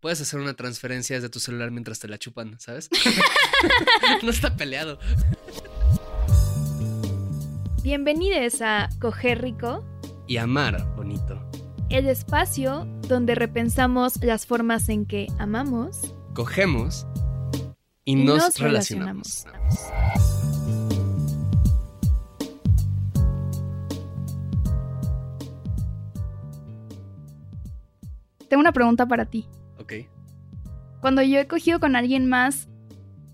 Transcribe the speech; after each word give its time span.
puedes 0.00 0.20
hacer 0.20 0.40
una 0.40 0.54
transferencia 0.54 1.16
desde 1.16 1.28
tu 1.28 1.40
celular 1.40 1.70
mientras 1.70 1.98
te 1.98 2.08
la 2.08 2.18
chupan, 2.18 2.58
¿sabes? 2.60 2.88
no 4.22 4.30
está 4.30 4.56
peleado. 4.56 4.98
Bienvenidos 7.82 8.60
a 8.62 8.88
Coger 9.00 9.42
Rico 9.42 9.84
y 10.26 10.36
Amar 10.36 10.94
Bonito. 10.94 11.42
El 11.90 12.06
espacio 12.06 12.86
donde 13.08 13.34
repensamos 13.34 14.22
las 14.22 14.46
formas 14.46 14.88
en 14.88 15.06
que 15.06 15.26
amamos, 15.38 16.14
cogemos 16.34 17.06
y, 18.04 18.14
nos, 18.14 18.58
relacionamos. 18.58 19.46
Tengo 28.48 28.60
una 28.60 28.72
pregunta 28.72 29.06
para 29.06 29.26
ti. 29.26 29.46
Cuando 31.00 31.22
yo 31.22 31.38
he 31.38 31.46
cogido 31.46 31.78
con 31.80 31.94
alguien 31.94 32.28
más, 32.28 32.68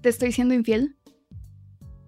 ¿te 0.02 0.10
estoy 0.10 0.32
siendo 0.32 0.54
infiel? 0.54 0.96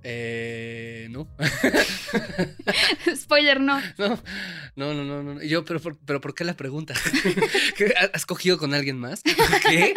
Eh, 0.08 1.08
no. 1.10 1.26
Spoiler, 3.16 3.60
no. 3.62 3.80
No, 3.98 4.20
no, 4.76 4.94
no, 4.94 5.22
no. 5.22 5.42
Yo, 5.42 5.64
pero, 5.64 5.80
pero 6.04 6.20
¿por 6.20 6.34
qué 6.34 6.44
la 6.44 6.56
pregunta? 6.56 6.94
¿Has 8.12 8.24
cogido 8.26 8.58
con 8.58 8.72
alguien 8.72 8.98
más? 8.98 9.22
¿Qué? 9.68 9.94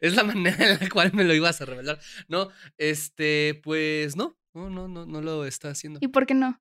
Es 0.00 0.14
la 0.14 0.24
manera 0.24 0.72
en 0.72 0.80
la 0.80 0.88
cual 0.88 1.12
me 1.12 1.24
lo 1.24 1.34
ibas 1.34 1.60
a 1.60 1.66
revelar. 1.66 2.00
No, 2.28 2.48
este, 2.78 3.60
pues 3.62 4.16
no. 4.16 4.38
No, 4.54 4.70
no, 4.70 4.88
no, 4.88 5.04
no 5.04 5.20
lo 5.20 5.44
está 5.44 5.70
haciendo. 5.70 5.98
¿Y 6.02 6.08
por 6.08 6.26
qué 6.26 6.34
no? 6.34 6.60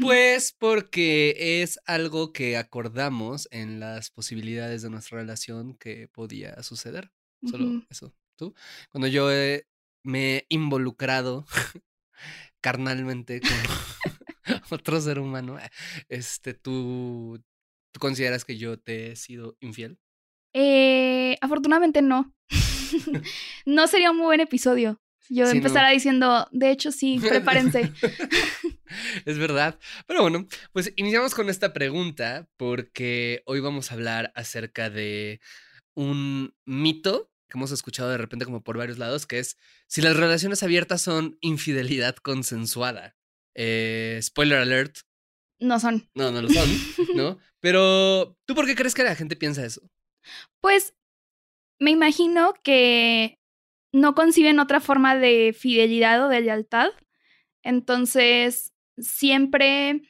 Pues 0.00 0.54
porque 0.58 1.60
es 1.62 1.78
algo 1.86 2.32
que 2.32 2.56
acordamos 2.56 3.48
en 3.50 3.80
las 3.80 4.10
posibilidades 4.10 4.82
de 4.82 4.90
nuestra 4.90 5.18
relación 5.18 5.76
que 5.76 6.08
podía 6.08 6.62
suceder. 6.62 7.10
Solo 7.44 7.82
eso. 7.90 8.14
¿Tú? 8.36 8.54
Cuando 8.90 9.06
yo 9.06 9.28
me 10.02 10.36
he 10.36 10.46
involucrado 10.48 11.46
carnalmente 12.60 13.40
con 13.40 13.50
otro 14.70 15.00
ser 15.00 15.18
humano, 15.18 15.58
este, 16.08 16.54
¿tú, 16.54 17.42
¿tú 17.92 18.00
consideras 18.00 18.44
que 18.44 18.56
yo 18.58 18.78
te 18.78 19.12
he 19.12 19.16
sido 19.16 19.56
infiel? 19.60 19.98
Eh, 20.52 21.36
afortunadamente 21.40 22.02
no. 22.02 22.34
no 23.66 23.86
sería 23.86 24.10
un 24.10 24.18
muy 24.18 24.26
buen 24.26 24.40
episodio. 24.40 25.00
Yo 25.28 25.46
empezara 25.50 25.90
diciendo, 25.90 26.48
de 26.52 26.70
hecho 26.70 26.92
sí, 26.92 27.18
prepárense. 27.20 27.92
es 29.24 29.38
verdad. 29.38 29.78
Pero 30.06 30.22
bueno, 30.22 30.46
pues 30.72 30.92
iniciamos 30.96 31.34
con 31.34 31.48
esta 31.48 31.72
pregunta 31.72 32.48
porque 32.56 33.42
hoy 33.44 33.60
vamos 33.60 33.90
a 33.90 33.94
hablar 33.94 34.32
acerca 34.34 34.88
de 34.88 35.40
un 35.96 36.54
mito 36.64 37.32
que 37.48 37.58
hemos 37.58 37.72
escuchado 37.72 38.10
de 38.10 38.18
repente 38.18 38.44
como 38.44 38.62
por 38.62 38.76
varios 38.76 38.98
lados, 38.98 39.26
que 39.26 39.38
es 39.38 39.56
si 39.86 40.02
las 40.02 40.16
relaciones 40.16 40.62
abiertas 40.62 41.02
son 41.02 41.38
infidelidad 41.40 42.16
consensuada. 42.16 43.16
Eh, 43.54 44.20
spoiler 44.22 44.58
alert. 44.58 44.98
No 45.58 45.80
son. 45.80 46.08
No, 46.14 46.30
no 46.30 46.42
lo 46.42 46.48
son, 46.48 46.68
¿no? 47.16 47.38
Pero, 47.60 48.36
¿tú 48.44 48.54
por 48.54 48.66
qué 48.66 48.74
crees 48.74 48.94
que 48.94 49.04
la 49.04 49.16
gente 49.16 49.36
piensa 49.36 49.64
eso? 49.64 49.82
Pues, 50.60 50.94
me 51.78 51.90
imagino 51.90 52.54
que 52.62 53.38
no 53.92 54.14
conciben 54.14 54.58
otra 54.58 54.80
forma 54.80 55.16
de 55.16 55.56
fidelidad 55.58 56.26
o 56.26 56.28
de 56.28 56.42
lealtad. 56.42 56.90
Entonces, 57.62 58.74
siempre 58.98 60.02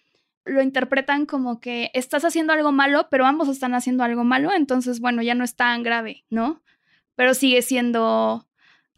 lo 0.46 0.62
interpretan 0.62 1.26
como 1.26 1.60
que 1.60 1.90
estás 1.92 2.24
haciendo 2.24 2.52
algo 2.52 2.72
malo, 2.72 3.08
pero 3.10 3.26
ambos 3.26 3.48
están 3.48 3.74
haciendo 3.74 4.04
algo 4.04 4.24
malo, 4.24 4.52
entonces, 4.52 5.00
bueno, 5.00 5.22
ya 5.22 5.34
no 5.34 5.44
es 5.44 5.56
tan 5.56 5.82
grave, 5.82 6.24
¿no? 6.30 6.62
Pero 7.14 7.34
sigue 7.34 7.62
siendo 7.62 8.46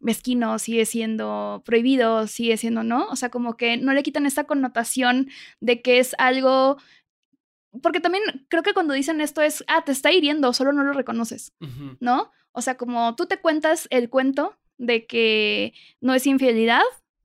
mezquino, 0.01 0.59
sigue 0.59 0.87
siendo 0.87 1.63
prohibido, 1.65 2.27
sigue 2.27 2.57
siendo, 2.57 2.83
¿no? 2.83 3.07
O 3.09 3.17
sea, 3.17 3.31
como 3.31 3.57
que 3.57 3.77
no 3.77 3.93
le 3.93 4.03
quitan 4.03 4.27
esta 4.27 4.45
connotación 4.45 5.29
de 5.61 5.83
que 5.83 5.99
es 5.99 6.15
algo... 6.19 6.79
Porque 7.83 8.01
también 8.01 8.23
creo 8.49 8.63
que 8.63 8.75
cuando 8.75 8.95
dicen 8.95 9.21
esto 9.21 9.43
es, 9.43 9.65
ah, 9.69 9.85
te 9.85 9.93
está 9.93 10.11
hiriendo, 10.11 10.53
solo 10.53 10.73
no 10.73 10.85
lo 10.85 10.93
reconoces, 10.93 11.53
¿no? 12.01 12.31
O 12.53 12.63
sea, 12.63 12.77
como 12.77 13.15
tú 13.15 13.27
te 13.27 13.41
cuentas 13.41 13.87
el 13.91 14.09
cuento 14.09 14.57
de 14.79 15.07
que 15.07 15.75
no 16.01 16.15
es 16.15 16.27
infidelidad, 16.27 16.83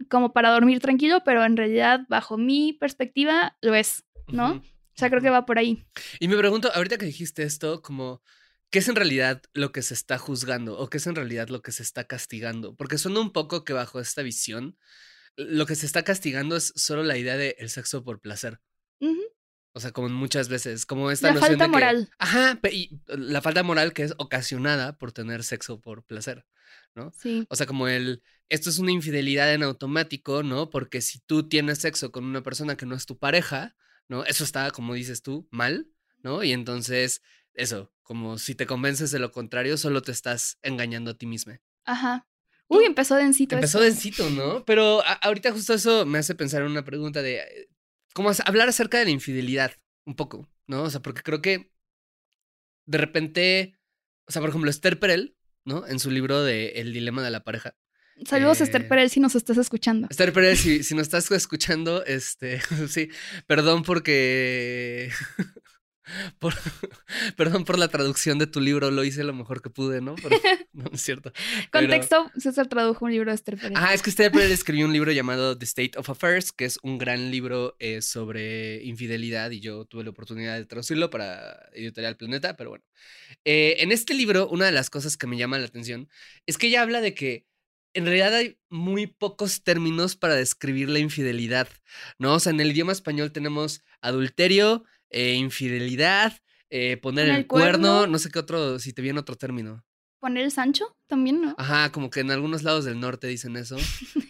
como 0.09 0.33
para 0.33 0.51
dormir 0.51 0.79
tranquilo, 0.79 1.23
pero 1.23 1.43
en 1.45 1.55
realidad, 1.57 2.01
bajo 2.09 2.37
mi 2.37 2.73
perspectiva, 2.73 3.55
lo 3.61 3.73
es, 3.73 4.03
¿no? 4.27 4.55
O 4.55 4.95
sea, 4.95 5.09
creo 5.09 5.21
que 5.21 5.29
va 5.29 5.45
por 5.45 5.57
ahí. 5.57 5.85
Y 6.19 6.27
me 6.27 6.37
pregunto, 6.37 6.71
ahorita 6.73 6.97
que 6.97 7.05
dijiste 7.05 7.43
esto, 7.43 7.81
como, 7.81 8.21
¿qué 8.69 8.79
es 8.79 8.87
en 8.87 8.95
realidad 8.95 9.41
lo 9.53 9.71
que 9.71 9.81
se 9.81 9.93
está 9.93 10.17
juzgando 10.17 10.77
o 10.77 10.89
qué 10.89 10.97
es 10.97 11.07
en 11.07 11.15
realidad 11.15 11.49
lo 11.49 11.61
que 11.61 11.71
se 11.71 11.83
está 11.83 12.03
castigando? 12.05 12.75
Porque 12.75 12.97
suena 12.97 13.19
un 13.19 13.33
poco 13.33 13.65
que 13.65 13.73
bajo 13.73 13.99
esta 13.99 14.21
visión, 14.21 14.77
lo 15.35 15.65
que 15.65 15.75
se 15.75 15.85
está 15.85 16.03
castigando 16.03 16.55
es 16.55 16.73
solo 16.75 17.03
la 17.03 17.17
idea 17.17 17.37
de 17.37 17.55
el 17.59 17.69
sexo 17.69 18.03
por 18.03 18.19
placer. 18.19 18.59
O 19.75 19.79
sea, 19.79 19.91
como 19.91 20.07
muchas 20.09 20.49
veces, 20.49 20.85
como 20.85 21.09
esta 21.09 21.33
la 21.33 21.39
falta 21.39 21.67
moral. 21.67 22.09
Ajá, 22.19 22.59
y 22.71 23.01
la 23.07 23.41
falta 23.41 23.63
moral 23.63 23.93
que 23.93 24.03
es 24.03 24.13
ocasionada 24.17 24.97
por 24.99 25.11
tener 25.11 25.43
sexo 25.43 25.81
por 25.81 26.05
placer, 26.05 26.45
¿no? 26.93 27.11
Sí. 27.19 27.47
O 27.49 27.55
sea, 27.55 27.65
como 27.65 27.87
el, 27.87 28.21
esto 28.49 28.69
es 28.69 28.77
una 28.77 28.91
infidelidad 28.91 29.51
en 29.51 29.63
automático, 29.63 30.43
¿no? 30.43 30.69
Porque 30.69 31.01
si 31.01 31.19
tú 31.21 31.49
tienes 31.49 31.79
sexo 31.79 32.11
con 32.11 32.23
una 32.23 32.43
persona 32.43 32.77
que 32.77 32.85
no 32.85 32.93
es 32.93 33.07
tu 33.07 33.17
pareja, 33.17 33.75
¿no? 34.07 34.25
Eso 34.25 34.43
está, 34.43 34.71
como 34.71 34.93
dices 34.93 35.21
tú, 35.21 35.47
mal, 35.51 35.87
¿no? 36.21 36.43
Y 36.43 36.51
entonces, 36.51 37.21
eso, 37.53 37.93
como 38.03 38.37
si 38.37 38.55
te 38.55 38.65
convences 38.65 39.11
de 39.11 39.19
lo 39.19 39.31
contrario, 39.31 39.77
solo 39.77 40.01
te 40.01 40.11
estás 40.11 40.57
engañando 40.61 41.11
a 41.11 41.17
ti 41.17 41.25
misma. 41.25 41.59
Ajá. 41.85 42.27
Uy, 42.67 42.85
empezó 42.85 43.15
densito. 43.15 43.55
Empezó 43.55 43.79
densito, 43.79 44.29
¿no? 44.29 44.65
Pero 44.65 45.03
ahorita 45.21 45.51
justo 45.51 45.73
eso 45.73 46.05
me 46.05 46.17
hace 46.17 46.35
pensar 46.35 46.61
en 46.61 46.71
una 46.71 46.85
pregunta 46.85 47.21
de 47.21 47.39
eh, 47.39 47.69
como 48.13 48.31
hablar 48.45 48.69
acerca 48.69 48.97
de 48.97 49.05
la 49.05 49.11
infidelidad, 49.11 49.73
un 50.05 50.15
poco, 50.15 50.49
¿no? 50.67 50.83
O 50.83 50.89
sea, 50.89 51.01
porque 51.01 51.21
creo 51.21 51.41
que 51.41 51.71
de 52.85 52.97
repente, 52.97 53.79
o 54.27 54.31
sea, 54.31 54.41
por 54.41 54.49
ejemplo, 54.49 54.69
Esther 54.69 54.99
Perel, 54.99 55.37
¿no? 55.65 55.87
En 55.87 55.99
su 55.99 56.11
libro 56.11 56.43
de 56.43 56.69
El 56.81 56.93
dilema 56.93 57.23
de 57.23 57.31
la 57.31 57.43
pareja. 57.43 57.75
Saludos 58.25 58.61
a 58.61 58.63
Esther 58.65 58.83
eh, 58.83 58.85
Perel 58.85 59.09
si 59.09 59.19
nos 59.19 59.35
estás 59.35 59.57
escuchando. 59.57 60.07
Esther 60.09 60.33
Perel, 60.33 60.57
si, 60.57 60.83
si 60.83 60.95
nos 60.95 61.03
estás 61.03 61.29
escuchando, 61.31 62.05
este, 62.05 62.61
sí, 62.87 63.09
perdón 63.47 63.83
porque 63.83 65.11
perdón 67.37 67.65
por 67.65 67.79
la 67.79 67.87
traducción 67.87 68.37
de 68.37 68.47
tu 68.47 68.59
libro, 68.59 68.91
lo 68.91 69.03
hice 69.03 69.23
lo 69.23 69.33
mejor 69.33 69.61
que 69.61 69.69
pude, 69.69 70.01
¿no? 70.01 70.15
Pero, 70.15 70.37
no, 70.73 70.85
es 70.93 71.01
cierto. 71.01 71.31
Contexto, 71.71 72.29
César 72.37 72.67
tradujo 72.67 73.05
un 73.05 73.11
libro 73.11 73.31
de 73.31 73.35
Esther 73.35 73.57
Perel. 73.57 73.73
Ah, 73.75 73.93
es 73.93 74.01
que 74.01 74.09
Esther 74.09 74.31
Perel 74.31 74.51
escribió 74.51 74.85
un 74.85 74.93
libro 74.93 75.11
llamado 75.11 75.57
The 75.57 75.65
State 75.65 75.97
of 75.97 76.09
Affairs, 76.09 76.51
que 76.51 76.65
es 76.65 76.77
un 76.83 76.97
gran 76.97 77.31
libro 77.31 77.75
eh, 77.79 78.01
sobre 78.01 78.83
infidelidad 78.83 79.51
y 79.51 79.59
yo 79.59 79.85
tuve 79.85 80.03
la 80.03 80.09
oportunidad 80.09 80.55
de 80.55 80.65
traducirlo 80.65 81.09
para 81.09 81.69
Editorial 81.73 82.17
Planeta, 82.17 82.55
pero 82.57 82.71
bueno. 82.71 82.85
Eh, 83.45 83.77
en 83.79 83.91
este 83.91 84.13
libro, 84.13 84.47
una 84.49 84.65
de 84.65 84.71
las 84.71 84.89
cosas 84.89 85.17
que 85.17 85.27
me 85.27 85.37
llama 85.37 85.57
la 85.57 85.65
atención 85.65 86.09
es 86.45 86.57
que 86.57 86.67
ella 86.67 86.81
habla 86.81 87.01
de 87.01 87.13
que 87.13 87.45
en 87.93 88.05
realidad 88.05 88.33
hay 88.33 88.57
muy 88.69 89.07
pocos 89.07 89.63
términos 89.63 90.15
para 90.15 90.35
describir 90.35 90.89
la 90.89 90.99
infidelidad, 90.99 91.67
¿no? 92.17 92.33
O 92.33 92.39
sea, 92.39 92.51
en 92.51 92.59
el 92.59 92.71
idioma 92.71 92.91
español 92.91 93.31
tenemos 93.31 93.83
adulterio, 94.01 94.83
eh, 95.09 95.33
infidelidad, 95.33 96.33
eh, 96.69 96.97
poner 96.97 97.29
el, 97.29 97.47
cuerno, 97.47 98.07
no 98.07 98.17
sé 98.17 98.31
qué 98.31 98.39
otro, 98.39 98.79
si 98.79 98.93
te 98.93 99.01
viene 99.01 99.19
otro 99.19 99.35
término. 99.35 99.83
Poner 100.19 100.45
el 100.45 100.51
Sancho 100.51 100.95
también, 101.07 101.41
¿no? 101.41 101.55
Ajá, 101.57 101.91
como 101.91 102.09
que 102.09 102.21
en 102.21 102.31
algunos 102.31 102.63
lados 102.63 102.85
del 102.85 102.99
norte 102.99 103.27
dicen 103.27 103.55
eso, 103.57 103.77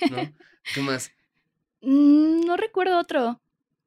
¿no? 0.09 0.17
¿Qué 0.73 0.81
más? 0.81 1.11
Mm, 1.81 2.41
no 2.45 2.57
recuerdo 2.57 2.99
otro. 2.99 3.41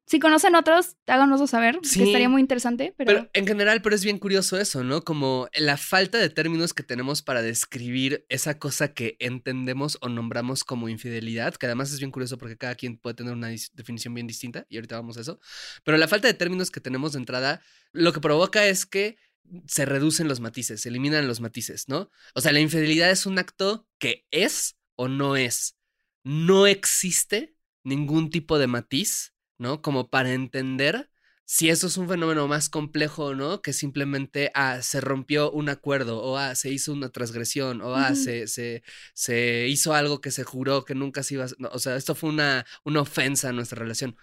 Si 0.07 0.21
conocen 0.21 0.55
otros, 0.55 0.97
háganoslo 1.09 1.49
saber, 1.49 1.81
que 1.81 2.05
estaría 2.05 2.29
muy 2.29 2.41
interesante. 2.41 2.95
Pero... 2.97 3.13
pero... 3.13 3.31
en 3.33 3.47
general, 3.47 3.83
pero 3.83 3.97
es 3.97 4.05
bien 4.05 4.19
curioso 4.19 4.57
eso, 4.57 4.85
¿no? 4.85 5.03
Como 5.03 5.49
la 5.53 5.77
falta 5.77 6.19
de 6.19 6.31
términos 6.31 6.73
que 6.73 6.85
tenemos 6.85 7.23
para 7.23 7.43
describir 7.43 8.25
esa 8.29 8.59
cosa 8.61 8.95
que 8.95 9.17
entendemos 9.19 9.99
o 10.01 10.09
nombramos 10.09 10.63
como 10.63 10.89
infidelidad, 10.89 11.57
que 11.57 11.67
además 11.67 11.93
es 11.93 11.99
bien 11.99 12.13
curioso 12.13 12.39
porque 12.39 12.57
cada 12.57 12.77
quien 12.77 12.99
puede 12.99 13.15
tener 13.15 13.33
una 13.33 13.49
definición 13.49 14.15
bien 14.15 14.29
distinta, 14.29 14.65
y 14.69 14.77
ahorita 14.77 14.95
vamos 14.95 15.17
a 15.17 15.23
eso. 15.23 15.41
Pero 15.83 15.99
la 15.99 16.07
falta 16.07 16.29
de 16.29 16.35
términos 16.35 16.71
que 16.71 16.81
tenemos 16.81 17.15
de 17.15 17.19
entrada, 17.19 17.61
lo 17.93 18.13
que 18.13 18.21
provoca 18.21 18.65
es 18.65 18.87
que 18.87 19.17
se 19.67 19.87
reducen 19.87 20.29
los 20.29 20.39
matices, 20.39 20.83
se 20.83 20.89
eliminan 20.89 21.27
los 21.27 21.41
matices, 21.41 21.89
¿no? 21.89 22.11
O 22.35 22.41
sea, 22.41 22.53
la 22.53 22.61
infidelidad 22.61 23.11
es 23.11 23.27
un 23.27 23.39
acto 23.39 23.89
que 23.99 24.25
es 24.31 24.77
o 24.95 25.09
no 25.09 25.37
es. 25.37 25.77
No 26.23 26.69
existe 26.69 27.57
ningún 27.83 28.31
tipo 28.31 28.59
de 28.59 28.67
matiz 28.69 29.33
¿no? 29.59 29.83
Como 29.83 30.09
para 30.09 30.33
entender 30.33 31.11
si 31.47 31.71
eso 31.71 31.87
es 31.87 31.97
un 31.97 32.09
fenómeno 32.09 32.49
más 32.49 32.69
complejo, 32.69 33.35
¿no? 33.35 33.63
Que 33.63 33.73
simplemente, 33.73 34.51
ah, 34.55 34.83
se 34.83 35.01
rompió 35.01 35.53
un 35.53 35.69
acuerdo, 35.69 36.21
o 36.21 36.37
ah, 36.37 36.57
se 36.57 36.71
hizo 36.71 36.93
una 36.93 37.11
transgresión, 37.11 37.81
o 37.83 37.95
ah, 37.95 38.17
se, 38.17 38.49
se, 38.49 38.83
se, 39.15 39.69
hizo 39.69 39.95
algo 39.95 40.21
que 40.21 40.33
se 40.33 40.43
juró 40.43 40.85
que 40.85 40.97
nunca 40.97 41.23
se 41.23 41.35
iba 41.35 41.45
a... 41.45 41.49
o 41.73 41.79
sea, 41.79 41.95
esto 41.97 42.17
fue 42.17 42.31
una, 42.31 42.67
una 42.85 43.01
ofensa 43.01 43.51
a 43.51 43.53
nuestra 43.53 43.79
relación. 43.79 44.17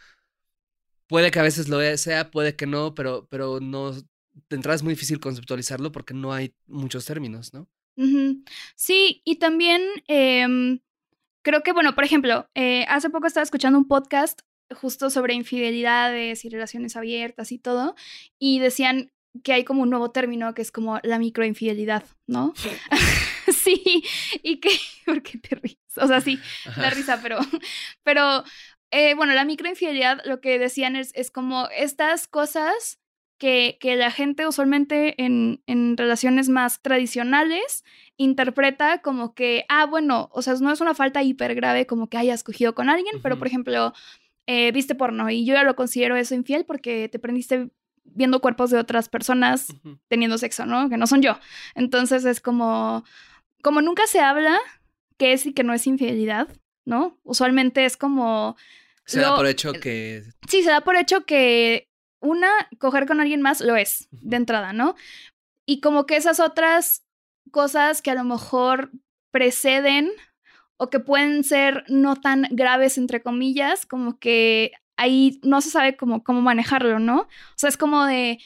Puede 1.08 1.32
que 1.32 1.40
a 1.40 1.44
veces 1.44 1.70
lo 1.70 1.80
sea, 1.98 2.30
puede 2.30 2.56
que 2.56 2.68
no, 2.68 2.94
pero, 2.94 3.28
pero 3.30 3.60
no... 3.62 3.94
De 3.94 4.56
entrada 4.56 4.76
es 4.76 4.84
muy 4.84 4.94
difícil 4.94 5.20
conceptualizarlo 5.20 5.92
porque 5.92 6.14
no 6.14 6.34
hay 6.34 6.54
muchos 6.68 7.06
términos, 7.06 7.54
¿no? 7.54 7.70
Sí, 8.76 9.22
y 9.24 9.36
también 9.38 9.82
em, 10.08 10.80
creo 11.42 11.62
que, 11.62 11.72
bueno, 11.72 11.96
por 11.96 12.04
ejemplo, 12.04 12.50
eh, 12.56 12.86
hace 12.90 13.10
poco 13.10 13.28
estaba 13.28 13.44
escuchando 13.44 13.78
un 13.78 13.88
podcast 13.88 14.42
justo 14.74 15.10
sobre 15.10 15.34
infidelidades 15.34 16.46
y 16.46 16.50
relaciones 16.50 16.96
abiertas 16.96 17.52
y 17.52 17.60
todo, 17.60 17.96
y 18.40 18.60
decían 18.60 19.12
que 19.44 19.54
hay 19.54 19.64
como 19.64 19.82
un 19.82 19.90
nuevo 19.90 20.12
término 20.12 20.54
que 20.54 20.62
es 20.62 20.72
como 20.72 21.00
la 21.02 21.18
microinfidelidad, 21.18 22.04
¿no? 22.28 22.54
sí, 23.52 24.04
y 24.44 24.58
que, 24.58 24.70
¿por 25.06 25.24
qué 25.24 25.38
te 25.38 25.56
ríes? 25.56 25.78
O 25.98 26.08
sea, 26.08 26.22
sí, 26.22 26.40
da 26.78 26.90
risa, 26.90 27.20
pero, 27.22 27.40
pero, 28.04 28.44
eh, 28.92 29.16
bueno, 29.16 29.34
la 29.34 29.46
microinfidelidad, 29.46 30.22
lo 30.26 30.40
que 30.42 30.60
decían 30.60 30.96
es, 30.96 31.12
es 31.16 31.32
como 31.32 31.68
estas 31.76 32.28
cosas 32.28 33.00
que, 33.40 33.78
que, 33.82 33.96
la 33.96 34.12
gente 34.12 34.48
usualmente 34.48 35.22
en, 35.22 35.64
en, 35.66 35.98
relaciones 35.98 36.48
más 36.50 36.82
tradicionales 36.82 37.84
interpreta 38.16 39.02
como 39.02 39.34
que, 39.34 39.66
ah, 39.68 39.86
bueno, 39.86 40.30
o 40.32 40.42
sea, 40.42 40.54
no 40.56 40.72
es 40.72 40.80
una 40.80 40.94
falta 40.94 41.24
hiper 41.24 41.56
grave 41.56 41.88
como 41.88 42.08
que 42.08 42.18
hayas 42.18 42.44
cogido 42.44 42.76
con 42.76 42.90
alguien, 42.90 43.22
pero 43.22 43.38
por 43.38 43.48
ejemplo, 43.48 43.94
eh, 44.48 44.72
viste 44.72 44.96
porno 44.96 45.30
y 45.30 45.46
yo 45.46 45.54
ya 45.54 45.64
lo 45.64 45.76
considero 45.76 46.16
eso 46.16 46.36
infiel 46.36 46.66
porque 46.66 47.10
te 47.10 47.20
prendiste 47.20 47.70
viendo 48.04 48.42
cuerpos 48.42 48.70
de 48.70 48.78
otras 48.78 49.10
personas 49.10 49.68
teniendo 50.08 50.38
sexo, 50.38 50.66
¿no? 50.66 50.90
Que 50.90 50.98
no 50.98 51.08
son 51.08 51.22
yo. 51.22 51.40
Entonces 51.76 52.26
es 52.26 52.42
como, 52.42 53.04
como 53.62 53.82
nunca 53.82 54.08
se 54.08 54.20
habla 54.20 54.60
qué 55.18 55.34
es 55.34 55.46
y 55.46 55.54
qué 55.54 55.64
no 55.64 55.74
es 55.74 55.88
infidelidad, 55.88 56.50
¿no? 56.86 57.20
Usualmente 57.24 57.86
es 57.86 57.98
como... 57.98 58.58
Se 59.06 59.20
da 59.20 59.36
por 59.36 59.48
hecho 59.48 59.74
que... 59.74 60.24
Sí, 60.50 60.64
se 60.64 60.70
da 60.70 60.82
por 60.82 60.96
hecho 60.96 61.26
que 61.26 61.90
una, 62.22 62.50
coger 62.80 63.06
con 63.06 63.20
alguien 63.20 63.42
más 63.42 63.62
lo 63.62 63.76
es, 63.76 64.08
de 64.12 64.38
entrada, 64.38 64.74
¿no? 64.74 64.96
Y 65.66 65.82
como 65.82 66.06
que 66.06 66.16
esas 66.16 66.40
otras 66.40 67.06
cosas 67.52 68.02
que 68.02 68.12
a 68.12 68.16
lo 68.16 68.24
mejor 68.24 68.92
preceden 69.32 70.12
o 70.84 70.90
que 70.90 71.00
pueden 71.00 71.46
ser 71.46 71.86
no 71.88 72.18
tan 72.18 72.46
graves, 72.52 72.98
entre 72.98 73.22
comillas, 73.22 73.86
como 73.86 74.20
que 74.20 74.74
ahí 74.98 75.40
no 75.42 75.62
se 75.62 75.70
sabe 75.70 75.96
cómo, 75.96 76.26
cómo 76.26 76.42
manejarlo, 76.42 77.00
¿no? 77.00 77.22
O 77.22 77.56
sea, 77.56 77.70
es 77.70 77.78
como 77.78 78.04
de, 78.04 78.40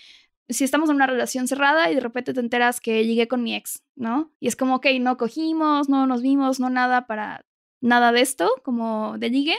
si 0.47 0.63
estamos 0.63 0.91
en 0.91 0.97
una 0.97 1.07
relación 1.07 1.47
cerrada 1.47 1.89
y 1.89 1.95
de 1.95 1.99
repente 1.99 2.35
te 2.35 2.39
enteras 2.39 2.79
que 2.79 3.07
llegué 3.07 3.27
con 3.27 3.41
mi 3.41 3.55
ex, 3.55 3.83
¿no? 3.95 4.31
Y 4.39 4.47
es 4.47 4.55
como, 4.55 4.75
ok, 4.75 4.85
no 4.99 5.17
cogimos, 5.17 5.89
no 5.89 6.05
nos 6.05 6.21
vimos, 6.21 6.59
no 6.59 6.69
nada 6.69 7.07
para 7.07 7.43
nada 7.81 8.11
de 8.11 8.21
esto, 8.21 8.51
como 8.63 9.17
de 9.17 9.31
ligue, 9.31 9.55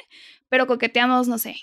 pero 0.48 0.68
coqueteamos, 0.68 1.26
no 1.26 1.38
sé, 1.38 1.56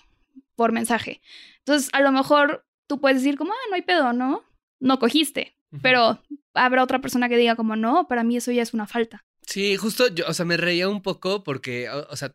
por 0.57 0.73
mensaje. 0.73 1.21
Entonces, 1.59 1.89
a 1.93 2.01
lo 2.01 2.11
mejor 2.11 2.65
tú 2.87 2.99
puedes 2.99 3.19
decir 3.19 3.37
como, 3.37 3.53
ah, 3.53 3.67
no 3.69 3.75
hay 3.75 3.83
pedo, 3.83 4.11
¿no? 4.11 4.43
No 4.81 4.99
cogiste, 4.99 5.55
pero 5.81 6.19
habrá 6.53 6.83
otra 6.83 6.99
persona 6.99 7.29
que 7.29 7.37
diga 7.37 7.55
como, 7.55 7.77
no, 7.77 8.09
para 8.09 8.25
mí 8.25 8.35
eso 8.35 8.51
ya 8.51 8.63
es 8.63 8.73
una 8.73 8.85
falta. 8.85 9.23
Sí, 9.47 9.77
justo 9.77 10.07
yo, 10.07 10.25
o 10.27 10.33
sea, 10.33 10.45
me 10.45 10.57
reía 10.57 10.89
un 10.89 11.01
poco 11.01 11.43
porque, 11.43 11.89
o, 11.89 12.15
sea, 12.15 12.33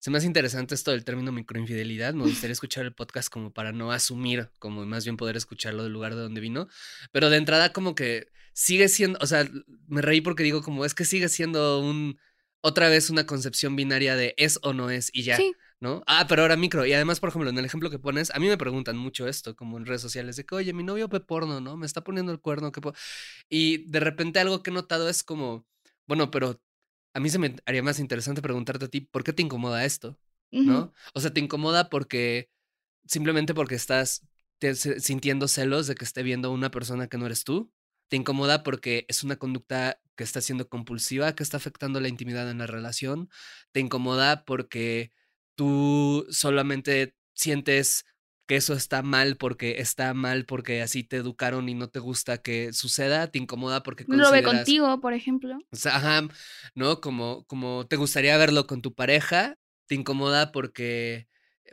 se 0.00 0.10
me 0.10 0.18
hace 0.18 0.26
interesante 0.26 0.74
esto 0.74 0.90
del 0.90 1.04
término 1.04 1.30
microinfidelidad. 1.30 2.14
Me 2.14 2.24
gustaría 2.24 2.52
escuchar 2.52 2.84
el 2.84 2.94
podcast 2.94 3.28
como 3.32 3.52
para 3.52 3.72
no 3.72 3.92
asumir, 3.92 4.50
como 4.58 4.84
más 4.84 5.04
bien 5.04 5.16
poder 5.16 5.36
escucharlo 5.36 5.84
del 5.84 5.92
lugar 5.92 6.14
de 6.14 6.22
donde 6.22 6.40
vino. 6.40 6.68
Pero 7.12 7.30
de 7.30 7.36
entrada, 7.36 7.72
como 7.72 7.94
que 7.94 8.28
sigue 8.52 8.88
siendo, 8.88 9.18
o 9.22 9.26
sea, 9.26 9.48
me 9.86 10.02
reí 10.02 10.20
porque 10.20 10.42
digo, 10.42 10.62
como 10.62 10.84
es 10.84 10.94
que 10.94 11.04
sigue 11.04 11.28
siendo 11.28 11.80
un, 11.80 12.18
otra 12.60 12.88
vez 12.88 13.08
una 13.08 13.24
concepción 13.24 13.76
binaria 13.76 14.16
de 14.16 14.34
es 14.36 14.58
o 14.62 14.72
no 14.72 14.90
es 14.90 15.10
y 15.12 15.22
ya. 15.22 15.38
¿No? 15.80 16.02
Ah, 16.08 16.26
pero 16.28 16.42
ahora 16.42 16.56
micro. 16.56 16.84
Y 16.84 16.92
además, 16.92 17.20
por 17.20 17.28
ejemplo, 17.28 17.48
en 17.50 17.56
el 17.56 17.64
ejemplo 17.64 17.88
que 17.88 18.00
pones, 18.00 18.32
a 18.32 18.40
mí 18.40 18.48
me 18.48 18.58
preguntan 18.58 18.96
mucho 18.96 19.28
esto, 19.28 19.54
como 19.54 19.78
en 19.78 19.86
redes 19.86 20.02
sociales, 20.02 20.34
de 20.34 20.44
que, 20.44 20.56
oye, 20.56 20.72
mi 20.72 20.82
novio 20.82 21.06
ve 21.06 21.20
porno, 21.20 21.60
¿no? 21.60 21.76
Me 21.76 21.86
está 21.86 22.02
poniendo 22.02 22.32
el 22.32 22.40
cuerno. 22.40 22.72
que 22.72 22.80
Y 23.48 23.88
de 23.88 24.00
repente 24.00 24.40
algo 24.40 24.60
que 24.64 24.70
he 24.70 24.72
notado 24.72 25.08
es 25.08 25.22
como 25.22 25.68
bueno, 26.08 26.30
pero 26.30 26.60
a 27.14 27.20
mí 27.20 27.30
se 27.30 27.38
me 27.38 27.54
haría 27.66 27.82
más 27.82 28.00
interesante 28.00 28.42
preguntarte 28.42 28.86
a 28.86 28.88
ti, 28.88 29.02
¿por 29.02 29.22
qué 29.22 29.32
te 29.32 29.42
incomoda 29.42 29.84
esto? 29.84 30.18
¿No? 30.50 30.92
O 31.14 31.20
sea, 31.20 31.32
te 31.32 31.40
incomoda 31.40 31.90
porque 31.90 32.50
simplemente 33.06 33.54
porque 33.54 33.74
estás 33.74 34.26
sintiendo 34.98 35.46
celos 35.46 35.86
de 35.86 35.94
que 35.94 36.04
esté 36.04 36.22
viendo 36.22 36.50
una 36.50 36.70
persona 36.70 37.06
que 37.06 37.18
no 37.18 37.26
eres 37.26 37.44
tú. 37.44 37.70
Te 38.08 38.16
incomoda 38.16 38.62
porque 38.62 39.04
es 39.08 39.22
una 39.22 39.36
conducta 39.36 40.00
que 40.16 40.24
está 40.24 40.40
siendo 40.40 40.68
compulsiva, 40.68 41.34
que 41.34 41.42
está 41.42 41.58
afectando 41.58 42.00
la 42.00 42.08
intimidad 42.08 42.50
en 42.50 42.58
la 42.58 42.66
relación. 42.66 43.28
Te 43.72 43.80
incomoda 43.80 44.44
porque 44.46 45.12
tú 45.54 46.26
solamente 46.30 47.14
sientes 47.34 48.06
que 48.48 48.56
eso 48.56 48.72
está 48.72 49.02
mal 49.02 49.36
porque 49.36 49.78
está 49.78 50.14
mal 50.14 50.46
porque 50.46 50.80
así 50.80 51.04
te 51.04 51.18
educaron 51.18 51.68
y 51.68 51.74
no 51.74 51.90
te 51.90 51.98
gusta 51.98 52.38
que 52.38 52.72
suceda, 52.72 53.30
te 53.30 53.38
incomoda 53.38 53.82
porque 53.82 54.06
no 54.08 54.16
lo 54.16 54.30
ve 54.32 54.42
contigo, 54.42 55.00
por 55.00 55.12
ejemplo. 55.12 55.58
O 55.70 55.76
sea, 55.76 55.96
ajá, 55.96 56.28
¿no? 56.74 57.02
Como, 57.02 57.44
como 57.44 57.86
te 57.86 57.96
gustaría 57.96 58.38
verlo 58.38 58.66
con 58.66 58.80
tu 58.80 58.94
pareja, 58.94 59.56
te 59.86 59.96
incomoda 59.96 60.50
porque, 60.50 61.28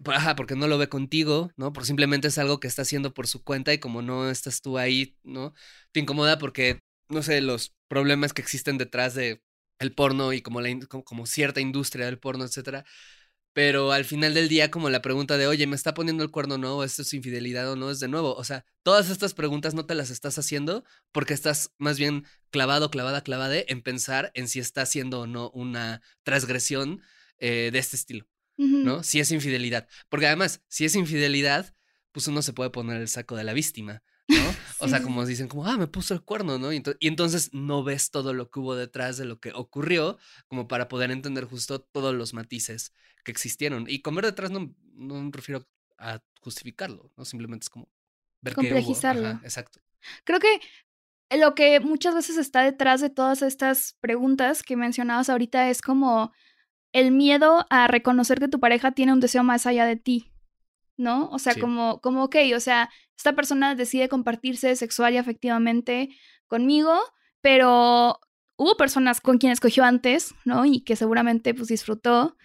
ajá, 0.05 0.36
porque 0.36 0.58
no 0.58 0.67
lo 0.67 0.77
ve 0.77 0.89
contigo, 0.89 1.50
¿no? 1.55 1.72
Por 1.72 1.86
simplemente 1.86 2.27
es 2.27 2.38
algo 2.38 2.60
que 2.60 2.67
está 2.67 2.82
haciendo 2.82 3.13
por 3.13 3.27
su 3.27 3.41
cuenta 3.41 3.74
y 3.74 3.77
como 3.77 4.01
no 4.01 4.29
estás 4.29 4.62
tú 4.62 4.77
ahí, 4.77 5.17
¿no? 5.24 5.53
Te 5.94 6.01
incomoda 6.01 6.38
porque, 6.38 6.82
no 7.08 7.24
sé, 7.24 7.39
los 7.39 7.74
problemas 7.88 8.34
que 8.34 8.41
existen 8.41 8.77
detrás 8.77 9.15
de 9.15 9.41
el 9.79 9.94
porno 9.94 10.34
y 10.34 10.41
como, 10.41 10.60
la, 10.60 10.77
como 11.05 11.25
cierta 11.25 11.62
industria 11.62 12.05
del 12.05 12.20
porno, 12.20 12.44
etcétera, 12.44 12.84
pero 13.56 13.94
al 13.94 14.04
final 14.04 14.34
del 14.34 14.50
día, 14.50 14.70
como 14.70 14.90
la 14.90 15.02
pregunta 15.02 15.38
de, 15.38 15.48
oye, 15.48 15.66
¿me 15.66 15.78
está 15.78 15.94
poniendo 15.94 16.26
el 16.26 16.30
cuerno 16.30 16.56
o 16.56 16.58
no? 16.58 16.84
¿Esto 16.84 17.04
es 17.04 17.14
infidelidad 17.14 17.72
o 17.72 17.78
no? 17.78 17.90
Es 17.90 18.02
de 18.02 18.10
nuevo. 18.10 18.36
O 18.36 18.44
sea, 18.44 18.66
todas 18.84 19.10
estas 19.10 19.34
preguntas 19.34 19.74
no 19.74 19.86
te 19.86 19.96
las 19.96 20.10
estás 20.10 20.38
haciendo 20.38 20.84
porque 21.14 21.34
estás 21.34 21.72
más 21.78 21.98
bien 21.98 22.26
clavado, 22.50 22.92
clavada, 22.92 23.22
clavada 23.22 23.56
en 23.56 23.82
pensar 23.82 24.30
en 24.34 24.50
si 24.50 24.60
está 24.60 24.82
haciendo 24.82 25.22
o 25.22 25.26
no 25.26 25.52
una 25.52 26.02
transgresión 26.24 27.02
eh, 27.38 27.70
de 27.72 27.80
este 27.80 27.96
estilo, 27.96 28.28
¿no? 28.58 29.04
Si 29.04 29.22
es 29.22 29.32
infidelidad. 29.32 29.88
Porque 30.10 30.28
además, 30.28 30.62
si 30.68 30.84
es 30.84 30.94
infidelidad, 30.94 31.74
pues 32.12 32.28
uno 32.28 32.42
se 32.42 32.52
puede 32.52 32.72
poner 32.72 33.00
el 33.00 33.08
saco 33.08 33.38
de 33.38 33.46
la 33.46 33.54
víctima. 33.54 34.04
¿No? 34.46 34.56
O 34.80 34.88
sea, 34.88 35.02
como 35.02 35.25
dicen, 35.25 35.48
como, 35.48 35.66
ah, 35.66 35.78
me 35.78 35.88
puso 35.88 36.14
el 36.14 36.22
cuerno, 36.22 36.60
¿no? 36.60 36.72
Y, 36.74 36.84
entonces 37.02 37.54
no 37.54 37.84
ves 37.84 38.12
todo 38.12 38.34
lo 38.34 38.50
que 38.50 38.60
hubo 38.60 38.75
detrás 38.75 39.18
de 39.18 39.25
lo 39.25 39.40
que 39.40 39.52
ocurrió, 39.54 40.18
como 40.48 40.68
para 40.68 40.88
poder 40.88 41.12
entender 41.12 41.46
justo 41.46 41.80
todos 41.82 42.14
los 42.14 42.34
matices 42.34 42.94
que 43.24 43.32
existieron. 43.32 43.86
Y 43.88 44.02
comer 44.02 44.25
detrás 44.25 44.52
no, 44.52 44.74
no 44.94 45.16
me 45.16 45.32
refiero 45.32 45.68
a 45.98 46.22
justificarlo, 46.42 47.12
¿no? 47.16 47.25
Simplemente 47.25 47.64
es 47.64 47.70
como 47.70 47.90
ver 48.42 48.54
Complejizarlo. 48.54 49.30
exacto. 49.44 49.80
Creo 50.24 50.40
que 50.40 50.60
lo 51.32 51.56
que 51.56 51.80
muchas 51.80 52.14
veces 52.14 52.38
está 52.38 52.62
detrás 52.62 53.02
de 53.02 53.10
todas 53.10 53.42
estas 53.42 53.98
preguntas 54.00 54.62
que 54.62 54.75
mencionabas 54.75 55.30
ahorita 55.30 55.70
es 55.70 55.82
como 55.82 56.32
el 56.94 57.12
miedo 57.12 57.66
a 57.70 57.88
reconocer 57.88 58.40
que 58.40 58.48
tu 58.48 58.60
pareja 58.60 58.92
tiene 58.92 59.14
un 59.14 59.20
deseo 59.20 59.44
más 59.44 59.66
allá 59.66 59.86
de 59.86 59.96
ti, 59.96 60.32
¿no? 60.98 61.30
O 61.30 61.40
sea, 61.40 61.56
como, 61.56 62.00
como, 62.00 62.24
ok, 62.24 62.36
o 62.56 62.60
sea, 62.60 62.90
esta 63.17 63.34
persona 63.34 63.75
decide 63.75 64.10
compartirse 64.10 64.75
sexual 64.75 65.13
y 65.13 65.17
afectivamente 65.17 66.10
conmigo, 66.48 67.00
pero 67.41 68.19
hubo 68.57 68.77
personas 68.77 69.22
con 69.22 69.38
quienes 69.38 69.60
cogió 69.60 69.84
antes, 69.84 70.34
¿no? 70.45 70.65
Y 70.65 70.81
que 70.81 70.95
seguramente 70.95 71.53
pues 71.53 71.67
disfrutó. 71.67 72.38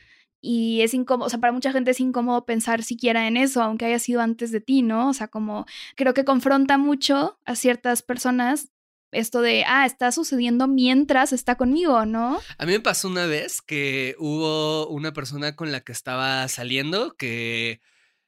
Y 0.43 0.81
es 0.81 0.95
incómodo, 0.95 1.27
o 1.27 1.31
sea, 1.31 1.39
para 1.39 1.53
mucha 1.53 1.71
gente 1.71 1.91
es 1.91 2.01
incómodo 2.01 2.47
pensar 2.47 2.83
siquiera 2.83 3.29
en 3.29 3.37
eso, 3.37 3.63
aunque 3.63 3.85
haya 3.85 3.99
sido 3.99 4.23
antes 4.23 4.51
de 4.51 4.63
ti, 4.63 4.81
¿no? 4.81 5.11
O 5.11 5.13
sea, 5.13 5.29
como 5.29 5.67
creo 5.97 6.15
que 6.15 6.25
confronta 6.25 6.79
mucho 6.79 7.39
a 7.45 7.55
ciertas 7.57 8.01
personas 8.03 8.71
esto 9.13 9.43
de, 9.43 9.65
ah, 9.67 9.87
está 9.87 10.13
sucediendo 10.13 10.69
mientras 10.69 11.33
está 11.33 11.57
conmigo, 11.57 12.07
¿no? 12.07 12.41
A 12.59 12.67
mí 12.67 12.73
me 12.73 12.81
pasó 12.81 13.09
una 13.09 13.27
vez 13.27 13.61
que 13.61 14.15
hubo 14.19 14.87
una 14.89 15.13
persona 15.13 15.57
con 15.57 15.73
la 15.73 15.81
que 15.81 15.93
estaba 15.93 16.47
saliendo 16.49 17.17
que 17.17 17.81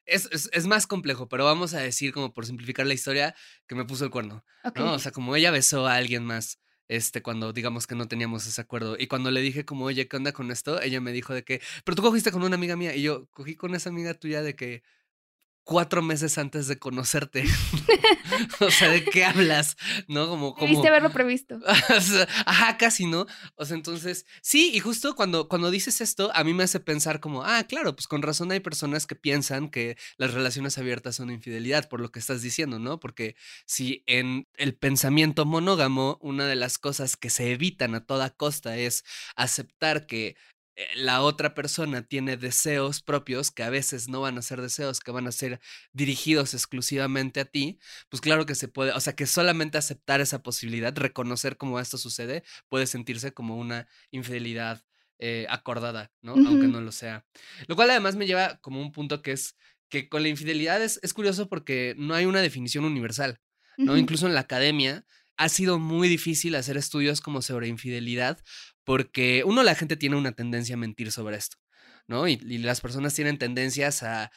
es, 0.06 0.28
es, 0.52 0.66
más 0.66 0.86
complejo, 0.86 1.28
pero 1.28 1.44
vamos 1.44 1.74
a 1.74 1.80
decir, 1.80 2.12
como 2.12 2.32
por 2.32 2.46
simplificar 2.46 2.86
la 2.86 2.94
historia, 2.94 3.34
que 3.66 3.74
me 3.74 3.84
puso 3.84 4.04
el 4.04 4.10
cuerno. 4.10 4.44
¿no? 4.74 4.94
O 4.94 4.98
sea, 4.98 5.12
como 5.12 5.36
ella 5.36 5.50
besó 5.50 5.86
a 5.86 5.96
alguien 5.96 6.24
más 6.24 6.58
este, 6.88 7.22
cuando 7.22 7.52
digamos 7.52 7.86
que 7.86 7.94
no 7.94 8.06
teníamos 8.08 8.46
ese 8.46 8.60
acuerdo. 8.60 8.96
Y 8.98 9.06
cuando 9.06 9.30
le 9.30 9.40
dije 9.40 9.64
como, 9.64 9.86
oye, 9.86 10.08
¿qué 10.08 10.16
onda 10.16 10.32
con 10.32 10.50
esto? 10.50 10.80
Ella 10.80 11.00
me 11.00 11.12
dijo 11.12 11.32
de 11.34 11.44
que, 11.44 11.60
pero 11.84 11.96
tú 11.96 12.02
cogiste 12.02 12.30
con 12.30 12.42
una 12.42 12.56
amiga 12.56 12.76
mía 12.76 12.94
y 12.94 13.02
yo 13.02 13.26
cogí 13.30 13.56
con 13.56 13.74
esa 13.74 13.88
amiga 13.90 14.14
tuya 14.14 14.42
de 14.42 14.54
que, 14.54 14.82
cuatro 15.64 16.02
meses 16.02 16.38
antes 16.38 16.66
de 16.66 16.78
conocerte. 16.78 17.44
o 18.60 18.70
sea, 18.70 18.90
¿de 18.90 19.04
qué 19.04 19.24
hablas? 19.24 19.76
¿No? 20.08 20.28
Como, 20.28 20.54
como... 20.54 20.68
Viste 20.68 20.88
haberlo 20.88 21.10
previsto. 21.10 21.60
Ajá, 22.46 22.76
casi, 22.78 23.06
¿no? 23.06 23.26
O 23.56 23.64
sea, 23.64 23.76
entonces, 23.76 24.26
sí, 24.40 24.70
y 24.74 24.80
justo 24.80 25.14
cuando, 25.14 25.48
cuando 25.48 25.70
dices 25.70 26.00
esto, 26.00 26.30
a 26.34 26.44
mí 26.44 26.54
me 26.54 26.64
hace 26.64 26.80
pensar 26.80 27.20
como, 27.20 27.44
ah, 27.44 27.64
claro, 27.64 27.94
pues 27.94 28.06
con 28.08 28.22
razón 28.22 28.50
hay 28.52 28.60
personas 28.60 29.06
que 29.06 29.14
piensan 29.14 29.70
que 29.70 29.96
las 30.16 30.34
relaciones 30.34 30.78
abiertas 30.78 31.16
son 31.16 31.30
infidelidad, 31.30 31.88
por 31.88 32.00
lo 32.00 32.10
que 32.10 32.18
estás 32.18 32.42
diciendo, 32.42 32.78
¿no? 32.78 32.98
Porque 32.98 33.36
si 33.64 34.02
en 34.06 34.48
el 34.56 34.74
pensamiento 34.74 35.44
monógamo, 35.44 36.18
una 36.20 36.46
de 36.46 36.56
las 36.56 36.78
cosas 36.78 37.16
que 37.16 37.30
se 37.30 37.52
evitan 37.52 37.94
a 37.94 38.04
toda 38.04 38.30
costa 38.30 38.76
es 38.76 39.04
aceptar 39.36 40.06
que 40.06 40.36
la 40.94 41.22
otra 41.22 41.54
persona 41.54 42.02
tiene 42.02 42.36
deseos 42.36 43.02
propios 43.02 43.50
que 43.50 43.62
a 43.62 43.70
veces 43.70 44.08
no 44.08 44.22
van 44.22 44.38
a 44.38 44.42
ser 44.42 44.62
deseos, 44.62 45.00
que 45.00 45.10
van 45.10 45.26
a 45.26 45.32
ser 45.32 45.60
dirigidos 45.92 46.54
exclusivamente 46.54 47.40
a 47.40 47.44
ti, 47.44 47.78
pues 48.08 48.20
claro 48.20 48.46
que 48.46 48.54
se 48.54 48.68
puede, 48.68 48.92
o 48.92 49.00
sea, 49.00 49.14
que 49.14 49.26
solamente 49.26 49.78
aceptar 49.78 50.20
esa 50.20 50.42
posibilidad, 50.42 50.96
reconocer 50.96 51.56
cómo 51.56 51.78
esto 51.78 51.98
sucede, 51.98 52.42
puede 52.68 52.86
sentirse 52.86 53.32
como 53.32 53.56
una 53.56 53.86
infidelidad 54.10 54.82
eh, 55.18 55.46
acordada, 55.50 56.10
¿no? 56.22 56.32
Aunque 56.32 56.66
no 56.66 56.80
lo 56.80 56.90
sea. 56.90 57.24
Lo 57.68 57.76
cual 57.76 57.90
además 57.90 58.16
me 58.16 58.26
lleva 58.26 58.58
como 58.60 58.80
un 58.80 58.92
punto 58.92 59.22
que 59.22 59.32
es 59.32 59.56
que 59.88 60.08
con 60.08 60.22
la 60.22 60.28
infidelidad 60.28 60.82
es, 60.82 60.98
curioso 61.12 61.48
porque 61.48 61.94
no 61.98 62.14
hay 62.14 62.24
una 62.24 62.40
definición 62.40 62.84
universal, 62.84 63.40
¿no? 63.76 63.96
Incluso 63.98 64.26
en 64.26 64.34
la 64.34 64.40
academia 64.40 65.04
ha 65.36 65.48
sido 65.48 65.78
muy 65.78 66.08
difícil 66.08 66.54
hacer 66.54 66.76
estudios 66.76 67.20
como 67.20 67.42
sobre 67.42 67.68
infidelidad 67.68 68.42
porque 68.84 69.42
uno, 69.46 69.62
la 69.62 69.74
gente 69.74 69.96
tiene 69.96 70.16
una 70.16 70.32
tendencia 70.32 70.74
a 70.74 70.78
mentir 70.78 71.12
sobre 71.12 71.36
esto, 71.36 71.58
¿no? 72.06 72.26
Y, 72.28 72.36
las 72.58 72.80
personas 72.80 73.14
tienen 73.14 73.38
tendencias 73.38 74.02
a 74.02 74.30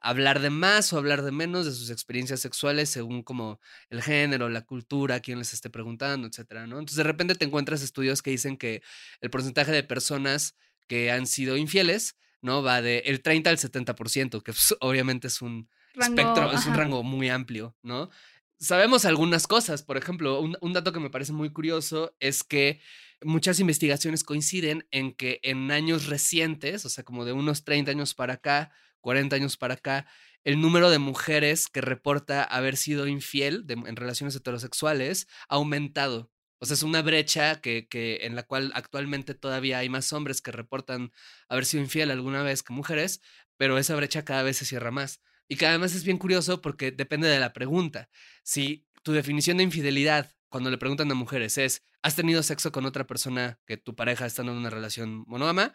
hablar 0.00 0.40
de 0.40 0.50
más 0.50 0.92
o 0.92 0.98
hablar 0.98 1.22
de 1.22 1.32
menos 1.32 1.64
de 1.64 1.72
sus 1.72 1.88
experiencias 1.88 2.40
sexuales 2.40 2.90
según 2.90 3.22
como 3.22 3.58
el 3.88 4.02
género, 4.02 4.50
la 4.50 4.62
cultura, 4.66 5.20
quién 5.20 5.38
les 5.38 5.54
esté 5.54 5.70
preguntando, 5.70 6.26
etcétera, 6.26 6.66
¿no? 6.66 6.78
Entonces 6.78 6.98
de 6.98 7.04
repente 7.04 7.34
te 7.34 7.46
encuentras 7.46 7.82
estudios 7.82 8.20
que 8.20 8.30
dicen 8.30 8.58
que 8.58 8.82
el 9.20 9.30
porcentaje 9.30 9.72
de 9.72 9.82
personas 9.82 10.56
que 10.88 11.10
han 11.10 11.26
sido 11.26 11.56
infieles, 11.56 12.16
¿no? 12.42 12.62
Va 12.62 12.82
de 12.82 12.98
el 13.06 13.22
30 13.22 13.48
al 13.48 13.56
70%, 13.56 14.42
que 14.42 14.52
pues, 14.52 14.74
obviamente 14.80 15.28
es 15.28 15.40
un 15.40 15.70
espectro, 15.94 16.52
es 16.52 16.66
un 16.66 16.74
rango 16.74 17.02
muy 17.02 17.30
amplio, 17.30 17.74
¿no? 17.82 18.10
Sabemos 18.58 19.06
algunas 19.06 19.46
cosas, 19.46 19.82
por 19.82 19.96
ejemplo, 19.96 20.40
un 20.40 20.72
dato 20.72 20.92
que 20.92 21.00
me 21.00 21.10
parece 21.10 21.32
muy 21.32 21.50
curioso 21.50 22.14
es 22.20 22.44
que 22.44 22.80
muchas 23.24 23.60
investigaciones 23.60 24.24
coinciden 24.24 24.86
en 24.90 25.14
que 25.14 25.40
en 25.42 25.70
años 25.70 26.06
recientes, 26.06 26.84
o 26.84 26.88
sea, 26.88 27.04
como 27.04 27.24
de 27.24 27.32
unos 27.32 27.64
30 27.64 27.90
años 27.90 28.14
para 28.14 28.34
acá, 28.34 28.72
40 29.00 29.36
años 29.36 29.56
para 29.56 29.74
acá, 29.74 30.06
el 30.44 30.60
número 30.60 30.90
de 30.90 30.98
mujeres 30.98 31.68
que 31.68 31.80
reporta 31.80 32.44
haber 32.44 32.76
sido 32.76 33.06
infiel 33.06 33.64
en 33.68 33.96
relaciones 33.96 34.36
heterosexuales 34.36 35.26
ha 35.48 35.56
aumentado. 35.56 36.30
O 36.58 36.66
sea, 36.66 36.74
es 36.74 36.82
una 36.82 37.02
brecha 37.02 37.60
que, 37.60 37.88
que, 37.88 38.20
en 38.22 38.36
la 38.36 38.42
cual 38.44 38.72
actualmente 38.74 39.34
todavía 39.34 39.78
hay 39.78 39.88
más 39.88 40.12
hombres 40.12 40.40
que 40.40 40.52
reportan 40.52 41.12
haber 41.48 41.66
sido 41.66 41.82
infiel 41.82 42.10
alguna 42.10 42.42
vez 42.42 42.62
que 42.62 42.72
mujeres, 42.72 43.20
pero 43.56 43.78
esa 43.78 43.96
brecha 43.96 44.24
cada 44.24 44.42
vez 44.42 44.58
se 44.58 44.64
cierra 44.64 44.90
más. 44.90 45.20
Y 45.48 45.56
que 45.56 45.66
además 45.66 45.94
es 45.94 46.04
bien 46.04 46.18
curioso 46.18 46.62
porque 46.62 46.90
depende 46.90 47.28
de 47.28 47.38
la 47.38 47.52
pregunta. 47.52 48.08
Si 48.42 48.86
tu 49.02 49.12
definición 49.12 49.58
de 49.58 49.64
infidelidad 49.64 50.30
cuando 50.54 50.70
le 50.70 50.78
preguntan 50.78 51.10
a 51.10 51.16
mujeres 51.16 51.58
es, 51.58 51.82
¿has 52.00 52.14
tenido 52.14 52.40
sexo 52.40 52.70
con 52.70 52.86
otra 52.86 53.08
persona 53.08 53.58
que 53.66 53.76
tu 53.76 53.96
pareja 53.96 54.24
está 54.24 54.42
en 54.42 54.50
una 54.50 54.70
relación 54.70 55.24
monógama? 55.26 55.74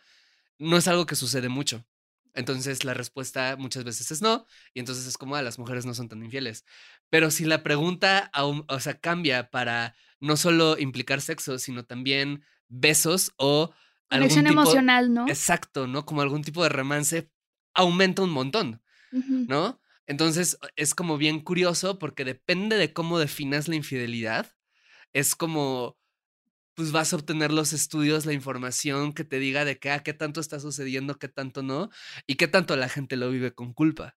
No 0.58 0.78
es 0.78 0.88
algo 0.88 1.06
que 1.06 1.18
sucede 1.18 1.50
mucho. 1.50 1.86
Entonces 2.34 2.86
la 2.86 2.94
respuesta 2.94 3.58
muchas 3.58 3.84
veces 3.84 4.10
es 4.10 4.22
no, 4.22 4.46
y 4.74 4.80
entonces 4.80 5.06
es 5.06 5.18
como, 5.18 5.36
ah, 5.36 5.42
las 5.42 5.60
mujeres 5.60 5.86
no 5.86 5.94
son 5.94 6.08
tan 6.08 6.24
infieles. 6.24 6.64
Pero 7.10 7.30
si 7.30 7.44
la 7.44 7.62
pregunta, 7.62 8.32
o 8.34 8.80
sea, 8.80 8.98
cambia 8.98 9.50
para 9.50 9.96
no 10.22 10.38
solo 10.38 10.78
implicar 10.80 11.20
sexo, 11.20 11.60
sino 11.60 11.84
también 11.84 12.46
besos 12.70 13.34
o... 13.36 13.74
Conexión 14.10 14.48
emocional, 14.48 15.14
¿no? 15.14 15.28
Exacto, 15.28 15.88
¿no? 15.88 16.06
Como 16.06 16.22
algún 16.22 16.42
tipo 16.42 16.64
de 16.64 16.70
romance, 16.70 17.30
aumenta 17.74 18.22
un 18.22 18.30
montón, 18.30 18.82
¿no? 19.12 19.82
Entonces 20.08 20.58
es 20.78 20.96
como 20.96 21.18
bien 21.18 21.42
curioso 21.42 22.00
porque 22.00 22.24
depende 22.24 22.78
de 22.78 22.94
cómo 22.94 23.20
definas 23.20 23.68
la 23.68 23.76
infidelidad, 23.76 24.56
es 25.14 25.36
como, 25.36 25.98
pues 26.76 26.92
vas 26.92 27.12
a 27.12 27.18
obtener 27.18 27.52
los 27.52 27.74
estudios, 27.74 28.26
la 28.26 28.34
información 28.34 29.14
que 29.14 29.24
te 29.24 29.40
diga 29.40 29.66
de 29.66 29.80
qué, 29.80 29.92
ah, 29.92 30.04
qué 30.04 30.14
tanto 30.14 30.40
está 30.40 30.60
sucediendo, 30.60 31.20
qué 31.20 31.28
tanto 31.28 31.62
no, 31.62 31.90
y 32.26 32.36
qué 32.36 32.48
tanto 32.48 32.76
la 32.76 32.90
gente 32.90 33.18
lo 33.18 33.30
vive 33.30 33.54
con 33.54 33.74
culpa, 33.74 34.16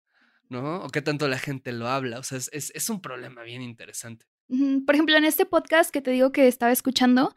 ¿no? 0.49 0.83
O 0.83 0.89
qué 0.89 1.01
tanto 1.01 1.27
la 1.27 1.39
gente 1.39 1.71
lo 1.71 1.87
habla. 1.87 2.19
O 2.19 2.23
sea, 2.23 2.37
es, 2.37 2.49
es, 2.51 2.89
un 2.89 3.01
problema 3.01 3.43
bien 3.43 3.61
interesante. 3.61 4.25
Por 4.85 4.95
ejemplo, 4.95 5.15
en 5.15 5.25
este 5.25 5.45
podcast 5.45 5.91
que 5.91 6.01
te 6.01 6.11
digo 6.11 6.31
que 6.31 6.47
estaba 6.47 6.71
escuchando, 6.71 7.33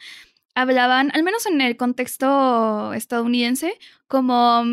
hablaban, 0.55 1.11
al 1.15 1.23
menos 1.23 1.47
en 1.47 1.61
el 1.61 1.77
contexto 1.77 2.93
estadounidense, 2.93 3.79
como 4.09 4.65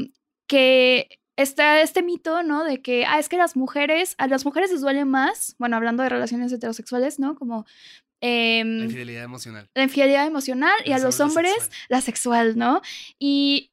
que 0.47 1.21
está 1.37 1.81
este 1.81 2.03
mito, 2.03 2.43
¿no? 2.43 2.63
De 2.63 2.81
que, 2.81 3.05
ah, 3.05 3.19
es 3.19 3.29
que 3.29 3.37
las 3.37 3.55
mujeres, 3.55 4.15
a 4.17 4.27
las 4.27 4.45
mujeres 4.45 4.71
les 4.71 4.81
duele 4.81 5.05
más, 5.05 5.55
bueno, 5.59 5.75
hablando 5.77 6.03
de 6.03 6.09
relaciones 6.09 6.51
heterosexuales, 6.51 7.19
¿no? 7.19 7.35
Como 7.35 7.65
la 8.21 8.27
em, 8.29 8.83
infidelidad 8.83 9.23
emocional. 9.23 9.69
La 9.73 9.83
infidelidad 9.83 10.27
emocional 10.27 10.75
y 10.85 10.91
a 10.91 10.99
los 10.99 11.19
hombres 11.19 11.69
la 11.89 12.01
sexual. 12.01 12.57
¿no? 12.57 12.81
Y 13.19 13.71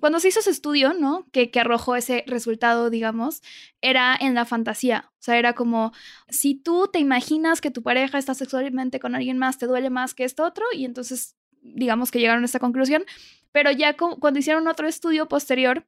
cuando 0.00 0.18
se 0.18 0.28
hizo 0.28 0.40
ese 0.40 0.50
estudio, 0.50 0.92
¿no? 0.92 1.26
Que, 1.30 1.50
que 1.50 1.60
arrojó 1.60 1.96
ese 1.96 2.24
resultado, 2.26 2.90
digamos, 2.90 3.42
era 3.80 4.16
en 4.20 4.34
la 4.34 4.44
fantasía. 4.44 5.10
O 5.12 5.22
sea, 5.22 5.38
era 5.38 5.54
como, 5.54 5.92
si 6.28 6.56
tú 6.56 6.90
te 6.92 6.98
imaginas 6.98 7.60
que 7.60 7.70
tu 7.70 7.82
pareja 7.82 8.18
está 8.18 8.34
sexualmente 8.34 8.98
con 8.98 9.14
alguien 9.14 9.38
más, 9.38 9.58
te 9.58 9.66
duele 9.66 9.90
más 9.90 10.14
que 10.14 10.24
esto 10.24 10.44
otro, 10.44 10.64
y 10.72 10.84
entonces, 10.84 11.36
digamos 11.62 12.10
que 12.10 12.18
llegaron 12.18 12.42
a 12.42 12.46
esta 12.46 12.58
conclusión. 12.58 13.04
Pero 13.52 13.70
ya 13.70 13.96
cuando 13.96 14.40
hicieron 14.40 14.66
otro 14.66 14.88
estudio 14.88 15.28
posterior, 15.28 15.86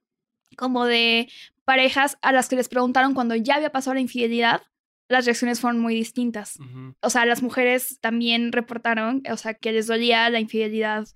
como 0.57 0.85
de 0.85 1.29
parejas 1.65 2.17
a 2.23 2.31
las 2.31 2.49
que 2.49 2.57
les 2.57 2.69
preguntaron 2.69 3.13
cuando 3.13 3.35
ya 3.35 3.57
había 3.57 3.73
pasado 3.73 3.95
la 3.95 4.01
infidelidad, 4.01 4.63
las 5.09 5.25
reacciones 5.25 5.61
fueron 5.61 5.81
muy 5.81 5.95
distintas. 5.95 6.59
O 7.01 7.11
sea, 7.11 7.27
las 7.27 7.43
mujeres 7.43 7.99
también 8.01 8.53
reportaron, 8.53 9.23
o 9.31 9.37
sea, 9.37 9.55
que 9.55 9.73
les 9.73 9.87
dolía 9.87 10.29
la 10.31 10.41
infidelidad 10.41 11.07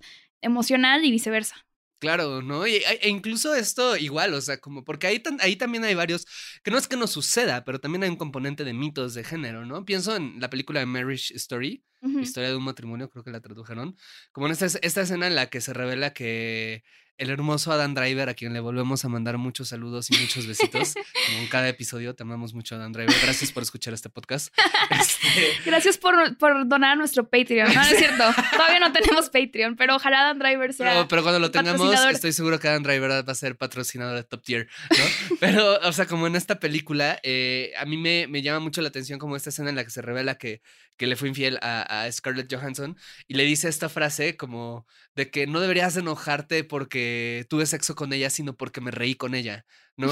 emocional 0.41 1.05
y 1.05 1.11
viceversa. 1.11 1.65
Claro, 1.99 2.41
¿no? 2.41 2.65
E, 2.65 2.77
e, 2.77 3.09
incluso 3.09 3.53
esto 3.53 3.95
igual, 3.95 4.33
o 4.33 4.41
sea, 4.41 4.57
como 4.57 4.83
porque 4.83 5.05
ahí, 5.05 5.21
ahí 5.39 5.55
también 5.55 5.83
hay 5.83 5.93
varios, 5.93 6.25
que 6.63 6.71
no 6.71 6.79
es 6.79 6.87
que 6.87 6.97
no 6.97 7.05
suceda, 7.05 7.63
pero 7.63 7.79
también 7.79 8.01
hay 8.01 8.09
un 8.09 8.15
componente 8.15 8.63
de 8.63 8.73
mitos 8.73 9.13
de 9.13 9.23
género, 9.23 9.67
¿no? 9.67 9.85
Pienso 9.85 10.15
en 10.15 10.39
la 10.39 10.49
película 10.49 10.79
de 10.79 10.87
Marriage 10.87 11.35
Story, 11.35 11.83
Historia 12.19 12.49
de 12.49 12.55
un 12.55 12.63
matrimonio, 12.63 13.09
creo 13.09 13.23
que 13.23 13.31
la 13.31 13.41
tradujeron, 13.41 13.95
como 14.31 14.47
en 14.47 14.53
esta, 14.53 14.65
esta 14.65 15.01
escena 15.01 15.27
en 15.27 15.35
la 15.35 15.49
que 15.49 15.61
se 15.61 15.73
revela 15.73 16.13
que 16.13 16.83
el 17.21 17.29
hermoso 17.29 17.71
Adam 17.71 17.93
Driver, 17.93 18.29
a 18.29 18.33
quien 18.33 18.51
le 18.51 18.59
volvemos 18.59 19.05
a 19.05 19.07
mandar 19.07 19.37
muchos 19.37 19.69
saludos 19.69 20.09
y 20.09 20.17
muchos 20.17 20.47
besitos. 20.47 20.95
Como 21.27 21.37
en 21.37 21.47
cada 21.49 21.69
episodio, 21.69 22.15
te 22.15 22.23
amamos 22.23 22.55
mucho, 22.55 22.73
Adam 22.73 22.91
Driver. 22.91 23.15
Gracias 23.21 23.51
por 23.51 23.61
escuchar 23.61 23.93
este 23.93 24.09
podcast. 24.09 24.51
Este 24.91 25.53
Gracias 25.65 25.97
por, 25.97 26.37
por, 26.37 26.67
donar 26.67 26.93
a 26.93 26.95
nuestro 26.95 27.29
Patreon. 27.29 27.73
No, 27.73 27.81
es 27.81 27.95
cierto. 27.95 28.23
Todavía 28.51 28.79
no 28.79 28.91
tenemos 28.91 29.29
Patreon, 29.29 29.75
pero 29.75 29.95
ojalá 29.95 30.21
Adam 30.21 30.39
Driver 30.39 30.73
sea. 30.73 30.95
No, 30.95 31.07
pero 31.07 31.21
cuando 31.21 31.39
lo 31.39 31.51
tengamos, 31.51 31.93
estoy 32.09 32.33
seguro 32.33 32.59
que 32.59 32.67
Adam 32.67 32.83
Driver 32.83 33.11
va 33.11 33.31
a 33.31 33.35
ser 33.35 33.55
patrocinador 33.55 34.15
de 34.15 34.23
Top 34.23 34.43
Tier, 34.43 34.67
¿no? 34.89 35.37
Pero, 35.39 35.79
o 35.81 35.93
sea, 35.93 36.07
como 36.07 36.27
en 36.27 36.35
esta 36.35 36.59
película, 36.59 37.19
eh, 37.23 37.71
a 37.77 37.85
mí 37.85 37.97
me, 37.97 38.27
me, 38.27 38.41
llama 38.41 38.59
mucho 38.59 38.81
la 38.81 38.89
atención 38.89 39.17
como 39.17 39.35
esta 39.35 39.49
escena 39.49 39.69
en 39.69 39.75
la 39.75 39.83
que 39.83 39.91
se 39.91 40.01
revela 40.01 40.35
que, 40.35 40.61
que 40.97 41.07
le 41.07 41.15
fue 41.15 41.29
infiel 41.29 41.57
a, 41.61 41.81
a 41.91 42.09
Scarlett 42.09 42.51
Johansson 42.51 42.97
y 43.27 43.33
le 43.33 43.43
dice 43.43 43.67
esta 43.67 43.89
frase 43.89 44.37
como 44.37 44.87
de 45.13 45.29
que 45.29 45.45
no 45.45 45.59
deberías 45.59 45.97
enojarte 45.97 46.63
porque 46.63 47.45
tuve 47.49 47.65
sexo 47.65 47.95
con 47.95 48.13
ella, 48.13 48.29
sino 48.29 48.55
porque 48.55 48.79
me 48.79 48.91
reí 48.91 49.15
con 49.15 49.35
ella, 49.35 49.65
¿no? 49.97 50.09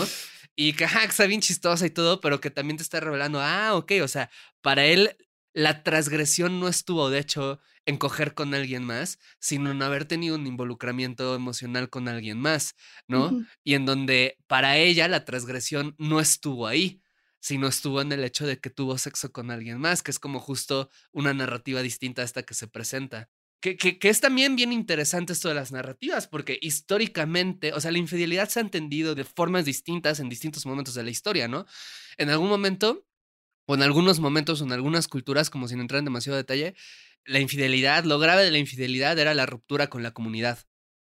Y 0.57 0.74
que, 0.74 0.86
ajá, 0.86 1.05
está 1.05 1.25
bien 1.25 1.39
chistosa 1.39 1.86
y 1.86 1.89
todo, 1.89 2.19
pero 2.19 2.41
que 2.41 2.51
también 2.51 2.75
te 2.77 2.83
está 2.83 3.00
revelando, 3.00 3.39
ah, 3.41 3.75
ok, 3.75 3.93
o 4.03 4.09
sea, 4.09 4.29
para 4.62 4.86
él 4.86 5.15
la 5.53 5.83
transgresión 5.83 6.59
no 6.59 6.67
estuvo, 6.67 7.09
de 7.09 7.19
hecho, 7.19 7.59
en 7.86 7.98
coger 7.98 8.33
con 8.33 8.53
alguien 8.53 8.83
más, 8.83 9.17
sino 9.39 9.71
en 9.71 9.81
haber 9.81 10.05
tenido 10.05 10.36
un 10.36 10.45
involucramiento 10.45 11.33
emocional 11.33 11.89
con 11.89 12.07
alguien 12.07 12.39
más, 12.39 12.75
¿no? 13.07 13.45
Y 13.63 13.74
en 13.75 13.86
donde 13.86 14.38
para 14.48 14.77
ella 14.77 15.07
la 15.07 15.24
transgresión 15.24 15.95
no 15.98 16.19
estuvo 16.19 16.67
ahí, 16.67 17.01
sino 17.39 17.67
estuvo 17.67 18.01
en 18.01 18.12
el 18.12 18.24
hecho 18.24 18.46
de 18.46 18.60
que 18.60 18.69
tuvo 18.69 18.98
sexo 18.98 19.31
con 19.31 19.51
alguien 19.51 19.79
más, 19.79 20.03
que 20.03 20.12
es 20.12 20.19
como 20.19 20.39
justo 20.39 20.89
una 21.12 21.34
narrativa 21.34 21.81
distinta 21.81 22.22
a 22.22 22.25
esta 22.25 22.43
que 22.43 22.53
se 22.53 22.67
presenta. 22.67 23.29
Que, 23.62 23.75
que, 23.75 23.98
es 24.08 24.22
también 24.22 24.55
bien 24.55 24.72
interesante 24.72 25.34
esto 25.34 25.50
de 25.50 25.55
las 25.55 25.74
narrativas, 25.74 26.27
porque 26.27 26.58
históricamente, 26.62 27.74
o 27.74 27.81
sea, 27.81 27.91
la 27.91 27.98
infidelidad 27.98 28.48
se 28.48 28.60
ha 28.60 28.62
entendido 28.62 29.15
de 29.15 29.25
formas 29.25 29.65
distintas 29.65 30.22
en 30.22 30.29
distintos 30.29 30.65
momentos 30.65 30.93
de 30.93 31.03
la 31.03 31.10
historia, 31.10 31.50
¿no? 31.50 31.65
En 32.17 32.29
algún 32.29 32.48
momento, 32.48 33.05
o 33.65 33.75
en 33.75 33.84
algunos 33.84 34.22
momentos, 34.22 34.62
o 34.62 34.63
en 34.63 34.72
algunas 34.72 35.10
culturas, 35.10 35.50
como 35.50 35.67
sin 35.67 35.81
entrar 35.81 36.00
en 36.00 36.05
demasiado 36.05 36.38
detalle, 36.38 36.74
la 37.25 37.39
infidelidad, 37.39 38.05
lo 38.05 38.17
grave 38.17 38.46
de 38.46 38.51
la 38.51 38.60
infidelidad 38.60 39.19
era 39.19 39.34
la 39.34 39.46
ruptura 39.46 39.89
con 39.89 40.03
la 40.03 40.12
comunidad, 40.12 40.60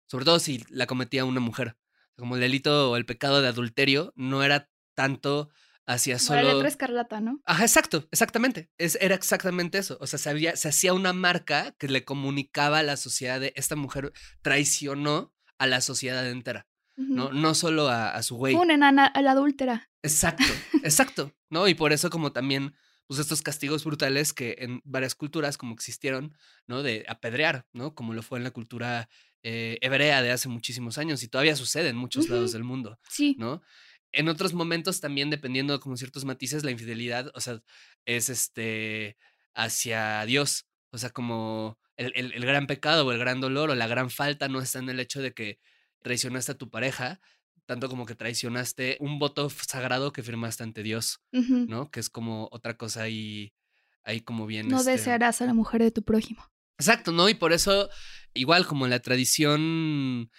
sobre 0.07 0.25
todo 0.25 0.39
si 0.39 0.63
la 0.69 0.87
cometía 0.87 1.25
una 1.25 1.39
mujer. 1.39 1.77
Como 2.17 2.35
el 2.35 2.41
delito 2.41 2.91
o 2.91 2.97
el 2.97 3.05
pecado 3.05 3.41
de 3.41 3.47
adulterio 3.47 4.11
no 4.15 4.43
era 4.43 4.69
tanto 4.95 5.49
hacia 5.89 6.19
solo. 6.19 6.43
La 6.43 6.53
letra 6.53 6.67
escarlata, 6.67 7.19
¿no? 7.19 7.41
Ajá, 7.45 7.63
exacto, 7.63 8.07
exactamente. 8.11 8.69
Es, 8.77 8.97
era 9.01 9.15
exactamente 9.15 9.79
eso. 9.79 9.97
O 9.99 10.07
sea, 10.07 10.19
se, 10.19 10.55
se 10.55 10.69
hacía 10.69 10.93
una 10.93 11.13
marca 11.13 11.75
que 11.79 11.87
le 11.87 12.05
comunicaba 12.05 12.79
a 12.79 12.83
la 12.83 12.95
sociedad 12.95 13.39
de 13.39 13.53
esta 13.55 13.75
mujer 13.75 14.13
traicionó 14.41 15.33
a 15.57 15.67
la 15.67 15.81
sociedad 15.81 16.27
entera. 16.29 16.67
¿no? 16.95 17.31
No 17.31 17.55
solo 17.55 17.87
a, 17.87 18.21
su 18.23 18.35
güey. 18.35 18.55
Una 18.55 18.73
enana 18.73 19.05
a 19.05 19.21
la 19.21 19.31
adúltera. 19.31 19.89
Exacto, 20.03 20.43
exacto, 20.83 21.33
¿no? 21.49 21.67
Y 21.69 21.73
por 21.73 21.93
eso 21.93 22.09
como 22.09 22.33
también, 22.33 22.75
pues 23.07 23.21
estos 23.21 23.41
castigos 23.41 23.85
brutales 23.85 24.33
que 24.33 24.57
en 24.59 24.81
varias 24.83 25.15
culturas 25.15 25.57
como 25.57 25.73
existieron, 25.73 26.35
¿no? 26.67 26.83
De 26.83 27.05
apedrear, 27.07 27.65
¿no? 27.71 27.95
Como 27.95 28.13
lo 28.13 28.21
fue 28.21 28.37
en 28.37 28.43
la 28.43 28.51
cultura 28.51 29.07
eh, 29.43 29.77
hebrea 29.79 30.21
de 30.21 30.31
hace 30.31 30.49
muchísimos 30.49 30.97
años 30.97 31.23
y 31.23 31.29
todavía 31.29 31.55
sucede 31.55 31.87
en 31.87 31.95
muchos 31.95 32.27
lados 32.27 32.51
del 32.51 32.65
mundo, 32.65 32.99
sí. 33.09 33.37
¿no? 33.39 33.61
En 34.11 34.29
otros 34.29 34.53
momentos 34.53 34.99
también, 35.01 35.29
dependiendo 35.29 35.73
de 35.73 35.79
como 35.79 35.97
ciertos 35.97 36.25
matices, 36.25 36.63
la 36.63 36.71
infidelidad, 36.71 37.31
o 37.35 37.41
sea, 37.41 37.61
es 38.05 38.29
este 38.29 39.17
hacia 39.53 40.25
Dios. 40.25 40.67
O 40.91 40.97
sea, 40.97 41.11
como 41.11 41.77
el, 41.97 42.13
el, 42.15 42.45
gran 42.45 42.65
pecado 42.65 43.05
o 43.05 43.11
el 43.11 43.19
gran 43.19 43.41
dolor 43.41 43.69
o 43.69 43.75
la 43.75 43.87
gran 43.87 44.09
falta 44.09 44.47
no 44.47 44.61
está 44.61 44.79
en 44.79 44.89
el 44.89 44.99
hecho 44.99 45.21
de 45.21 45.33
que 45.33 45.59
traicionaste 46.01 46.53
a 46.53 46.57
tu 46.57 46.69
pareja, 46.69 47.19
tanto 47.65 47.89
como 47.89 48.05
que 48.05 48.15
traicionaste 48.15 48.97
un 48.99 49.19
voto 49.19 49.49
sagrado 49.49 50.11
que 50.11 50.23
firmaste 50.23 50.63
ante 50.63 50.81
Dios, 50.81 51.21
¿no? 51.31 51.91
Que 51.91 51.99
es 51.99 52.09
como 52.09 52.47
otra 52.51 52.77
cosa 52.77 53.03
ahí, 53.03 53.53
ahí 54.03 54.21
como 54.21 54.47
bien. 54.47 54.67
No 54.69 54.79
este 54.79 54.91
desearás 54.91 55.41
a 55.41 55.45
la 55.45 55.53
mujer 55.53 55.83
de 55.83 55.91
tu 55.91 56.03
prójimo. 56.03 56.49
Exacto, 56.79 57.11
¿no? 57.11 57.29
Y 57.29 57.35
por 57.35 57.53
eso, 57.53 57.89
igual 58.33 58.65
como 58.65 58.87
la 58.87 58.99
tradición 59.01 60.31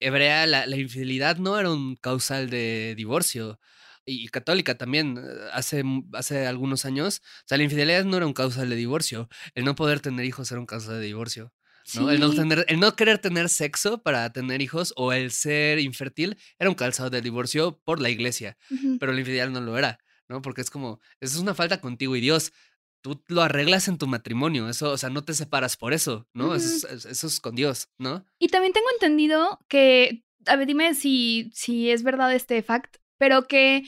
hebrea 0.00 0.46
la, 0.46 0.76
infidelidad 0.76 1.38
no 1.38 1.58
era 1.58 1.70
un 1.70 1.96
causal 1.96 2.50
de 2.50 2.94
divorcio. 2.96 3.60
Y 4.04 4.28
católica 4.28 4.76
también, 4.76 5.18
eh, 5.18 5.48
hace, 5.52 5.82
hace 6.14 6.46
algunos 6.46 6.84
años, 6.86 7.20
o 7.44 7.48
sea, 7.48 7.58
la 7.58 7.64
infidelidad 7.64 8.04
no 8.04 8.16
era 8.16 8.26
un 8.26 8.32
causal 8.32 8.70
de 8.70 8.76
divorcio. 8.76 9.28
El 9.54 9.64
no 9.64 9.74
poder 9.74 10.00
tener 10.00 10.24
hijos 10.24 10.50
era 10.50 10.60
un 10.60 10.66
causal 10.66 10.94
de 10.94 11.06
divorcio. 11.06 11.52
¿no? 11.94 12.10
El, 12.10 12.20
no 12.20 12.34
tener, 12.34 12.64
el 12.68 12.80
no 12.80 12.94
querer 12.96 13.18
tener 13.18 13.48
sexo 13.48 14.02
para 14.02 14.32
tener 14.32 14.60
hijos 14.60 14.92
o 14.96 15.12
el 15.12 15.30
ser 15.30 15.78
infértil 15.78 16.36
era 16.58 16.70
un 16.70 16.74
causal 16.74 17.10
de 17.10 17.20
divorcio 17.20 17.80
por 17.84 18.00
la 18.00 18.10
iglesia, 18.10 18.56
pero 19.00 19.12
la 19.12 19.20
infidelidad 19.20 19.50
no 19.50 19.60
lo 19.60 19.78
era, 19.78 19.98
¿no? 20.28 20.42
Porque 20.42 20.60
es 20.60 20.70
como, 20.70 21.00
eso 21.20 21.36
es 21.36 21.42
una 21.42 21.54
falta 21.54 21.80
contigo 21.80 22.14
y 22.16 22.20
Dios 22.20 22.52
tú 23.00 23.22
lo 23.28 23.42
arreglas 23.42 23.88
en 23.88 23.98
tu 23.98 24.06
matrimonio, 24.06 24.68
eso, 24.68 24.90
o 24.90 24.98
sea, 24.98 25.10
no 25.10 25.24
te 25.24 25.34
separas 25.34 25.76
por 25.76 25.92
eso, 25.92 26.26
¿no? 26.34 26.54
eso, 26.54 26.88
es, 26.88 27.40
con 27.40 27.54
Dios, 27.54 27.88
¿no? 27.98 28.24
Y 28.38 28.48
también 28.48 28.72
tengo 28.72 28.86
entendido 28.94 29.60
que, 29.68 30.24
a 30.46 30.56
ver, 30.56 30.66
dime 30.66 30.94
si, 30.94 31.50
si 31.54 31.90
es 31.90 32.02
verdad 32.02 32.34
este 32.34 32.62
fact, 32.62 32.96
pero 33.18 33.46
que 33.46 33.84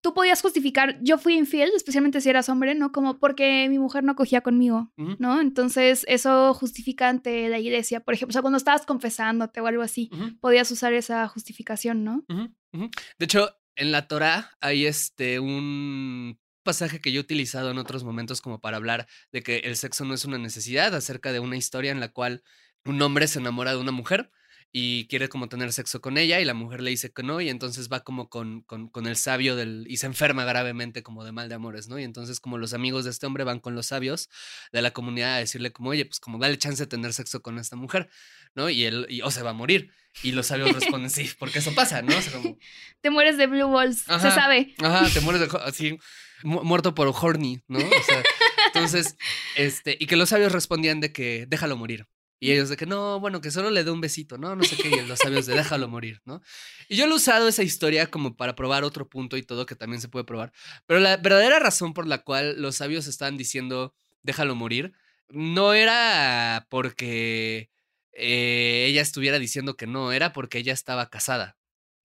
tú 0.00 0.14
podías 0.14 0.40
justificar, 0.40 0.98
yo 1.02 1.18
fui 1.18 1.36
infiel, 1.36 1.70
especialmente 1.74 2.20
si 2.20 2.30
eras 2.30 2.48
hombre, 2.48 2.74
¿no? 2.74 2.92
Como 2.92 3.18
porque 3.18 3.68
mi 3.68 3.78
mujer 3.78 4.04
no 4.04 4.14
cogía 4.14 4.40
conmigo, 4.40 4.92
¿no? 4.96 5.40
Entonces, 5.40 6.04
eso 6.08 6.54
justifica 6.54 7.08
ante 7.08 7.48
la 7.48 7.58
iglesia, 7.58 8.00
por 8.00 8.14
ejemplo, 8.14 8.30
o 8.30 8.34
sea, 8.34 8.42
cuando 8.42 8.58
estabas 8.58 8.86
confesándote 8.86 9.60
o 9.60 9.66
algo 9.66 9.82
así, 9.82 10.10
podías 10.40 10.70
usar 10.70 10.92
esa 10.92 11.26
justificación, 11.26 12.04
¿no? 12.04 12.24
De 12.72 13.24
hecho, 13.24 13.50
en 13.74 13.90
la 13.90 14.06
Torah 14.06 14.52
hay 14.60 14.86
este 14.86 15.40
un 15.40 16.38
pasaje 16.66 17.00
que 17.00 17.10
yo 17.12 17.20
he 17.20 17.24
utilizado 17.24 17.70
en 17.70 17.78
otros 17.78 18.04
momentos 18.04 18.42
como 18.42 18.60
para 18.60 18.76
hablar 18.76 19.06
de 19.32 19.42
que 19.42 19.58
el 19.60 19.76
sexo 19.76 20.04
no 20.04 20.12
es 20.12 20.26
una 20.26 20.36
necesidad, 20.36 20.94
acerca 20.94 21.32
de 21.32 21.40
una 21.40 21.56
historia 21.56 21.92
en 21.92 22.00
la 22.00 22.08
cual 22.08 22.42
un 22.84 23.00
hombre 23.00 23.26
se 23.26 23.38
enamora 23.38 23.70
de 23.70 23.78
una 23.78 23.92
mujer 23.92 24.30
y 24.78 25.06
quiere 25.06 25.30
como 25.30 25.48
tener 25.48 25.72
sexo 25.72 26.02
con 26.02 26.18
ella 26.18 26.38
y 26.38 26.44
la 26.44 26.52
mujer 26.52 26.82
le 26.82 26.90
dice 26.90 27.10
que 27.10 27.22
no 27.22 27.40
y 27.40 27.48
entonces 27.48 27.90
va 27.90 28.00
como 28.00 28.28
con, 28.28 28.60
con, 28.62 29.06
el 29.06 29.16
sabio 29.16 29.56
del 29.56 29.86
y 29.88 29.96
se 29.96 30.06
enferma 30.06 30.44
gravemente 30.44 31.02
como 31.02 31.24
de 31.24 31.32
mal 31.32 31.48
de 31.48 31.54
amores, 31.54 31.88
¿no? 31.88 31.98
Y 31.98 32.04
entonces 32.04 32.40
como 32.40 32.58
los 32.58 32.74
amigos 32.74 33.04
de 33.04 33.10
este 33.10 33.26
hombre 33.26 33.44
van 33.44 33.60
con 33.60 33.74
los 33.74 33.86
sabios 33.86 34.28
de 34.72 34.82
la 34.82 34.90
comunidad 34.90 35.34
a 35.34 35.38
decirle 35.38 35.72
como, 35.72 35.90
oye, 35.90 36.04
pues 36.04 36.20
como 36.20 36.38
dale 36.38 36.58
chance 36.58 36.82
de 36.82 36.88
tener 36.88 37.14
sexo 37.14 37.40
con 37.40 37.58
esta 37.58 37.76
mujer, 37.76 38.10
¿no? 38.54 38.68
Y 38.68 38.84
él, 38.84 39.06
y, 39.08 39.22
o 39.22 39.30
se 39.30 39.42
va 39.42 39.50
a 39.50 39.54
morir. 39.54 39.92
Y 40.22 40.32
los 40.32 40.48
sabios 40.48 40.72
responden, 40.74 41.10
sí, 41.10 41.30
porque 41.38 41.60
eso 41.60 41.74
pasa, 41.74 42.02
¿no? 42.02 42.14
Te 43.00 43.10
mueres 43.10 43.38
de 43.38 43.46
blue 43.46 43.70
balls, 43.70 44.00
se 44.00 44.30
sabe. 44.30 44.74
Ajá, 44.82 45.08
te 45.08 45.20
mueres 45.20 45.40
de... 45.40 45.58
Así, 45.64 45.98
muerto 46.42 46.94
por 46.94 47.08
horny, 47.08 47.62
¿no? 47.68 47.78
O 47.78 48.02
sea, 48.04 48.22
entonces, 48.66 49.16
este, 49.56 49.96
y 49.98 50.06
que 50.06 50.16
los 50.16 50.28
sabios 50.28 50.52
respondían 50.52 51.00
de 51.00 51.12
que 51.12 51.46
déjalo 51.48 51.76
morir. 51.76 52.06
Y 52.38 52.52
ellos 52.52 52.68
de 52.68 52.76
que 52.76 52.84
no, 52.84 53.18
bueno, 53.18 53.40
que 53.40 53.50
solo 53.50 53.70
le 53.70 53.82
dé 53.82 53.90
un 53.90 54.02
besito, 54.02 54.36
¿no? 54.36 54.54
No 54.54 54.62
sé 54.62 54.76
qué, 54.76 54.88
y 54.88 55.06
los 55.06 55.18
sabios 55.18 55.46
de 55.46 55.54
déjalo 55.54 55.88
morir, 55.88 56.20
¿no? 56.26 56.42
Y 56.86 56.96
yo 56.96 57.06
lo 57.06 57.14
he 57.14 57.16
usado 57.16 57.48
esa 57.48 57.62
historia 57.62 58.10
como 58.10 58.36
para 58.36 58.54
probar 58.54 58.84
otro 58.84 59.08
punto 59.08 59.38
y 59.38 59.42
todo 59.42 59.64
que 59.64 59.74
también 59.74 60.02
se 60.02 60.08
puede 60.08 60.26
probar. 60.26 60.52
Pero 60.84 61.00
la 61.00 61.16
verdadera 61.16 61.58
razón 61.58 61.94
por 61.94 62.06
la 62.06 62.18
cual 62.18 62.60
los 62.60 62.76
sabios 62.76 63.06
estaban 63.06 63.38
diciendo 63.38 63.94
déjalo 64.22 64.54
morir 64.54 64.92
no 65.28 65.74
era 65.74 66.66
porque 66.68 67.70
eh, 68.12 68.86
ella 68.88 69.02
estuviera 69.02 69.38
diciendo 69.38 69.76
que 69.76 69.86
no, 69.86 70.12
era 70.12 70.32
porque 70.32 70.58
ella 70.58 70.72
estaba 70.72 71.10
casada. 71.10 71.56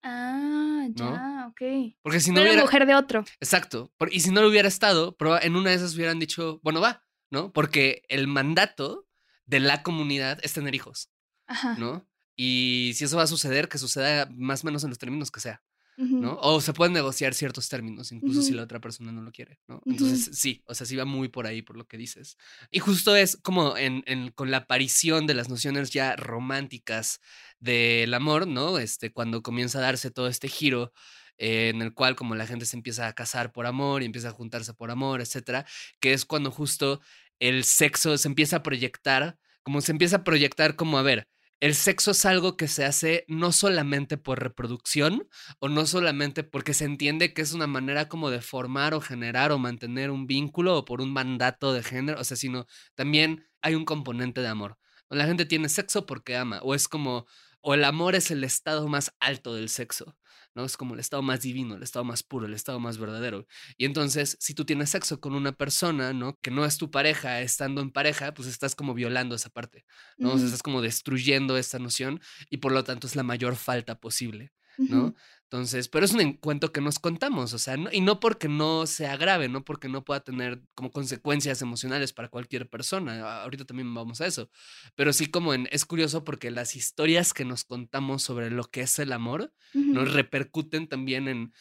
Ah, 0.03 0.70
ya, 0.89 1.47
ok. 1.49 1.95
Porque 2.01 2.19
si 2.19 2.31
no 2.31 2.41
hubiera... 2.41 2.61
mujer 2.61 2.85
de 2.85 2.95
otro. 2.95 3.23
Exacto. 3.39 3.91
Y 4.11 4.21
si 4.21 4.31
no 4.31 4.41
lo 4.41 4.49
hubiera 4.49 4.67
estado, 4.67 5.15
en 5.41 5.55
una 5.55 5.69
de 5.69 5.75
esas 5.75 5.95
hubieran 5.95 6.19
dicho, 6.19 6.59
bueno, 6.63 6.81
va, 6.81 7.03
¿no? 7.29 7.51
Porque 7.51 8.03
el 8.09 8.27
mandato 8.27 9.07
de 9.45 9.59
la 9.59 9.83
comunidad 9.83 10.39
es 10.43 10.53
tener 10.53 10.75
hijos, 10.75 11.09
Ajá. 11.47 11.75
¿no? 11.77 12.07
Y 12.35 12.93
si 12.95 13.05
eso 13.05 13.17
va 13.17 13.23
a 13.23 13.27
suceder, 13.27 13.69
que 13.69 13.77
suceda 13.77 14.27
más 14.31 14.63
o 14.63 14.67
menos 14.67 14.83
en 14.83 14.89
los 14.89 14.99
términos 14.99 15.31
que 15.31 15.39
sea. 15.39 15.61
¿no? 15.97 16.37
O 16.41 16.61
se 16.61 16.73
pueden 16.73 16.93
negociar 16.93 17.33
ciertos 17.33 17.69
términos, 17.69 18.11
incluso 18.11 18.41
si 18.41 18.53
la 18.53 18.63
otra 18.63 18.79
persona 18.79 19.11
no 19.11 19.21
lo 19.21 19.31
quiere, 19.31 19.59
¿no? 19.67 19.81
Entonces, 19.85 20.31
sí, 20.33 20.63
o 20.65 20.73
sea, 20.73 20.87
sí 20.87 20.95
va 20.95 21.05
muy 21.05 21.27
por 21.27 21.45
ahí 21.45 21.61
por 21.61 21.77
lo 21.77 21.87
que 21.87 21.97
dices. 21.97 22.37
Y 22.71 22.79
justo 22.79 23.15
es 23.15 23.37
como 23.37 23.77
en, 23.77 24.03
en, 24.07 24.31
con 24.31 24.49
la 24.49 24.57
aparición 24.57 25.27
de 25.27 25.35
las 25.35 25.49
nociones 25.49 25.91
ya 25.91 26.15
románticas 26.15 27.19
del 27.61 28.13
amor, 28.13 28.47
¿no? 28.47 28.77
Este, 28.79 29.13
cuando 29.13 29.41
comienza 29.41 29.77
a 29.79 29.81
darse 29.81 30.11
todo 30.11 30.27
este 30.27 30.49
giro 30.49 30.91
en 31.37 31.81
el 31.81 31.93
cual 31.93 32.15
como 32.15 32.35
la 32.35 32.45
gente 32.45 32.65
se 32.65 32.75
empieza 32.75 33.07
a 33.07 33.13
casar 33.13 33.51
por 33.51 33.65
amor 33.65 34.03
y 34.03 34.05
empieza 34.05 34.29
a 34.29 34.33
juntarse 34.33 34.73
por 34.73 34.91
amor, 34.91 35.21
etcétera, 35.21 35.65
que 35.99 36.13
es 36.13 36.25
cuando 36.25 36.51
justo 36.51 37.01
el 37.39 37.63
sexo 37.63 38.17
se 38.17 38.27
empieza 38.27 38.57
a 38.57 38.63
proyectar, 38.63 39.37
como 39.63 39.81
se 39.81 39.91
empieza 39.91 40.17
a 40.17 40.23
proyectar 40.23 40.75
como, 40.75 40.99
a 40.99 41.01
ver, 41.01 41.27
el 41.59 41.75
sexo 41.75 42.11
es 42.11 42.25
algo 42.25 42.57
que 42.57 42.67
se 42.67 42.85
hace 42.85 43.25
no 43.27 43.51
solamente 43.51 44.17
por 44.17 44.41
reproducción 44.41 45.27
o 45.59 45.69
no 45.69 45.85
solamente 45.85 46.43
porque 46.43 46.73
se 46.73 46.85
entiende 46.85 47.33
que 47.33 47.43
es 47.43 47.53
una 47.53 47.67
manera 47.67 48.07
como 48.07 48.31
de 48.31 48.41
formar 48.41 48.93
o 48.95 49.01
generar 49.01 49.51
o 49.51 49.59
mantener 49.59 50.09
un 50.09 50.25
vínculo 50.27 50.77
o 50.77 50.85
por 50.85 51.01
un 51.01 51.13
mandato 51.13 51.73
de 51.73 51.83
género, 51.83 52.19
o 52.19 52.23
sea, 52.23 52.37
sino 52.37 52.65
también 52.95 53.45
hay 53.61 53.75
un 53.75 53.85
componente 53.85 54.41
de 54.41 54.47
amor. 54.47 54.77
La 55.09 55.25
gente 55.25 55.45
tiene 55.45 55.69
sexo 55.69 56.05
porque 56.05 56.37
ama 56.37 56.61
o 56.63 56.73
es 56.73 56.87
como 56.87 57.27
o 57.61 57.73
el 57.73 57.83
amor 57.83 58.15
es 58.15 58.31
el 58.31 58.43
estado 58.43 58.87
más 58.87 59.13
alto 59.19 59.55
del 59.55 59.69
sexo. 59.69 60.17
¿no? 60.53 60.65
Es 60.65 60.77
como 60.77 60.93
el 60.93 60.99
estado 60.99 61.21
más 61.21 61.41
divino, 61.41 61.75
el 61.75 61.83
estado 61.83 62.03
más 62.03 62.23
puro, 62.23 62.45
el 62.45 62.53
estado 62.53 62.79
más 62.79 62.97
verdadero. 62.97 63.47
Y 63.77 63.85
entonces, 63.85 64.37
si 64.39 64.53
tú 64.53 64.65
tienes 64.65 64.89
sexo 64.89 65.19
con 65.19 65.33
una 65.33 65.53
persona, 65.53 66.13
¿no? 66.13 66.37
Que 66.41 66.51
no 66.51 66.65
es 66.65 66.77
tu 66.77 66.91
pareja, 66.91 67.41
estando 67.41 67.81
en 67.81 67.91
pareja, 67.91 68.33
pues 68.33 68.47
estás 68.47 68.75
como 68.75 68.93
violando 68.93 69.35
esa 69.35 69.49
parte, 69.49 69.85
¿no? 70.17 70.35
estás 70.35 70.63
como 70.63 70.81
destruyendo 70.81 71.57
esta 71.57 71.79
noción 71.79 72.19
y 72.49 72.57
por 72.57 72.71
lo 72.71 72.83
tanto 72.83 73.07
es 73.07 73.15
la 73.15 73.23
mayor 73.23 73.55
falta 73.55 73.99
posible, 73.99 74.51
¿no? 74.77 75.13
Entonces, 75.43 75.89
pero 75.89 76.05
es 76.05 76.13
un 76.13 76.21
encuentro 76.21 76.71
que 76.71 76.79
nos 76.79 76.97
contamos, 76.97 77.53
o 77.53 77.59
sea, 77.59 77.75
y 77.91 77.99
no 77.99 78.21
porque 78.21 78.47
no 78.47 78.87
sea 78.87 79.17
grave, 79.17 79.49
no 79.49 79.65
porque 79.65 79.89
no 79.89 80.05
pueda 80.05 80.21
tener 80.21 80.61
como 80.75 80.91
consecuencias 80.91 81.61
emocionales 81.61 82.13
para 82.13 82.29
cualquier 82.29 82.69
persona, 82.69 83.41
ahorita 83.43 83.65
también 83.65 83.93
vamos 83.93 84.21
a 84.21 84.27
eso, 84.27 84.49
pero 84.95 85.11
sí 85.11 85.27
como 85.27 85.53
en, 85.53 85.67
es 85.71 85.85
curioso 85.85 86.23
porque 86.23 86.51
las 86.51 86.75
historias 86.77 87.33
que 87.33 87.43
nos 87.43 87.65
contamos 87.65 88.23
sobre 88.23 88.49
lo 88.49 88.63
que 88.63 88.81
es 88.81 88.97
el 88.99 89.11
amor 89.11 89.53
nos 89.73 90.13
repercuten 90.13 90.87
también 90.87 91.27
en, 91.27 91.53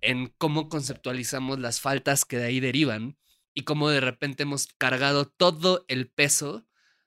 en 0.00 0.32
cómo 0.36 0.68
conceptualizamos 0.68 1.58
las 1.58 1.80
faltas 1.80 2.24
que 2.24 2.36
de 2.36 2.44
ahí 2.44 2.60
derivan 2.60 3.16
y 3.54 3.62
cómo 3.62 3.88
de 3.88 4.00
repente 4.00 4.44
hemos 4.44 4.68
cargado 4.78 5.26
todo 5.26 5.84
el 5.88 6.08
peso 6.10 6.66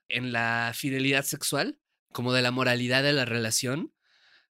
en 0.10 0.32
la 0.32 0.72
fidelidad 0.76 1.24
sexual, 1.24 1.80
como 2.12 2.34
de 2.34 2.42
la 2.42 2.52
moralidad 2.52 3.04
de 3.04 3.14
la 3.14 3.26
relación, 3.26 3.94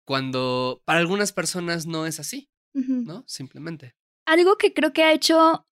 cuando 0.06 0.82
para 0.86 1.00
algunas 1.00 1.32
personas 1.32 1.88
no 1.88 2.06
es 2.06 2.20
así, 2.20 2.50
¿no? 2.74 3.24
Simplemente. 3.28 3.96
Algo 4.26 4.58
que 4.58 4.74
creo 4.74 4.94
que 4.94 5.04
ha 5.04 5.12
hecho, 5.12 5.68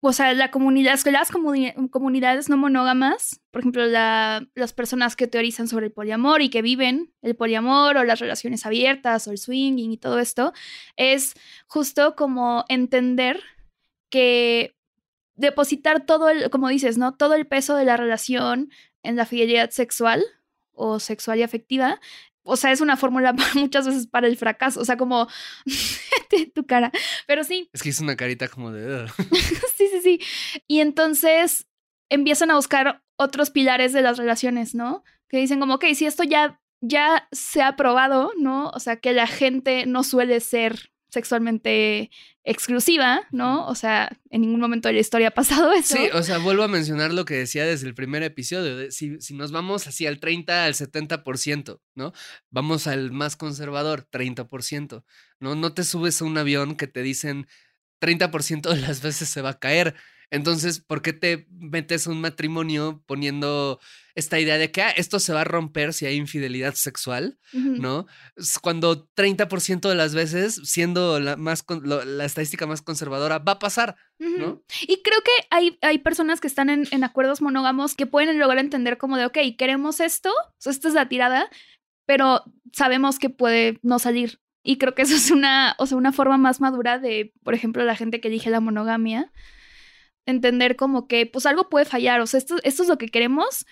o 0.00 0.12
sea, 0.12 0.32
la 0.34 0.50
comunidad, 0.50 0.98
las 1.06 1.30
comunidades 1.30 2.48
no 2.48 2.56
monógamas, 2.56 3.40
por 3.50 3.60
ejemplo, 3.60 3.86
las 3.86 4.72
personas 4.74 5.16
que 5.16 5.26
teorizan 5.26 5.68
sobre 5.68 5.86
el 5.86 5.92
poliamor 5.92 6.42
y 6.42 6.50
que 6.50 6.62
viven 6.62 7.14
el 7.22 7.36
poliamor 7.36 7.96
o 7.96 8.04
las 8.04 8.20
relaciones 8.20 8.66
abiertas 8.66 9.26
o 9.26 9.32
el 9.32 9.38
swinging 9.38 9.92
y 9.92 9.96
todo 9.96 10.18
esto, 10.18 10.52
es 10.96 11.34
justo 11.66 12.14
como 12.16 12.64
entender 12.68 13.42
que 14.10 14.76
depositar 15.36 16.06
todo 16.06 16.28
el, 16.28 16.50
como 16.50 16.68
dices, 16.68 16.98
¿no? 16.98 17.16
Todo 17.16 17.34
el 17.34 17.46
peso 17.46 17.76
de 17.76 17.84
la 17.84 17.96
relación 17.96 18.70
en 19.02 19.16
la 19.16 19.26
fidelidad 19.26 19.70
sexual 19.70 20.22
o 20.72 21.00
sexual 21.00 21.38
y 21.38 21.42
afectiva 21.42 22.00
o 22.44 22.56
sea, 22.56 22.70
es 22.70 22.80
una 22.80 22.96
fórmula 22.96 23.34
muchas 23.54 23.86
veces 23.86 24.06
para 24.06 24.26
el 24.26 24.36
fracaso, 24.36 24.80
o 24.80 24.84
sea, 24.84 24.96
como 24.96 25.28
tu 26.54 26.66
cara, 26.66 26.92
pero 27.26 27.42
sí. 27.42 27.68
Es 27.72 27.82
que 27.82 27.88
hizo 27.88 28.04
una 28.04 28.16
carita 28.16 28.48
como 28.48 28.70
de... 28.70 29.08
sí, 29.76 29.88
sí, 29.88 30.00
sí. 30.02 30.20
Y 30.68 30.80
entonces 30.80 31.66
empiezan 32.10 32.50
a 32.50 32.56
buscar 32.56 33.02
otros 33.16 33.50
pilares 33.50 33.92
de 33.92 34.02
las 34.02 34.18
relaciones, 34.18 34.74
¿no? 34.74 35.02
Que 35.28 35.38
dicen 35.38 35.60
como, 35.60 35.74
ok, 35.74 35.86
si 35.94 36.06
esto 36.06 36.22
ya, 36.22 36.60
ya 36.80 37.28
se 37.32 37.62
ha 37.62 37.76
probado, 37.76 38.32
¿no? 38.38 38.70
O 38.70 38.80
sea, 38.80 38.96
que 38.96 39.12
la 39.12 39.26
gente 39.26 39.86
no 39.86 40.04
suele 40.04 40.40
ser 40.40 40.93
sexualmente 41.14 42.10
exclusiva, 42.44 43.22
¿no? 43.30 43.66
O 43.66 43.74
sea, 43.74 44.18
en 44.30 44.42
ningún 44.42 44.60
momento 44.60 44.88
de 44.88 44.94
la 44.94 45.00
historia 45.00 45.28
ha 45.28 45.30
pasado 45.30 45.72
eso. 45.72 45.96
Sí, 45.96 46.08
o 46.12 46.22
sea, 46.22 46.38
vuelvo 46.38 46.62
a 46.62 46.68
mencionar 46.68 47.12
lo 47.12 47.24
que 47.24 47.34
decía 47.34 47.64
desde 47.64 47.86
el 47.86 47.94
primer 47.94 48.22
episodio. 48.22 48.90
si, 48.90 49.20
si, 49.20 49.34
nos 49.34 49.50
vamos 49.50 49.86
así 49.86 50.06
al 50.06 50.20
30, 50.20 50.66
al 50.66 50.74
70%, 50.74 51.80
¿no? 51.94 52.12
Vamos 52.50 52.86
al 52.86 53.12
más 53.12 53.36
conservador, 53.36 54.06
30%, 54.10 55.04
¿no? 55.40 55.54
No 55.54 55.72
te 55.72 55.84
subes 55.84 56.20
a 56.20 56.26
un 56.26 56.36
avión 56.36 56.76
que 56.76 56.86
te 56.86 57.02
dicen 57.02 57.46
30% 58.00 58.74
de 58.74 58.80
las 58.80 59.00
veces 59.00 59.28
se 59.28 59.40
va 59.40 59.50
a 59.50 59.58
caer. 59.58 59.94
Entonces, 60.30 60.80
¿por 60.80 61.02
qué 61.02 61.12
te 61.12 61.46
metes 61.50 62.06
a 62.06 62.10
un 62.10 62.20
matrimonio 62.20 63.02
poniendo 63.06 63.78
esta 64.14 64.38
idea 64.38 64.58
de 64.58 64.70
que 64.70 64.82
ah, 64.82 64.90
esto 64.90 65.18
se 65.18 65.32
va 65.32 65.42
a 65.42 65.44
romper 65.44 65.92
si 65.92 66.06
hay 66.06 66.16
infidelidad 66.16 66.74
sexual? 66.74 67.38
¿No? 67.52 68.06
Cuando 68.62 69.08
30% 69.14 69.88
de 69.88 69.94
las 69.94 70.14
veces, 70.14 70.60
siendo 70.64 71.20
la, 71.20 71.36
más, 71.36 71.64
la 71.84 72.24
estadística 72.24 72.66
más 72.66 72.82
conservadora, 72.82 73.38
va 73.38 73.52
a 73.52 73.58
pasar, 73.58 73.96
¿no? 74.18 74.62
Y 74.82 75.02
creo 75.02 75.20
que 75.22 75.46
hay, 75.50 75.78
hay 75.82 75.98
personas 75.98 76.40
que 76.40 76.46
están 76.46 76.70
en, 76.70 76.86
en, 76.90 77.04
acuerdos 77.04 77.42
monógamos 77.42 77.94
que 77.94 78.06
pueden 78.06 78.38
lograr 78.38 78.58
entender 78.58 78.98
como 78.98 79.16
de, 79.16 79.26
ok, 79.26 79.38
queremos 79.58 80.00
esto, 80.00 80.32
esta 80.64 80.88
es 80.88 80.94
la 80.94 81.08
tirada, 81.08 81.48
pero 82.06 82.44
sabemos 82.72 83.18
que 83.18 83.30
puede 83.30 83.78
no 83.82 83.98
salir. 83.98 84.40
Y 84.62 84.78
creo 84.78 84.94
que 84.94 85.02
eso 85.02 85.14
es 85.14 85.30
una, 85.30 85.76
o 85.78 85.86
sea, 85.86 85.98
una 85.98 86.10
forma 86.10 86.38
más 86.38 86.60
madura 86.60 86.98
de, 86.98 87.34
por 87.42 87.54
ejemplo, 87.54 87.84
la 87.84 87.96
gente 87.96 88.20
que 88.20 88.28
elige 88.28 88.50
la 88.50 88.60
monogamia 88.60 89.30
entender 90.26 90.76
como 90.76 91.06
que 91.06 91.26
pues 91.26 91.46
algo 91.46 91.68
puede 91.68 91.84
fallar, 91.84 92.20
o 92.20 92.26
sea, 92.26 92.38
esto, 92.38 92.56
esto 92.62 92.82
es 92.82 92.88
lo 92.88 92.98
que 92.98 93.08
queremos, 93.08 93.66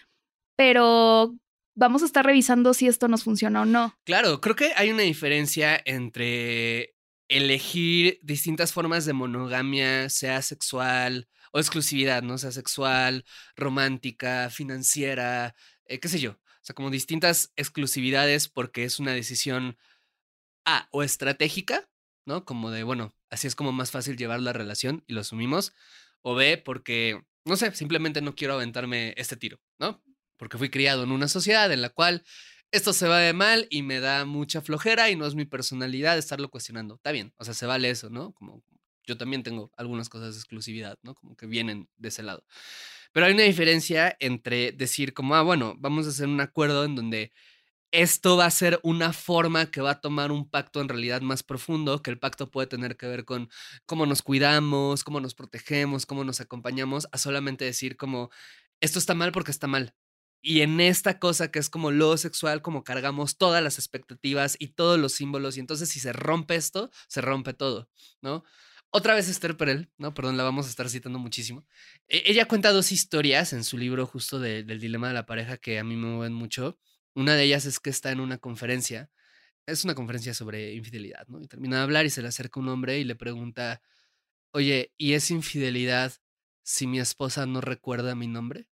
pero 0.56 1.34
vamos 1.74 2.02
a 2.02 2.06
estar 2.06 2.24
revisando 2.24 2.74
si 2.74 2.86
esto 2.86 3.08
nos 3.08 3.24
funciona 3.24 3.62
o 3.62 3.64
no. 3.64 3.98
Claro, 4.04 4.40
creo 4.40 4.56
que 4.56 4.72
hay 4.76 4.90
una 4.90 5.02
diferencia 5.02 5.80
entre 5.84 6.94
elegir 7.28 8.18
distintas 8.22 8.72
formas 8.72 9.06
de 9.06 9.14
monogamia, 9.14 10.08
sea 10.08 10.42
sexual 10.42 11.28
o 11.52 11.58
exclusividad, 11.58 12.22
¿no? 12.22 12.38
Sea 12.38 12.52
sexual, 12.52 13.24
romántica, 13.56 14.50
financiera, 14.50 15.54
eh, 15.86 15.98
qué 16.00 16.08
sé 16.08 16.18
yo. 16.18 16.32
O 16.32 16.64
sea, 16.64 16.74
como 16.74 16.90
distintas 16.90 17.52
exclusividades 17.56 18.48
porque 18.48 18.84
es 18.84 19.00
una 19.00 19.12
decisión 19.12 19.76
A 20.64 20.88
o 20.92 21.02
estratégica, 21.02 21.88
¿no? 22.24 22.44
Como 22.44 22.70
de, 22.70 22.84
bueno, 22.84 23.14
así 23.30 23.46
es 23.46 23.56
como 23.56 23.72
más 23.72 23.90
fácil 23.90 24.16
llevar 24.16 24.40
la 24.40 24.52
relación 24.52 25.02
y 25.06 25.14
lo 25.14 25.22
asumimos 25.22 25.72
o 26.22 26.34
B, 26.34 26.58
porque, 26.58 27.20
no 27.44 27.56
sé, 27.56 27.74
simplemente 27.74 28.22
no 28.22 28.34
quiero 28.34 28.54
aventarme 28.54 29.14
este 29.16 29.36
tiro, 29.36 29.60
¿no? 29.78 30.02
Porque 30.36 30.58
fui 30.58 30.70
criado 30.70 31.04
en 31.04 31.12
una 31.12 31.28
sociedad 31.28 31.70
en 31.72 31.82
la 31.82 31.90
cual 31.90 32.24
esto 32.72 32.92
se 32.92 33.06
va 33.06 33.18
de 33.18 33.34
mal 33.34 33.66
y 33.70 33.82
me 33.82 34.00
da 34.00 34.24
mucha 34.24 34.62
flojera 34.62 35.10
y 35.10 35.16
no 35.16 35.26
es 35.26 35.34
mi 35.34 35.44
personalidad 35.44 36.16
estarlo 36.16 36.50
cuestionando. 36.50 36.94
Está 36.94 37.12
bien, 37.12 37.34
o 37.36 37.44
sea, 37.44 37.54
se 37.54 37.66
vale 37.66 37.90
eso, 37.90 38.08
¿no? 38.08 38.32
Como 38.32 38.64
yo 39.06 39.18
también 39.18 39.42
tengo 39.42 39.70
algunas 39.76 40.08
cosas 40.08 40.34
de 40.34 40.40
exclusividad, 40.40 40.98
¿no? 41.02 41.14
Como 41.14 41.36
que 41.36 41.46
vienen 41.46 41.88
de 41.96 42.08
ese 42.08 42.22
lado. 42.22 42.44
Pero 43.12 43.26
hay 43.26 43.34
una 43.34 43.42
diferencia 43.42 44.16
entre 44.20 44.72
decir 44.72 45.12
como, 45.12 45.34
ah, 45.34 45.42
bueno, 45.42 45.74
vamos 45.78 46.06
a 46.06 46.10
hacer 46.10 46.28
un 46.28 46.40
acuerdo 46.40 46.84
en 46.84 46.94
donde 46.94 47.32
esto 47.92 48.36
va 48.38 48.46
a 48.46 48.50
ser 48.50 48.80
una 48.82 49.12
forma 49.12 49.70
que 49.70 49.82
va 49.82 49.92
a 49.92 50.00
tomar 50.00 50.32
un 50.32 50.48
pacto 50.48 50.80
en 50.80 50.88
realidad 50.88 51.20
más 51.20 51.42
profundo, 51.42 52.02
que 52.02 52.10
el 52.10 52.18
pacto 52.18 52.50
puede 52.50 52.66
tener 52.66 52.96
que 52.96 53.06
ver 53.06 53.24
con 53.24 53.50
cómo 53.86 54.06
nos 54.06 54.22
cuidamos, 54.22 55.04
cómo 55.04 55.20
nos 55.20 55.34
protegemos, 55.34 56.06
cómo 56.06 56.24
nos 56.24 56.40
acompañamos, 56.40 57.06
a 57.12 57.18
solamente 57.18 57.66
decir 57.66 57.96
como, 57.96 58.30
esto 58.80 58.98
está 58.98 59.14
mal 59.14 59.30
porque 59.30 59.50
está 59.50 59.66
mal. 59.66 59.94
Y 60.40 60.62
en 60.62 60.80
esta 60.80 61.18
cosa 61.20 61.52
que 61.52 61.58
es 61.60 61.70
como 61.70 61.92
lo 61.92 62.16
sexual, 62.16 62.62
como 62.62 62.82
cargamos 62.82 63.36
todas 63.36 63.62
las 63.62 63.78
expectativas 63.78 64.56
y 64.58 64.68
todos 64.68 64.98
los 64.98 65.12
símbolos, 65.12 65.56
y 65.56 65.60
entonces 65.60 65.88
si 65.90 66.00
se 66.00 66.12
rompe 66.12 66.56
esto, 66.56 66.90
se 67.08 67.20
rompe 67.20 67.52
todo, 67.52 67.90
¿no? 68.22 68.42
Otra 68.90 69.14
vez 69.14 69.28
Esther 69.28 69.56
Perel, 69.56 69.90
¿no? 69.98 70.14
Perdón, 70.14 70.36
la 70.36 70.42
vamos 70.44 70.66
a 70.66 70.70
estar 70.70 70.88
citando 70.90 71.18
muchísimo. 71.18 71.66
E-, 72.08 72.24
ella 72.26 72.46
cuenta 72.46 72.72
dos 72.72 72.92
historias 72.92 73.52
en 73.52 73.64
su 73.64 73.78
libro 73.78 74.06
justo 74.06 74.38
del 74.38 74.80
dilema 74.80 75.08
de 75.08 75.14
la 75.14 75.26
pareja 75.26 75.56
que 75.58 75.78
a 75.78 75.84
mí 75.84 75.96
me 75.96 76.08
mueven 76.08 76.34
mucho. 76.34 76.78
Una 77.14 77.34
de 77.34 77.44
ellas 77.44 77.64
es 77.66 77.80
que 77.80 77.90
está 77.90 78.10
en 78.10 78.20
una 78.20 78.38
conferencia, 78.38 79.10
es 79.66 79.84
una 79.84 79.94
conferencia 79.94 80.34
sobre 80.34 80.74
infidelidad, 80.74 81.26
¿no? 81.28 81.40
Y 81.40 81.46
termina 81.48 81.76
de 81.78 81.82
hablar 81.82 82.06
y 82.06 82.10
se 82.10 82.22
le 82.22 82.28
acerca 82.28 82.60
un 82.60 82.68
hombre 82.68 82.98
y 82.98 83.04
le 83.04 83.14
pregunta, 83.16 83.82
oye, 84.52 84.92
¿y 84.98 85.14
es 85.14 85.30
infidelidad 85.30 86.12
si 86.62 86.86
mi 86.86 87.00
esposa 87.00 87.46
no 87.46 87.60
recuerda 87.60 88.14
mi 88.14 88.28
nombre? 88.28 88.68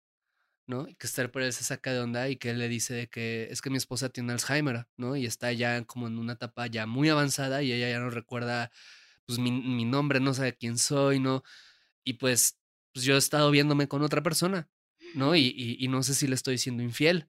¿no? 0.70 0.88
Y 0.88 0.94
que 0.96 1.08
Esther 1.08 1.32
Perel 1.32 1.52
se 1.52 1.64
saca 1.64 1.92
de 1.92 2.00
onda 2.00 2.30
y 2.30 2.38
que 2.38 2.52
él 2.52 2.60
le 2.60 2.70
dice 2.70 3.10
que 3.10 3.48
es 3.50 3.60
que 3.60 3.72
mi 3.72 3.78
esposa 3.78 4.10
tiene 4.10 4.34
Alzheimer, 4.34 4.88
¿no? 4.98 5.16
Y 5.16 5.26
está 5.26 5.52
ya 5.52 5.84
como 5.86 6.08
en 6.08 6.20
una 6.20 6.34
etapa 6.34 6.68
ya 6.68 6.86
muy 6.86 7.10
avanzada 7.10 7.64
y 7.64 7.74
ella 7.74 7.90
ya 7.90 8.00
no 8.00 8.12
recuerda 8.12 8.72
pues 9.26 9.40
mi, 9.40 9.52
mi 9.52 9.86
nombre, 9.86 10.20
no 10.20 10.34
sabe 10.34 10.56
quién 10.56 10.78
soy, 10.78 11.20
¿no? 11.20 11.44
Y 12.04 12.14
pues, 12.14 12.60
pues 12.94 13.04
yo 13.04 13.16
he 13.16 13.18
estado 13.18 13.50
viéndome 13.50 13.88
con 13.88 14.04
otra 14.04 14.22
persona, 14.22 14.70
¿no? 15.16 15.36
Y, 15.36 15.48
y, 15.48 15.84
y 15.84 15.88
no 15.88 16.04
sé 16.04 16.14
si 16.14 16.28
le 16.28 16.36
estoy 16.36 16.60
siendo 16.60 16.84
infiel. 16.84 17.28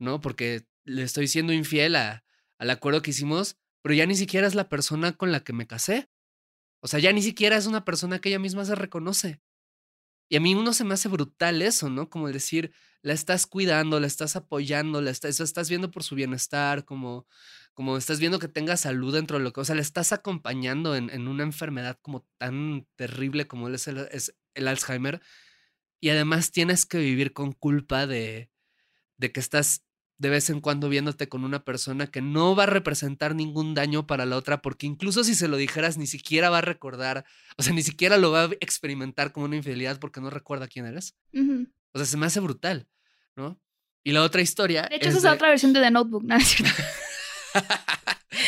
¿No? 0.00 0.20
Porque 0.20 0.66
le 0.84 1.02
estoy 1.02 1.28
siendo 1.28 1.52
infiel 1.52 1.94
a, 1.96 2.24
al 2.58 2.70
acuerdo 2.70 3.02
que 3.02 3.10
hicimos, 3.10 3.56
pero 3.82 3.94
ya 3.94 4.06
ni 4.06 4.16
siquiera 4.16 4.46
es 4.46 4.54
la 4.54 4.68
persona 4.68 5.12
con 5.12 5.32
la 5.32 5.44
que 5.44 5.52
me 5.52 5.66
casé. 5.66 6.10
O 6.80 6.88
sea, 6.88 6.98
ya 6.98 7.12
ni 7.12 7.22
siquiera 7.22 7.56
es 7.56 7.66
una 7.66 7.84
persona 7.84 8.20
que 8.20 8.30
ella 8.30 8.38
misma 8.38 8.64
se 8.64 8.74
reconoce. 8.74 9.40
Y 10.28 10.36
a 10.36 10.40
mí 10.40 10.54
uno 10.54 10.72
se 10.72 10.84
me 10.84 10.94
hace 10.94 11.08
brutal 11.08 11.60
eso, 11.60 11.90
¿no? 11.90 12.08
Como 12.08 12.30
decir, 12.30 12.72
la 13.02 13.12
estás 13.12 13.46
cuidando, 13.46 13.98
la 14.00 14.06
estás 14.06 14.36
apoyando, 14.36 15.00
la 15.02 15.10
estás, 15.10 15.40
estás 15.40 15.68
viendo 15.68 15.90
por 15.90 16.04
su 16.04 16.14
bienestar, 16.14 16.84
como, 16.84 17.26
como 17.74 17.96
estás 17.96 18.20
viendo 18.20 18.38
que 18.38 18.48
tenga 18.48 18.76
salud 18.76 19.12
dentro 19.12 19.38
de 19.38 19.44
lo 19.44 19.52
que, 19.52 19.60
o 19.60 19.64
sea, 19.64 19.74
la 19.74 19.82
estás 19.82 20.12
acompañando 20.12 20.94
en, 20.94 21.10
en 21.10 21.26
una 21.28 21.42
enfermedad 21.42 21.98
como 22.00 22.26
tan 22.38 22.86
terrible 22.96 23.46
como 23.48 23.68
es 23.68 23.88
el, 23.88 23.98
es 24.12 24.34
el 24.54 24.68
Alzheimer. 24.68 25.20
Y 26.00 26.10
además 26.10 26.52
tienes 26.52 26.86
que 26.86 26.98
vivir 26.98 27.32
con 27.32 27.52
culpa 27.52 28.06
de, 28.06 28.50
de 29.18 29.32
que 29.32 29.40
estás 29.40 29.84
de 30.20 30.28
vez 30.28 30.50
en 30.50 30.60
cuando 30.60 30.90
viéndote 30.90 31.30
con 31.30 31.44
una 31.44 31.64
persona 31.64 32.06
que 32.06 32.20
no 32.20 32.54
va 32.54 32.64
a 32.64 32.66
representar 32.66 33.34
ningún 33.34 33.72
daño 33.74 34.06
para 34.06 34.26
la 34.26 34.36
otra, 34.36 34.60
porque 34.60 34.86
incluso 34.86 35.24
si 35.24 35.34
se 35.34 35.48
lo 35.48 35.56
dijeras, 35.56 35.96
ni 35.96 36.06
siquiera 36.06 36.50
va 36.50 36.58
a 36.58 36.60
recordar, 36.60 37.24
o 37.56 37.62
sea, 37.62 37.72
ni 37.72 37.82
siquiera 37.82 38.18
lo 38.18 38.30
va 38.30 38.44
a 38.44 38.50
experimentar 38.60 39.32
como 39.32 39.46
una 39.46 39.56
infidelidad 39.56 39.98
porque 39.98 40.20
no 40.20 40.28
recuerda 40.28 40.68
quién 40.68 40.84
eres. 40.84 41.16
O 41.92 41.98
sea, 41.98 42.04
se 42.04 42.18
me 42.18 42.26
hace 42.26 42.38
brutal, 42.40 42.86
¿no? 43.34 43.58
Y 44.04 44.12
la 44.12 44.22
otra 44.22 44.42
historia. 44.42 44.82
De 44.90 44.96
hecho, 44.96 45.08
esa 45.08 45.16
es 45.18 45.24
la 45.24 45.32
otra 45.32 45.48
versión 45.48 45.72
de 45.72 45.80
The 45.80 45.90
Notebook, 45.90 46.22
¿no? 46.22 46.36
es 46.36 46.54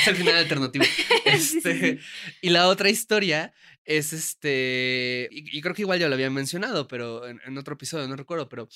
el 0.07 0.17
final 0.17 0.37
alternativo. 0.37 0.85
Este, 1.25 2.01
y 2.43 2.51
la 2.51 2.69
otra 2.69 2.91
historia 2.91 3.55
es 3.85 4.13
este, 4.13 5.29
y, 5.31 5.61
creo 5.63 5.75
que 5.75 5.83
igual 5.83 5.99
ya 5.99 6.09
lo 6.09 6.15
había 6.15 6.29
mencionado, 6.29 6.87
pero 6.87 7.27
en, 7.27 7.57
otro 7.57 7.75
episodio, 7.75 8.07
no 8.09 8.17
recuerdo, 8.17 8.49
pero 8.51 8.69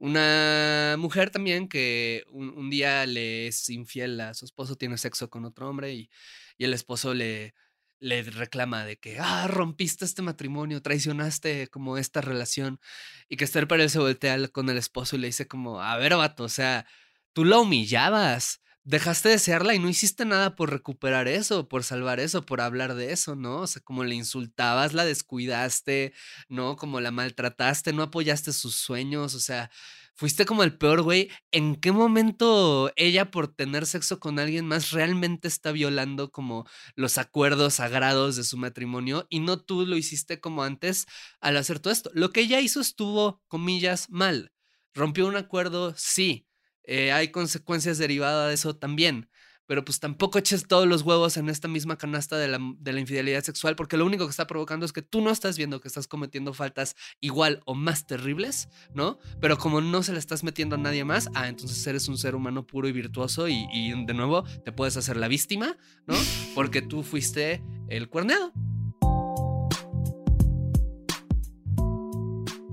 una 0.00 0.96
mujer 0.98 1.30
también 1.30 1.68
que 1.68 2.24
un, 2.30 2.70
día 2.70 3.04
le 3.06 3.46
es 3.48 3.68
infiel 3.68 4.20
a 4.20 4.34
su 4.34 4.46
esposo, 4.46 4.74
tiene 4.76 4.96
sexo 4.96 5.28
con 5.28 5.44
otro 5.44 5.68
hombre 5.68 5.92
y, 5.92 6.10
y 6.56 6.64
el 6.64 6.72
esposo 6.72 7.12
le, 7.12 7.54
le 8.00 8.22
reclama 8.22 8.84
de 8.86 8.98
que, 8.98 9.18
ah, 9.20 9.46
rompiste 9.46 10.06
este 10.06 10.22
matrimonio, 10.22 10.80
traicionaste 10.82 11.68
como 11.68 11.98
esta 11.98 12.22
relación. 12.22 12.80
Y 13.28 13.36
que 13.36 13.44
Esther 13.44 13.68
Perel 13.68 13.90
se 13.90 13.98
voltea 13.98 14.48
con 14.48 14.70
el 14.70 14.78
esposo 14.78 15.16
y 15.16 15.18
le 15.20 15.28
dice 15.28 15.46
como, 15.46 15.82
a 15.82 15.96
ver, 15.98 16.16
vato, 16.16 16.44
o 16.44 16.48
sea, 16.48 16.86
tú 17.34 17.44
la 17.44 17.58
humillabas, 17.58 18.62
dejaste 18.90 19.28
de 19.28 19.34
desearla 19.36 19.74
y 19.74 19.78
no 19.78 19.88
hiciste 19.88 20.24
nada 20.24 20.56
por 20.56 20.70
recuperar 20.70 21.28
eso, 21.28 21.68
por 21.68 21.84
salvar 21.84 22.18
eso, 22.18 22.44
por 22.44 22.60
hablar 22.60 22.94
de 22.96 23.12
eso, 23.12 23.36
¿no? 23.36 23.58
O 23.58 23.66
sea, 23.68 23.80
como 23.82 24.02
le 24.02 24.16
insultabas, 24.16 24.94
la 24.94 25.04
descuidaste, 25.04 26.12
¿no? 26.48 26.74
Como 26.76 27.00
la 27.00 27.12
maltrataste, 27.12 27.92
no 27.92 28.02
apoyaste 28.02 28.52
sus 28.52 28.74
sueños, 28.74 29.34
o 29.34 29.40
sea, 29.40 29.70
fuiste 30.16 30.44
como 30.44 30.64
el 30.64 30.76
peor 30.76 31.02
güey. 31.02 31.30
¿En 31.52 31.76
qué 31.76 31.92
momento 31.92 32.90
ella 32.96 33.30
por 33.30 33.54
tener 33.54 33.86
sexo 33.86 34.18
con 34.18 34.40
alguien 34.40 34.66
más 34.66 34.90
realmente 34.90 35.46
está 35.46 35.70
violando 35.70 36.32
como 36.32 36.66
los 36.96 37.16
acuerdos 37.16 37.74
sagrados 37.74 38.34
de 38.34 38.44
su 38.44 38.56
matrimonio 38.58 39.26
y 39.30 39.38
no 39.38 39.60
tú 39.60 39.86
lo 39.86 39.96
hiciste 39.96 40.40
como 40.40 40.64
antes 40.64 41.06
al 41.40 41.56
hacer 41.56 41.78
todo 41.78 41.92
esto? 41.92 42.10
Lo 42.12 42.32
que 42.32 42.40
ella 42.40 42.60
hizo 42.60 42.80
estuvo, 42.80 43.40
comillas, 43.46 44.10
mal. 44.10 44.52
Rompió 44.94 45.28
un 45.28 45.36
acuerdo, 45.36 45.94
sí. 45.96 46.49
Eh, 46.92 47.12
hay 47.12 47.28
consecuencias 47.28 47.98
derivadas 47.98 48.48
de 48.48 48.54
eso 48.54 48.74
también 48.74 49.28
pero 49.70 49.84
pues 49.84 50.00
tampoco 50.00 50.36
eches 50.36 50.66
todos 50.66 50.84
los 50.88 51.02
huevos 51.02 51.36
en 51.36 51.48
esta 51.48 51.68
misma 51.68 51.96
canasta 51.96 52.36
de 52.36 52.48
la, 52.48 52.58
de 52.80 52.92
la, 52.92 52.98
infidelidad 52.98 53.44
sexual, 53.44 53.76
porque 53.76 53.96
lo 53.96 54.04
único 54.04 54.24
que 54.24 54.30
está 54.30 54.48
provocando 54.48 54.84
es 54.84 54.92
que 54.92 55.00
tú 55.00 55.20
no 55.20 55.30
estás 55.30 55.56
viendo 55.56 55.80
que 55.80 55.86
estás 55.86 56.08
cometiendo 56.08 56.52
faltas 56.54 56.96
igual 57.20 57.62
o 57.66 57.76
más 57.76 58.04
terribles, 58.04 58.68
¿no? 58.94 59.20
Pero 59.40 59.58
como 59.58 59.80
no 59.80 60.02
se 60.02 60.12
le 60.12 60.18
estás 60.18 60.42
metiendo 60.42 60.74
a 60.74 60.78
nadie 60.80 61.04
más, 61.04 61.30
ah, 61.36 61.46
entonces 61.46 61.86
eres 61.86 62.08
un 62.08 62.18
ser 62.18 62.34
humano 62.34 62.66
puro 62.66 62.88
y 62.88 62.92
virtuoso 62.92 63.46
y, 63.46 63.64
y 63.72 63.90
de 64.06 64.12
nuevo 64.12 64.42
te 64.64 64.72
puedes 64.72 64.96
hacer 64.96 65.16
la 65.16 65.28
víctima, 65.28 65.76
¿no? 66.08 66.16
Porque 66.56 66.82
tú 66.82 67.04
fuiste 67.04 67.62
el 67.88 68.08
cuerneado. 68.08 68.52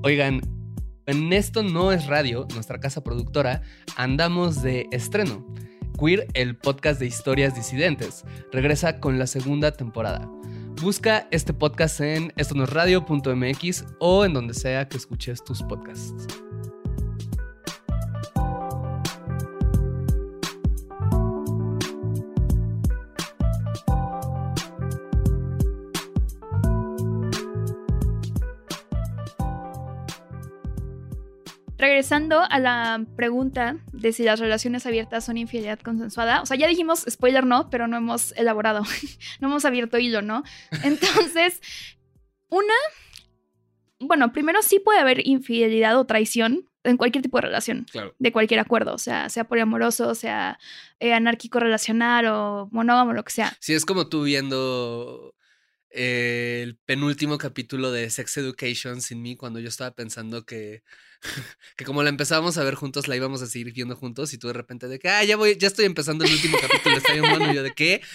Oigan, 0.02 0.42
en 1.08 1.34
esto 1.34 1.64
no 1.64 1.92
es 1.92 2.06
radio, 2.06 2.48
nuestra 2.54 2.80
casa 2.80 3.04
productora, 3.04 3.62
andamos 3.96 4.62
de 4.62 4.88
estreno. 4.92 5.46
Queer, 5.98 6.28
el 6.34 6.56
podcast 6.58 7.00
de 7.00 7.08
historias 7.08 7.56
disidentes, 7.56 8.24
regresa 8.52 9.00
con 9.00 9.18
la 9.18 9.26
segunda 9.26 9.72
temporada. 9.72 10.30
Busca 10.82 11.28
este 11.32 11.54
podcast 11.54 12.02
en 12.02 12.34
estonosradio.mx 12.36 13.86
o 14.00 14.26
en 14.26 14.34
donde 14.34 14.54
sea 14.54 14.88
que 14.88 14.98
escuches 14.98 15.44
tus 15.44 15.64
podcasts. 15.64 16.28
Regresando 31.88 32.42
a 32.42 32.60
la 32.60 33.06
pregunta 33.16 33.78
de 33.94 34.12
si 34.12 34.24
las 34.24 34.40
relaciones 34.40 34.86
abiertas 34.86 35.24
son 35.24 35.38
infidelidad 35.38 35.80
consensuada, 35.80 36.42
o 36.42 36.46
sea, 36.46 36.58
ya 36.58 36.68
dijimos, 36.68 37.06
spoiler 37.10 37.46
no, 37.46 37.70
pero 37.70 37.88
no 37.88 37.96
hemos 37.96 38.34
elaborado, 38.34 38.84
no 39.40 39.48
hemos 39.48 39.64
abierto 39.64 39.98
hilo, 39.98 40.22
¿no? 40.22 40.44
Entonces, 40.84 41.62
una, 42.50 42.74
bueno, 44.00 44.34
primero 44.34 44.62
sí 44.62 44.80
puede 44.80 45.00
haber 45.00 45.26
infidelidad 45.26 45.98
o 45.98 46.06
traición 46.06 46.70
en 46.84 46.98
cualquier 46.98 47.22
tipo 47.22 47.38
de 47.38 47.44
relación, 47.44 47.86
de 48.20 48.32
cualquier 48.32 48.60
acuerdo, 48.60 48.94
o 48.94 48.98
sea, 48.98 49.30
sea 49.30 49.46
poliamoroso, 49.46 50.14
sea 50.14 50.60
eh, 51.00 51.14
anárquico 51.14 51.60
relacional 51.60 52.26
o 52.28 52.70
monógamo, 52.72 53.14
lo 53.14 53.24
que 53.24 53.32
sea. 53.32 53.56
Sí, 53.60 53.74
es 53.74 53.86
como 53.86 54.08
tú 54.08 54.24
viendo 54.24 55.34
el 55.98 56.78
penúltimo 56.86 57.40
capítulo 57.40 57.92
de 57.92 58.10
Sex 58.12 58.38
Education 58.38 59.02
sin 59.02 59.24
mí 59.24 59.36
cuando 59.36 59.60
yo 59.60 59.68
estaba 59.68 59.92
pensando 59.92 60.46
que, 60.46 60.84
que 61.76 61.86
como 61.86 62.04
la 62.04 62.10
empezábamos 62.10 62.58
a 62.60 62.64
ver 62.64 62.76
juntos, 62.76 63.08
la 63.08 63.16
íbamos 63.16 63.42
a 63.42 63.48
seguir 63.48 63.74
viendo 63.74 63.96
juntos 63.96 64.32
y 64.34 64.38
tú 64.38 64.48
de 64.48 64.54
repente 64.54 64.88
de 64.88 65.00
que, 65.00 65.10
ah, 65.10 65.24
ya 65.24 65.38
voy, 65.38 65.58
ya 65.58 65.68
estoy 65.68 65.86
empezando 65.86 66.24
el 66.24 66.32
último 66.32 66.58
capítulo, 66.62 66.98
está 66.98 67.14
bien 67.14 67.26
bueno, 67.28 67.52
y 67.52 67.56
yo 67.56 67.64
de 67.64 67.74
qué? 67.74 68.02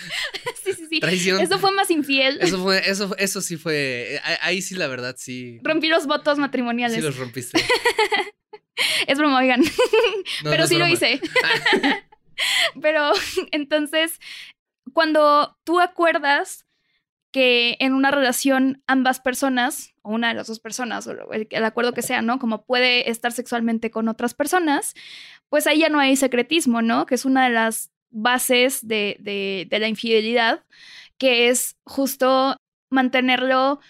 Sí, 0.63 0.75
sí, 0.75 0.87
sí. 0.89 1.01
Traición. 1.01 1.41
Eso 1.41 1.59
fue 1.59 1.73
más 1.73 1.91
infiel. 1.91 2.39
Eso 2.41 2.63
fue, 2.63 2.89
eso, 2.89 3.17
eso 3.19 3.41
sí 3.41 3.57
fue, 3.57 4.21
ahí 4.43 4.63
sí 4.63 4.77
la 4.77 4.87
verdad 4.87 5.17
sí. 5.19 5.59
Rompí 5.65 5.89
los 5.89 6.07
votos 6.07 6.39
matrimoniales. 6.39 6.99
Sí 6.99 7.03
los 7.03 7.17
rompiste. 7.17 7.61
es 9.09 9.19
broma, 9.19 9.39
oigan. 9.41 9.61
Pero 10.45 10.69
sí 10.69 10.79
lo 10.79 10.87
hice. 10.87 11.21
Pero 12.81 13.11
entonces, 13.51 14.21
cuando 14.93 15.59
tú 15.65 15.81
acuerdas 15.81 16.65
que 17.33 17.79
en 17.81 17.95
una 17.95 18.11
relación 18.11 18.83
ambas 18.87 19.19
personas, 19.21 19.95
o 20.03 20.11
una 20.11 20.29
de 20.29 20.35
las 20.35 20.47
dos 20.47 20.61
personas, 20.61 21.07
o 21.07 21.33
el, 21.33 21.65
acuerdo 21.65 21.95
que 21.95 22.03
sea, 22.03 22.23
¿no? 22.23 22.39
Como 22.39 22.65
puede 22.65 23.11
estar 23.11 23.33
sexualmente 23.33 23.91
con 23.91 24.09
otras 24.09 24.35
personas, 24.35 24.95
pues 25.49 25.67
ahí 25.67 25.81
ya 25.81 25.89
no 25.89 25.99
hay 25.99 26.15
secretismo, 26.17 26.83
¿no? 26.83 27.07
Que 27.07 27.15
es 27.15 27.25
una 27.25 27.45
de 27.45 27.51
las 27.55 27.91
bases 28.11 28.87
de, 28.87 29.17
de, 29.21 29.79
la 29.79 29.89
infidelidad, 29.89 30.65
que 31.19 31.49
es 31.49 31.77
justo 31.85 32.57
mantenerlo 32.91 33.81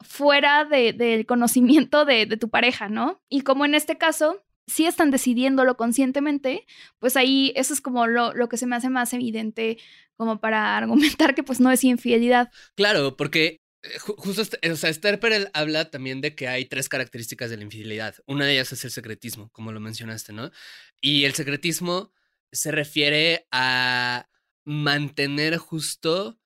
fuera 0.00 0.64
del 0.64 1.24
conocimiento 1.26 2.04
de, 2.04 2.26
de 2.26 2.36
tu 2.36 2.50
pareja, 2.50 2.88
¿no? 2.88 3.22
Y 3.28 3.42
como 3.42 3.64
en 3.64 3.74
este 3.76 3.96
caso, 3.96 4.42
si 4.68 4.86
están 4.86 5.10
decidiéndolo 5.10 5.76
conscientemente, 5.76 6.66
pues 6.98 7.16
ahí 7.16 7.52
eso 7.56 7.74
es 7.74 7.80
como 7.80 8.06
lo, 8.06 8.34
lo, 8.34 8.48
que 8.48 8.56
se 8.56 8.66
me 8.66 8.76
hace 8.76 8.90
más 8.90 9.12
evidente 9.12 9.78
como 10.16 10.40
para 10.40 10.76
argumentar 10.78 11.34
que 11.34 11.42
pues 11.42 11.60
no 11.60 11.70
es 11.70 11.82
infidelidad. 11.84 12.50
Claro, 12.76 13.16
porque 13.16 13.60
eh, 13.82 13.98
justo, 13.98 14.42
o 14.42 14.76
sea, 14.76 14.90
Esther 14.90 15.20
habla 15.52 15.90
también 15.90 16.20
de 16.20 16.34
que 16.34 16.48
hay 16.48 16.66
tres 16.66 16.88
características 16.88 17.50
de 17.50 17.56
la 17.56 17.64
infidelidad. 17.64 18.14
Una 18.26 18.44
de 18.44 18.52
ellas 18.52 18.72
es 18.72 18.84
el 18.84 18.90
secretismo, 18.90 19.50
como 19.50 19.72
lo 19.72 19.80
mencionaste, 19.80 20.32
¿no? 20.32 20.50
Y 21.00 21.24
el 21.24 21.34
secretismo 21.34 22.12
se 22.52 22.70
refiere 22.70 23.46
a 23.50 24.28
mantener 24.64 25.56
justo 25.56 26.38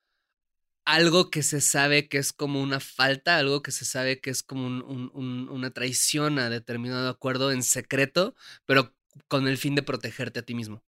algo 0.85 1.29
que 1.29 1.43
se 1.43 1.61
sabe 1.61 2.07
que 2.09 2.17
es 2.17 2.33
como 2.33 2.61
una 2.61 2.79
falta, 2.79 3.37
algo 3.37 3.61
que 3.61 3.71
se 3.71 3.85
sabe 3.85 4.19
que 4.19 4.29
es 4.29 4.43
como 4.43 4.67
una 4.67 5.71
traición 5.71 6.39
a 6.39 6.49
determinado 6.49 7.09
acuerdo 7.09 7.51
en 7.51 7.63
secreto, 7.63 8.35
pero 8.65 8.93
con 9.27 9.47
el 9.47 9.57
fin 9.57 9.75
de 9.75 9.83
protegerte 9.83 10.39
a 10.39 10.43
ti 10.43 10.55
mismo. 10.55 10.83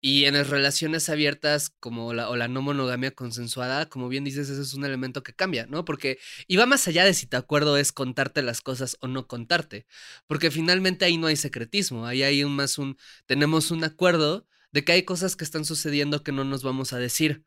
Y 0.00 0.26
en 0.26 0.34
las 0.34 0.48
relaciones 0.48 1.08
abiertas 1.08 1.70
como 1.80 2.14
la, 2.14 2.30
o 2.30 2.36
la 2.36 2.46
no 2.46 2.62
monogamia 2.62 3.10
consensuada, 3.10 3.88
como 3.88 4.08
bien 4.08 4.22
dices, 4.24 4.48
ese 4.48 4.62
es 4.62 4.74
un 4.74 4.84
elemento 4.84 5.24
que 5.24 5.34
cambia, 5.34 5.66
¿no? 5.66 5.84
Porque, 5.84 6.18
y 6.46 6.56
va 6.56 6.66
más 6.66 6.86
allá 6.86 7.04
de 7.04 7.14
si 7.14 7.26
te 7.26 7.36
acuerdo 7.36 7.76
es 7.76 7.90
contarte 7.90 8.42
las 8.42 8.60
cosas 8.60 8.96
o 9.00 9.08
no 9.08 9.26
contarte, 9.26 9.86
porque 10.28 10.52
finalmente 10.52 11.04
ahí 11.04 11.16
no 11.18 11.26
hay 11.26 11.36
secretismo, 11.36 12.06
ahí 12.06 12.22
hay 12.22 12.44
un 12.44 12.54
más 12.54 12.78
un, 12.78 12.96
tenemos 13.26 13.72
un 13.72 13.82
acuerdo 13.84 14.46
de 14.72 14.84
que 14.84 14.92
hay 14.92 15.02
cosas 15.02 15.36
que 15.36 15.44
están 15.44 15.64
sucediendo 15.64 16.22
que 16.22 16.32
no 16.32 16.44
nos 16.44 16.62
vamos 16.62 16.92
a 16.92 16.98
decir, 16.98 17.44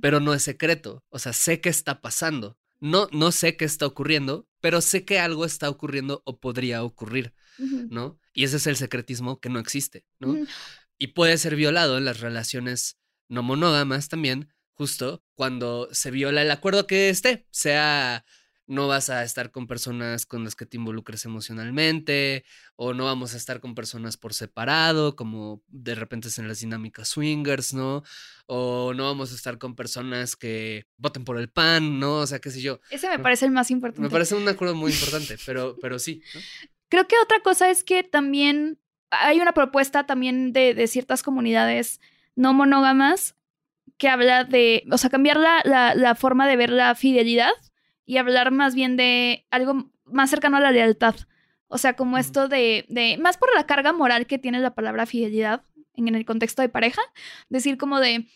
pero 0.00 0.20
no 0.20 0.34
es 0.34 0.42
secreto. 0.42 1.04
O 1.08 1.18
sea, 1.18 1.32
sé 1.32 1.60
que 1.60 1.68
está 1.68 2.00
pasando. 2.00 2.58
No, 2.80 3.08
no 3.12 3.32
sé 3.32 3.56
qué 3.56 3.64
está 3.64 3.86
ocurriendo, 3.86 4.46
pero 4.60 4.80
sé 4.80 5.04
que 5.04 5.18
algo 5.18 5.44
está 5.44 5.70
ocurriendo 5.70 6.22
o 6.24 6.38
podría 6.38 6.82
ocurrir, 6.82 7.32
¿no? 7.58 8.18
Y 8.32 8.44
ese 8.44 8.56
es 8.56 8.66
el 8.66 8.76
secretismo 8.76 9.40
que 9.40 9.48
no 9.48 9.58
existe, 9.58 10.04
¿no? 10.18 10.36
Y 10.98 11.08
puede 11.08 11.38
ser 11.38 11.56
violado 11.56 11.96
en 11.96 12.04
las 12.04 12.20
relaciones 12.20 12.98
no 13.28 13.42
monógamas 13.42 14.08
también, 14.08 14.52
justo 14.74 15.22
cuando 15.34 15.88
se 15.92 16.10
viola 16.10 16.42
el 16.42 16.50
acuerdo 16.50 16.86
que 16.86 17.08
esté, 17.08 17.46
sea 17.50 18.24
no 18.66 18.88
vas 18.88 19.10
a 19.10 19.22
estar 19.22 19.50
con 19.50 19.66
personas 19.66 20.26
con 20.26 20.44
las 20.44 20.54
que 20.54 20.66
te 20.66 20.76
involucres 20.76 21.24
emocionalmente, 21.24 22.44
o 22.76 22.94
no 22.94 23.04
vamos 23.04 23.34
a 23.34 23.36
estar 23.36 23.60
con 23.60 23.74
personas 23.74 24.16
por 24.16 24.32
separado, 24.34 25.16
como 25.16 25.62
de 25.68 25.94
repente 25.94 26.28
es 26.28 26.38
en 26.38 26.48
las 26.48 26.60
dinámicas 26.60 27.08
swingers, 27.08 27.74
¿no? 27.74 28.02
O 28.46 28.94
no 28.94 29.04
vamos 29.04 29.32
a 29.32 29.34
estar 29.34 29.58
con 29.58 29.74
personas 29.74 30.36
que 30.36 30.86
voten 30.96 31.24
por 31.24 31.38
el 31.38 31.50
pan, 31.50 31.98
¿no? 31.98 32.16
O 32.16 32.26
sea, 32.26 32.40
qué 32.40 32.50
sé 32.50 32.62
yo. 32.62 32.80
Ese 32.90 33.08
me 33.08 33.18
parece 33.18 33.44
el 33.44 33.52
más 33.52 33.70
importante. 33.70 34.02
Me 34.02 34.10
parece 34.10 34.34
un 34.34 34.48
acuerdo 34.48 34.74
muy 34.74 34.92
importante, 34.92 35.36
pero, 35.46 35.76
pero 35.80 35.98
sí. 35.98 36.22
Creo 36.88 37.06
que 37.06 37.16
otra 37.22 37.40
cosa 37.40 37.70
es 37.70 37.84
que 37.84 38.02
también 38.02 38.78
hay 39.10 39.40
una 39.40 39.52
propuesta 39.52 40.06
también 40.06 40.52
de, 40.52 40.74
de 40.74 40.86
ciertas 40.86 41.22
comunidades 41.22 42.00
no 42.34 42.52
monógamas 42.52 43.36
que 43.96 44.08
habla 44.08 44.44
de, 44.44 44.84
o 44.90 44.98
sea, 44.98 45.10
cambiar 45.10 45.36
la, 45.36 45.60
la, 45.64 45.94
la 45.94 46.14
forma 46.14 46.48
de 46.48 46.56
ver 46.56 46.70
la 46.70 46.94
fidelidad 46.94 47.52
y 48.06 48.18
hablar 48.18 48.50
más 48.50 48.74
bien 48.74 48.96
de 48.96 49.46
algo 49.50 49.90
más 50.04 50.30
cercano 50.30 50.56
a 50.56 50.60
la 50.60 50.70
lealtad. 50.70 51.14
O 51.68 51.78
sea, 51.78 51.94
como 51.94 52.18
esto 52.18 52.48
de, 52.48 52.84
de, 52.88 53.16
más 53.18 53.36
por 53.36 53.54
la 53.54 53.66
carga 53.66 53.92
moral 53.92 54.26
que 54.26 54.38
tiene 54.38 54.60
la 54.60 54.74
palabra 54.74 55.06
fidelidad 55.06 55.62
en 55.94 56.14
el 56.14 56.24
contexto 56.24 56.62
de 56.62 56.68
pareja, 56.68 57.02
decir 57.48 57.78
como 57.78 58.00
de, 58.00 58.28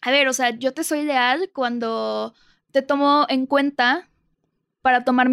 a 0.00 0.10
ver, 0.10 0.28
o 0.28 0.32
sea, 0.32 0.50
yo 0.50 0.72
te 0.74 0.84
soy 0.84 1.02
leal 1.02 1.50
cuando 1.54 2.34
te 2.72 2.82
tomo 2.82 3.26
en 3.28 3.46
cuenta 3.46 4.08
para 4.82 5.04
tomar 5.04 5.28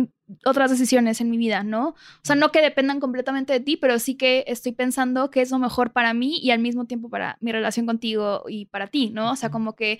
otras 0.45 0.69
decisiones 0.69 1.21
en 1.21 1.29
mi 1.31 1.37
vida, 1.37 1.63
¿no? 1.63 1.89
O 1.89 2.23
sea, 2.23 2.35
no 2.35 2.51
que 2.51 2.61
dependan 2.61 2.99
completamente 2.99 3.51
de 3.51 3.59
ti, 3.59 3.77
pero 3.77 3.97
sí 3.97 4.15
que 4.15 4.43
estoy 4.47 4.73
pensando 4.73 5.31
que 5.31 5.41
es 5.41 5.49
lo 5.49 5.57
mejor 5.57 5.91
para 5.91 6.13
mí 6.13 6.37
y 6.37 6.51
al 6.51 6.59
mismo 6.59 6.85
tiempo 6.85 7.09
para 7.09 7.37
mi 7.41 7.51
relación 7.51 7.87
contigo 7.87 8.43
y 8.47 8.65
para 8.65 8.87
ti, 8.87 9.09
¿no? 9.09 9.31
O 9.31 9.35
sea, 9.35 9.49
como 9.49 9.75
que 9.75 9.99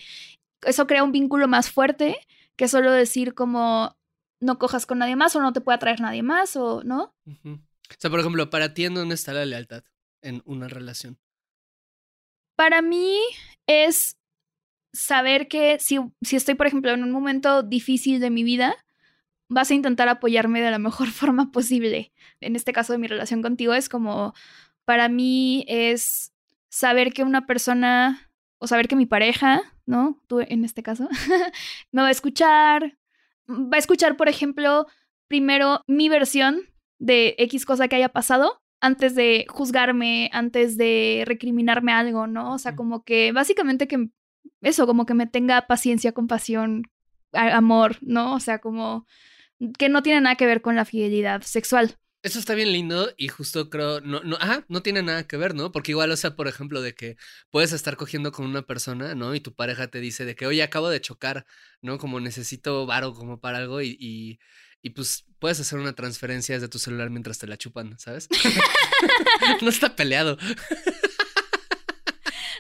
eso 0.62 0.86
crea 0.86 1.04
un 1.04 1.12
vínculo 1.12 1.48
más 1.48 1.72
fuerte 1.72 2.18
que 2.60 2.68
solo 2.68 2.92
decir 2.92 3.36
como 3.36 3.98
no 4.42 4.60
cojas 4.60 4.86
con 4.86 5.00
nadie 5.00 5.16
más 5.16 5.34
o 5.34 5.42
no 5.42 5.54
te 5.54 5.62
puede 5.62 5.78
atraer 5.78 6.02
nadie 6.02 6.24
más 6.24 6.58
o, 6.58 6.84
¿no? 6.84 7.16
O 7.46 7.96
sea, 7.98 8.10
por 8.12 8.20
ejemplo, 8.20 8.50
para 8.50 8.74
ti, 8.74 8.84
¿en 8.84 8.96
dónde 8.96 9.16
está 9.16 9.32
la 9.32 9.46
lealtad 9.46 9.86
en 10.22 10.42
una 10.44 10.68
relación? 10.68 11.18
Para 12.58 12.82
mí 12.82 13.18
es 13.66 14.18
saber 14.92 15.48
que 15.48 15.80
si, 15.80 16.00
si 16.22 16.36
estoy, 16.36 16.56
por 16.56 16.68
ejemplo, 16.68 16.92
en 16.92 17.02
un 17.02 17.12
momento 17.12 17.64
difícil 17.64 18.20
de 18.20 18.30
mi 18.30 18.44
vida, 18.44 18.76
vas 19.48 19.72
a 19.72 19.76
intentar 19.76 20.10
apoyarme 20.10 20.60
de 20.60 20.72
la 20.72 20.80
mejor 20.80 21.08
forma 21.12 21.54
posible. 21.54 22.12
En 22.42 22.58
este 22.58 22.74
caso 22.74 22.92
de 22.92 23.00
mi 23.00 23.08
relación 23.08 23.42
contigo 23.42 23.74
es 23.74 23.88
como, 23.88 24.34
para 24.84 25.08
mí 25.08 25.64
es 25.70 26.34
saber 26.70 27.14
que 27.14 27.24
una 27.24 27.48
persona, 27.48 28.30
o 28.58 28.68
saber 28.68 28.90
que 28.90 28.98
mi 28.98 29.06
pareja, 29.06 29.62
¿no? 29.90 30.22
Tú 30.28 30.40
en 30.40 30.64
este 30.64 30.84
caso, 30.84 31.10
me 31.92 32.04
va 32.04 32.10
a 32.10 32.12
escuchar, 32.12 32.96
va 33.50 33.76
a 33.76 33.80
escuchar, 33.80 34.16
por 34.18 34.30
ejemplo, 34.30 34.86
primero 35.28 35.84
mi 35.88 36.10
versión 36.10 36.62
de 37.00 37.34
X 37.40 37.66
cosa 37.66 37.88
que 37.88 37.96
haya 37.96 38.10
pasado 38.10 38.62
antes 38.82 39.16
de 39.16 39.48
juzgarme, 39.50 40.30
antes 40.32 40.78
de 40.78 41.24
recriminarme 41.26 41.92
algo, 41.92 42.28
¿no? 42.28 42.54
O 42.54 42.60
sea, 42.60 42.76
como 42.76 43.04
que 43.04 43.32
básicamente 43.32 43.88
que 43.88 44.10
eso, 44.62 44.86
como 44.86 45.08
que 45.08 45.16
me 45.16 45.26
tenga 45.26 45.66
paciencia, 45.66 46.12
compasión, 46.12 46.84
amor, 47.34 47.98
¿no? 48.02 48.36
O 48.36 48.40
sea, 48.40 48.60
como 48.60 49.08
que 49.80 49.90
no 49.90 50.04
tiene 50.04 50.22
nada 50.22 50.36
que 50.36 50.46
ver 50.46 50.62
con 50.62 50.76
la 50.76 50.86
fidelidad 50.86 51.42
sexual. 51.42 51.98
Eso 52.22 52.38
está 52.38 52.54
bien 52.54 52.74
lindo 52.74 53.14
y 53.16 53.30
justo 53.30 53.70
creo, 53.70 54.02
no, 54.02 54.22
no, 54.24 54.36
ajá, 54.42 54.66
no 54.68 54.82
tiene 54.82 55.02
nada 55.02 55.26
que 55.26 55.38
ver, 55.38 55.56
¿no? 55.56 55.72
Porque 55.72 55.92
igual, 55.92 56.12
o 56.12 56.18
sea, 56.18 56.36
por 56.36 56.50
ejemplo, 56.50 56.82
de 56.82 56.94
que 56.94 57.16
puedes 57.50 57.72
estar 57.72 57.96
cogiendo 57.96 58.34
con 58.34 58.46
una 58.46 58.64
persona, 58.64 59.16
¿no? 59.16 59.34
Y 59.36 59.40
tu 59.40 59.56
pareja 59.56 59.88
te 59.88 60.02
dice 60.02 60.26
de 60.26 60.36
que, 60.36 60.46
oye, 60.46 60.62
acabo 60.62 60.90
de 60.90 61.00
chocar, 61.00 61.46
¿no? 61.82 61.98
Como 61.98 62.20
necesito 62.20 62.86
varo 62.86 63.14
como 63.14 63.40
para 63.40 63.60
algo 63.60 63.82
y, 63.82 63.96
y, 63.98 64.40
y 64.82 64.90
pues 64.90 65.26
puedes 65.40 65.62
hacer 65.62 65.80
una 65.80 65.94
transferencia 65.94 66.56
desde 66.56 66.68
tu 66.68 66.78
celular 66.78 67.10
mientras 67.10 67.40
te 67.40 67.48
la 67.48 67.56
chupan, 67.56 67.98
¿sabes? 67.98 68.28
no 69.62 69.70
está 69.70 69.96
peleado. 69.96 70.38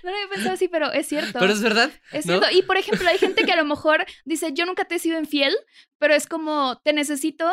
No 0.03 0.11
lo 0.11 0.15
había 0.15 0.29
pensado 0.29 0.53
así, 0.53 0.69
pero 0.69 0.91
es 0.93 1.05
cierto. 1.05 1.37
Pero 1.37 1.51
es 1.51 1.61
verdad. 1.61 1.91
Es 2.13 2.23
cierto. 2.23 2.47
Y 2.51 2.61
por 2.61 2.77
ejemplo, 2.77 3.09
hay 3.09 3.17
gente 3.17 3.43
que 3.43 3.51
a 3.51 3.57
lo 3.57 3.65
mejor 3.65 4.05
dice, 4.23 4.53
yo 4.53 4.65
nunca 4.65 4.85
te 4.85 4.95
he 4.95 4.99
sido 4.99 5.19
infiel, 5.19 5.53
pero 5.97 6.13
es 6.13 6.27
como, 6.27 6.79
te 6.81 6.93
necesito 6.93 7.45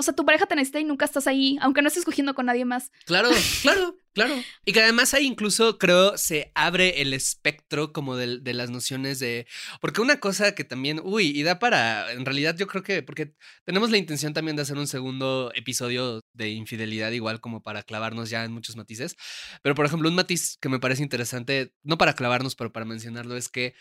o 0.00 0.02
sea, 0.02 0.14
tu 0.14 0.24
pareja 0.24 0.46
te 0.46 0.56
necesita 0.56 0.80
y 0.80 0.84
nunca 0.84 1.04
estás 1.04 1.26
ahí, 1.26 1.58
aunque 1.60 1.82
no 1.82 1.88
estés 1.88 2.06
cogiendo 2.06 2.34
con 2.34 2.46
nadie 2.46 2.64
más. 2.64 2.90
Claro, 3.04 3.28
claro, 3.62 3.98
claro. 4.14 4.34
Y 4.64 4.72
que 4.72 4.80
además 4.80 5.12
ahí 5.12 5.26
incluso 5.26 5.76
creo 5.76 6.16
se 6.16 6.50
abre 6.54 7.02
el 7.02 7.12
espectro 7.12 7.92
como 7.92 8.16
de, 8.16 8.40
de, 8.40 8.54
las 8.54 8.70
nociones 8.70 9.18
de... 9.18 9.46
Porque 9.82 10.00
una 10.00 10.18
cosa 10.18 10.54
que 10.54 10.64
también, 10.64 11.02
uy, 11.04 11.26
y 11.26 11.42
da 11.42 11.58
para, 11.58 12.10
en 12.12 12.24
realidad 12.24 12.56
yo 12.56 12.66
creo 12.66 12.82
que, 12.82 13.02
porque 13.02 13.34
tenemos 13.66 13.90
la 13.90 13.98
intención 13.98 14.32
también 14.32 14.56
de 14.56 14.62
hacer 14.62 14.78
un 14.78 14.86
segundo 14.86 15.52
episodio 15.54 16.20
de 16.32 16.48
infidelidad, 16.48 17.12
igual 17.12 17.40
como 17.40 17.62
para 17.62 17.82
clavarnos 17.82 18.30
ya 18.30 18.42
en 18.44 18.52
muchos 18.52 18.76
matices. 18.76 19.16
Pero 19.62 19.74
por 19.74 19.84
ejemplo, 19.84 20.08
un 20.08 20.14
matiz 20.14 20.56
que 20.62 20.70
me 20.70 20.80
parece 20.80 21.02
interesante, 21.02 21.74
no 21.82 21.98
para 21.98 22.14
clavarnos, 22.14 22.56
pero 22.56 22.72
para 22.72 22.86
mencionarlo, 22.86 23.36
es 23.36 23.50
que 23.50 23.74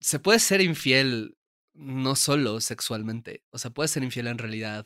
se 0.00 0.18
puede 0.18 0.40
ser 0.40 0.60
infiel 0.60 1.36
no 1.74 2.16
solo 2.16 2.60
sexualmente, 2.60 3.44
o 3.50 3.58
sea, 3.58 3.70
puede 3.70 3.88
ser 3.88 4.02
infiel 4.02 4.26
en 4.26 4.38
realidad 4.38 4.84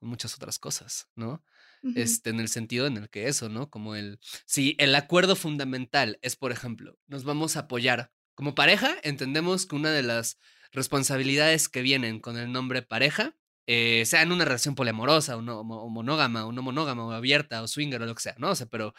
con 0.00 0.08
muchas 0.08 0.34
otras 0.34 0.58
cosas, 0.58 1.08
¿no? 1.14 1.44
Uh 1.82 1.90
-huh. 1.90 1.92
Este, 1.96 2.30
en 2.30 2.40
el 2.40 2.48
sentido 2.48 2.86
en 2.86 2.96
el 2.96 3.08
que 3.10 3.28
eso, 3.28 3.48
¿no? 3.48 3.70
Como 3.70 3.94
el, 3.94 4.18
si 4.46 4.74
el 4.78 4.94
acuerdo 4.94 5.36
fundamental 5.36 6.18
es, 6.22 6.34
por 6.36 6.50
ejemplo, 6.50 6.98
nos 7.06 7.24
vamos 7.24 7.56
a 7.56 7.60
apoyar 7.60 8.10
como 8.34 8.54
pareja, 8.54 8.96
entendemos 9.02 9.66
que 9.66 9.76
una 9.76 9.92
de 9.92 10.02
las 10.02 10.38
responsabilidades 10.72 11.68
que 11.68 11.82
vienen 11.82 12.20
con 12.20 12.36
el 12.38 12.50
nombre 12.50 12.82
pareja, 12.82 13.36
eh, 13.66 14.04
sea 14.06 14.22
en 14.22 14.32
una 14.32 14.44
relación 14.44 14.74
poliamorosa 14.74 15.36
o, 15.36 15.42
no, 15.42 15.60
o 15.60 15.88
monógama 15.90 16.46
o 16.46 16.52
no 16.52 16.62
monógama 16.62 17.04
o 17.04 17.12
abierta 17.12 17.62
o 17.62 17.68
swinger 17.68 18.02
o 18.02 18.06
lo 18.06 18.14
que 18.14 18.22
sea, 18.22 18.34
¿no? 18.38 18.50
O 18.50 18.54
sea, 18.54 18.66
pero 18.66 18.94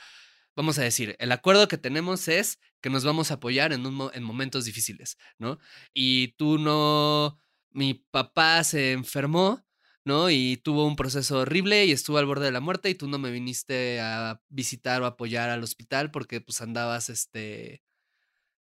vamos 0.56 0.78
a 0.80 0.84
decir, 0.84 1.16
el 1.20 1.32
acuerdo 1.32 1.68
que 1.68 1.78
tenemos 1.78 2.28
es 2.28 2.60
que 2.82 2.90
nos 2.90 3.04
vamos 3.04 3.32
a 3.32 3.36
apoyar 3.36 3.74
en, 3.74 3.86
un, 3.86 4.12
en 4.14 4.24
momentos 4.24 4.66
difíciles, 4.66 5.18
¿no? 5.40 5.60
Y 5.94 6.30
tú 6.34 6.58
no, 6.58 7.38
mi 7.72 7.96
papá 7.96 8.64
se 8.64 8.92
enfermó, 8.94 9.66
¿no? 10.04 10.30
Y 10.30 10.58
tuvo 10.58 10.86
un 10.86 10.96
proceso 10.96 11.40
horrible 11.40 11.86
y 11.86 11.92
estuvo 11.92 12.18
al 12.18 12.26
borde 12.26 12.46
de 12.46 12.52
la 12.52 12.60
muerte 12.60 12.90
y 12.90 12.96
tú 12.96 13.08
no 13.08 13.20
me 13.20 13.32
viniste 13.32 14.00
a 14.02 14.42
visitar 14.50 15.02
o 15.02 15.06
apoyar 15.06 15.50
al 15.50 15.64
hospital 15.64 16.12
porque 16.12 16.42
pues 16.42 16.62
andabas, 16.62 17.10
este... 17.10 17.84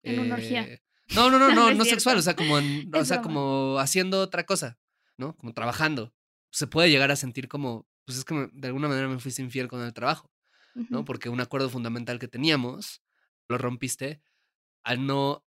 En 0.03 0.15
eh, 0.15 0.19
una 0.19 0.35
orgía. 0.35 0.81
No, 1.15 1.29
no, 1.29 1.39
no, 1.39 1.49
no, 1.53 1.69
no, 1.69 1.73
no 1.73 1.85
sexual, 1.85 2.17
o 2.17 2.21
sea, 2.21 2.35
como, 2.35 2.57
en, 2.57 2.93
o 2.93 3.05
sea, 3.05 3.21
como 3.21 3.77
haciendo 3.79 4.21
otra 4.21 4.45
cosa, 4.45 4.77
¿no? 5.17 5.35
Como 5.37 5.53
trabajando. 5.53 6.13
Se 6.51 6.67
puede 6.67 6.89
llegar 6.89 7.11
a 7.11 7.15
sentir 7.15 7.47
como, 7.47 7.87
pues 8.05 8.17
es 8.17 8.25
que 8.25 8.33
me, 8.33 8.49
de 8.53 8.67
alguna 8.67 8.87
manera 8.87 9.07
me 9.07 9.19
fuiste 9.19 9.41
infiel 9.41 9.67
con 9.67 9.81
el 9.81 9.93
trabajo, 9.93 10.31
¿no? 10.73 10.99
Uh 10.99 11.01
-huh. 11.01 11.05
Porque 11.05 11.29
un 11.29 11.41
acuerdo 11.41 11.69
fundamental 11.69 12.19
que 12.19 12.27
teníamos, 12.27 13.01
lo 13.47 13.57
rompiste 13.57 14.21
al 14.83 15.05
no 15.05 15.45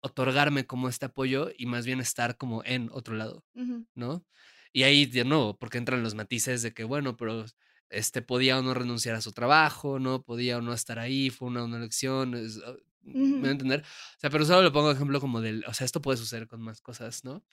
otorgarme 0.00 0.66
como 0.66 0.88
este 0.88 1.06
apoyo 1.06 1.50
y 1.56 1.66
más 1.66 1.86
bien 1.86 2.00
estar 2.00 2.36
como 2.36 2.62
en 2.64 2.88
otro 2.92 3.14
lado, 3.14 3.44
uh 3.54 3.62
-huh. 3.62 3.86
¿no? 3.94 4.24
Y 4.72 4.82
ahí 4.84 5.06
de 5.06 5.24
nuevo, 5.24 5.58
porque 5.58 5.78
entran 5.78 6.02
los 6.02 6.14
matices 6.14 6.62
de 6.62 6.72
que, 6.74 6.84
bueno, 6.84 7.16
pero 7.16 7.44
este 7.90 8.22
podía 8.22 8.58
o 8.58 8.62
no 8.62 8.74
renunciar 8.74 9.14
a 9.16 9.20
su 9.22 9.32
trabajo, 9.32 9.98
no 9.98 10.22
podía 10.22 10.58
o 10.58 10.62
no 10.62 10.74
estar 10.74 10.98
ahí, 10.98 11.30
fue 11.30 11.48
una, 11.48 11.64
una 11.64 11.78
elección, 11.78 12.34
es, 12.34 12.58
-huh. 12.58 12.78
¿me 13.02 13.40
voy 13.40 13.48
a 13.48 13.52
entender? 13.52 13.80
O 13.82 14.20
sea, 14.20 14.30
pero 14.30 14.44
solo 14.44 14.62
lo 14.62 14.72
pongo 14.72 14.90
ejemplo 14.90 15.20
como 15.20 15.40
del, 15.40 15.64
o 15.66 15.74
sea, 15.74 15.84
esto 15.84 16.02
puede 16.02 16.18
suceder 16.18 16.48
con 16.48 16.60
más 16.62 16.80
cosas, 16.80 17.24
¿no? 17.24 17.44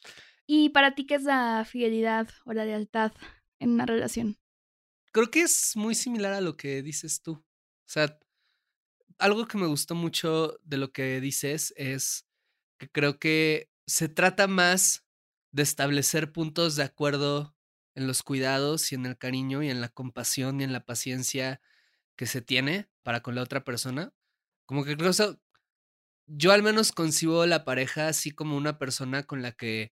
¿Y 0.47 0.69
para 0.69 0.95
ti 0.95 1.05
qué 1.05 1.15
es 1.15 1.23
la 1.23 1.65
fidelidad 1.65 2.29
o 2.45 2.53
la 2.53 2.65
lealtad 2.65 3.13
en 3.59 3.71
una 3.71 3.85
relación? 3.85 4.37
Creo 5.11 5.31
que 5.31 5.41
es 5.41 5.75
muy 5.75 5.95
similar 5.95 6.33
a 6.33 6.41
lo 6.41 6.57
que 6.57 6.81
dices 6.81 7.21
tú. 7.21 7.33
O 7.33 7.43
sea, 7.87 8.19
algo 9.17 9.47
que 9.47 9.57
me 9.57 9.67
gustó 9.67 9.95
mucho 9.95 10.59
de 10.63 10.77
lo 10.77 10.91
que 10.91 11.21
dices 11.21 11.73
es 11.77 12.27
que 12.79 12.89
creo 12.89 13.19
que 13.19 13.71
se 13.87 14.09
trata 14.09 14.47
más 14.47 15.04
de 15.55 15.63
establecer 15.63 16.33
puntos 16.33 16.75
de 16.75 16.83
acuerdo 16.83 17.55
en 17.95 18.07
los 18.07 18.23
cuidados 18.23 18.91
y 18.91 18.95
en 18.95 19.05
el 19.05 19.17
cariño 19.17 19.63
y 19.63 19.69
en 19.69 19.79
la 19.79 19.87
compasión 19.87 20.59
y 20.59 20.65
en 20.65 20.73
la 20.73 20.85
paciencia 20.85 21.61
que 22.17 22.25
se 22.25 22.41
tiene 22.41 22.89
para 23.03 23.21
con 23.21 23.35
la 23.35 23.41
otra 23.41 23.63
persona. 23.63 24.13
Como 24.65 24.83
que 24.83 24.97
creo 24.97 25.13
que 25.13 25.37
yo 26.27 26.51
al 26.51 26.61
menos 26.61 26.91
concibo 26.91 27.45
la 27.45 27.63
pareja 27.63 28.09
así 28.09 28.31
como 28.31 28.57
una 28.57 28.77
persona 28.77 29.23
con 29.23 29.41
la 29.41 29.53
que 29.53 29.93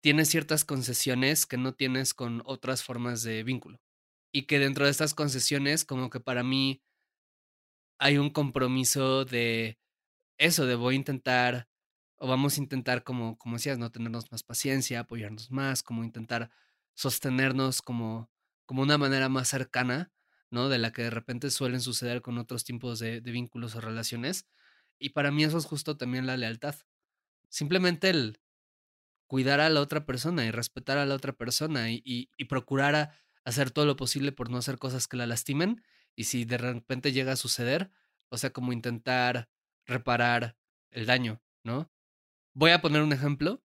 tienes 0.00 0.28
ciertas 0.28 0.64
concesiones 0.64 1.46
que 1.46 1.56
no 1.56 1.74
tienes 1.74 2.14
con 2.14 2.40
otras 2.44 2.84
formas 2.84 3.24
de 3.24 3.42
vínculo. 3.42 3.80
Y 4.32 4.46
que 4.46 4.60
dentro 4.60 4.84
de 4.84 4.92
estas 4.92 5.14
concesiones, 5.14 5.84
como 5.84 6.10
que 6.10 6.20
para 6.20 6.44
mí 6.44 6.80
hay 7.98 8.18
un 8.18 8.30
compromiso 8.30 9.24
de 9.24 9.80
eso, 10.38 10.64
de 10.64 10.76
voy 10.76 10.94
a 10.94 10.98
intentar 10.98 11.71
o 12.22 12.28
vamos 12.28 12.56
a 12.56 12.60
intentar, 12.60 13.02
como, 13.02 13.36
como 13.36 13.56
decías, 13.56 13.78
no 13.78 13.90
tenernos 13.90 14.30
más 14.30 14.44
paciencia, 14.44 15.00
apoyarnos 15.00 15.50
más, 15.50 15.82
como 15.82 16.04
intentar 16.04 16.52
sostenernos 16.94 17.82
como, 17.82 18.30
como 18.64 18.82
una 18.82 18.96
manera 18.96 19.28
más 19.28 19.48
cercana, 19.48 20.12
¿no? 20.48 20.68
De 20.68 20.78
la 20.78 20.92
que 20.92 21.02
de 21.02 21.10
repente 21.10 21.50
suelen 21.50 21.80
suceder 21.80 22.22
con 22.22 22.38
otros 22.38 22.62
tipos 22.62 23.00
de, 23.00 23.20
de 23.20 23.30
vínculos 23.32 23.74
o 23.74 23.80
relaciones. 23.80 24.46
Y 25.00 25.08
para 25.08 25.32
mí 25.32 25.42
eso 25.42 25.58
es 25.58 25.64
justo 25.64 25.96
también 25.96 26.28
la 26.28 26.36
lealtad. 26.36 26.76
Simplemente 27.48 28.10
el 28.10 28.38
cuidar 29.26 29.58
a 29.58 29.68
la 29.68 29.80
otra 29.80 30.06
persona 30.06 30.46
y 30.46 30.52
respetar 30.52 30.98
a 30.98 31.06
la 31.06 31.16
otra 31.16 31.32
persona 31.32 31.90
y, 31.90 32.02
y, 32.04 32.44
procurar 32.44 33.18
hacer 33.44 33.72
todo 33.72 33.84
lo 33.84 33.96
posible 33.96 34.30
por 34.30 34.48
no 34.48 34.58
hacer 34.58 34.78
cosas 34.78 35.08
que 35.08 35.16
la 35.16 35.26
lastimen. 35.26 35.82
Y 36.14 36.24
si 36.24 36.44
de 36.44 36.58
repente 36.58 37.10
llega 37.10 37.32
a 37.32 37.36
suceder, 37.36 37.90
o 38.28 38.38
sea, 38.38 38.52
como 38.52 38.72
intentar 38.72 39.48
reparar 39.86 40.56
el 40.92 41.06
daño, 41.06 41.42
¿no? 41.64 41.90
Voy 42.54 42.70
a 42.70 42.80
poner 42.82 43.02
un 43.02 43.12
ejemplo, 43.12 43.62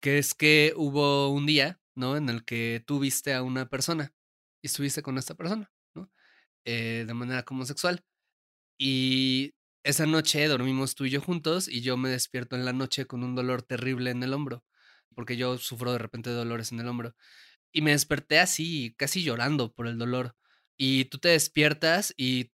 que 0.00 0.18
es 0.18 0.34
que 0.34 0.72
hubo 0.76 1.30
un 1.30 1.46
día, 1.46 1.80
¿no? 1.96 2.16
En 2.16 2.28
el 2.28 2.44
que 2.44 2.82
tú 2.86 3.00
viste 3.00 3.34
a 3.34 3.42
una 3.42 3.68
persona 3.68 4.14
y 4.62 4.68
estuviste 4.68 5.02
con 5.02 5.18
esta 5.18 5.34
persona, 5.34 5.72
¿no? 5.94 6.10
Eh, 6.66 7.04
de 7.06 7.14
manera 7.14 7.44
como 7.44 7.66
sexual. 7.66 8.04
Y 8.78 9.54
esa 9.84 10.06
noche 10.06 10.46
dormimos 10.48 10.94
tú 10.96 11.06
y 11.06 11.10
yo 11.10 11.20
juntos 11.22 11.68
y 11.68 11.82
yo 11.82 11.96
me 11.96 12.10
despierto 12.10 12.56
en 12.56 12.64
la 12.64 12.72
noche 12.72 13.06
con 13.06 13.24
un 13.24 13.34
dolor 13.34 13.62
terrible 13.62 14.10
en 14.10 14.22
el 14.22 14.34
hombro, 14.34 14.64
porque 15.14 15.36
yo 15.36 15.58
sufro 15.58 15.92
de 15.92 15.98
repente 15.98 16.30
dolores 16.30 16.72
en 16.72 16.80
el 16.80 16.88
hombro. 16.88 17.14
Y 17.72 17.82
me 17.82 17.92
desperté 17.92 18.40
así, 18.40 18.94
casi 18.98 19.22
llorando 19.24 19.72
por 19.74 19.86
el 19.88 19.98
dolor. 19.98 20.36
Y 20.78 21.06
tú 21.06 21.18
te 21.18 21.30
despiertas 21.30 22.14
y 22.16 22.52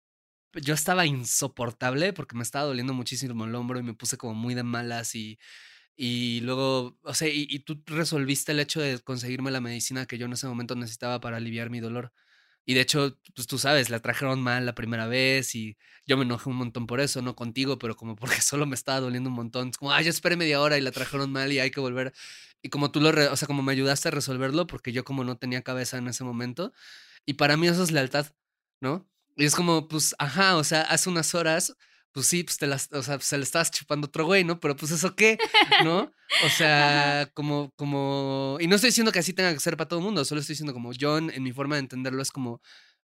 yo 0.54 0.74
estaba 0.74 1.06
insoportable 1.06 2.12
porque 2.12 2.36
me 2.36 2.42
estaba 2.42 2.66
doliendo 2.66 2.94
muchísimo 2.94 3.44
el 3.44 3.54
hombro 3.54 3.78
y 3.78 3.82
me 3.82 3.94
puse 3.94 4.16
como 4.16 4.34
muy 4.34 4.54
de 4.54 4.62
malas 4.62 5.14
y, 5.14 5.38
y 5.96 6.40
luego, 6.40 6.98
o 7.02 7.14
sea, 7.14 7.28
y, 7.28 7.46
tú 7.60 7.82
resolviste 7.86 8.52
el 8.52 8.60
hecho 8.60 8.80
de 8.80 8.98
conseguirme 9.00 9.50
la 9.50 9.60
medicina 9.60 10.06
que 10.06 10.18
yo 10.18 10.26
en 10.26 10.32
ese 10.32 10.46
momento 10.46 10.74
necesitaba 10.74 11.20
para 11.20 11.36
aliviar 11.36 11.70
mi 11.70 11.80
dolor. 11.80 12.12
Y 12.66 12.74
de 12.74 12.82
hecho, 12.82 13.18
pues 13.34 13.46
tú 13.46 13.58
sabes, 13.58 13.90
la 13.90 14.00
trajeron 14.00 14.40
mal 14.42 14.66
la 14.66 14.74
primera 14.74 15.06
vez 15.08 15.54
y 15.54 15.76
yo 16.06 16.16
me 16.16 16.24
enojé 16.24 16.48
un 16.50 16.56
montón 16.56 16.86
por 16.86 17.00
eso, 17.00 17.22
no 17.22 17.36
contigo, 17.36 17.78
pero 17.78 17.96
como 17.96 18.16
porque 18.16 18.40
solo 18.42 18.66
me 18.66 18.76
estaba 18.76 19.00
doliendo 19.00 19.30
un 19.30 19.36
montón. 19.36 19.70
Es 19.70 19.78
como, 19.78 19.92
ay, 19.92 20.04
yo 20.04 20.10
esperé 20.10 20.36
media 20.36 20.60
hora 20.60 20.78
y 20.78 20.80
la 20.80 20.92
trajeron 20.92 21.32
mal 21.32 21.52
y 21.52 21.58
hay 21.60 21.70
que 21.70 21.80
volver. 21.80 22.12
Y 22.62 22.70
como 22.70 22.90
tú 22.92 23.00
lo, 23.00 23.10
o 23.10 23.36
sea, 23.36 23.46
como 23.46 23.62
me 23.62 23.72
ayudaste 23.72 24.08
a 24.08 24.10
resolverlo, 24.12 24.66
porque 24.66 24.92
yo 24.92 25.04
como 25.04 25.24
no 25.24 25.36
tenía 25.38 25.62
cabeza 25.62 25.98
en 25.98 26.08
ese 26.08 26.24
momento. 26.24 26.72
Y 27.26 27.34
para 27.34 27.56
mí 27.56 27.68
eso 27.68 27.82
es 27.82 27.90
lealtad, 27.92 28.26
¿no? 28.80 29.09
Y 29.36 29.44
es 29.44 29.54
como, 29.54 29.88
pues, 29.88 30.14
ajá, 30.18 30.56
o 30.56 30.64
sea, 30.64 30.82
hace 30.82 31.08
unas 31.08 31.34
horas, 31.34 31.74
pues 32.12 32.26
sí, 32.26 32.44
pues 32.44 32.58
te 32.58 32.66
las, 32.66 32.88
o 32.92 33.02
sea, 33.02 33.18
se 33.20 33.38
le 33.38 33.44
estabas 33.44 33.70
chupando 33.70 34.06
otro 34.08 34.24
güey, 34.26 34.44
¿no? 34.44 34.60
Pero 34.60 34.76
pues 34.76 34.92
eso 34.92 35.14
qué, 35.14 35.38
¿no? 35.84 36.12
O 36.44 36.48
sea, 36.48 37.30
como, 37.34 37.70
como, 37.76 38.58
y 38.60 38.66
no 38.66 38.76
estoy 38.76 38.88
diciendo 38.90 39.12
que 39.12 39.20
así 39.20 39.32
tenga 39.32 39.52
que 39.52 39.60
ser 39.60 39.76
para 39.76 39.88
todo 39.88 40.00
el 40.00 40.04
mundo, 40.04 40.24
solo 40.24 40.40
estoy 40.40 40.54
diciendo 40.54 40.72
como 40.72 40.92
yo, 40.92 41.18
en 41.18 41.42
mi 41.42 41.52
forma 41.52 41.76
de 41.76 41.80
entenderlo, 41.80 42.22
es 42.22 42.30
como, 42.32 42.60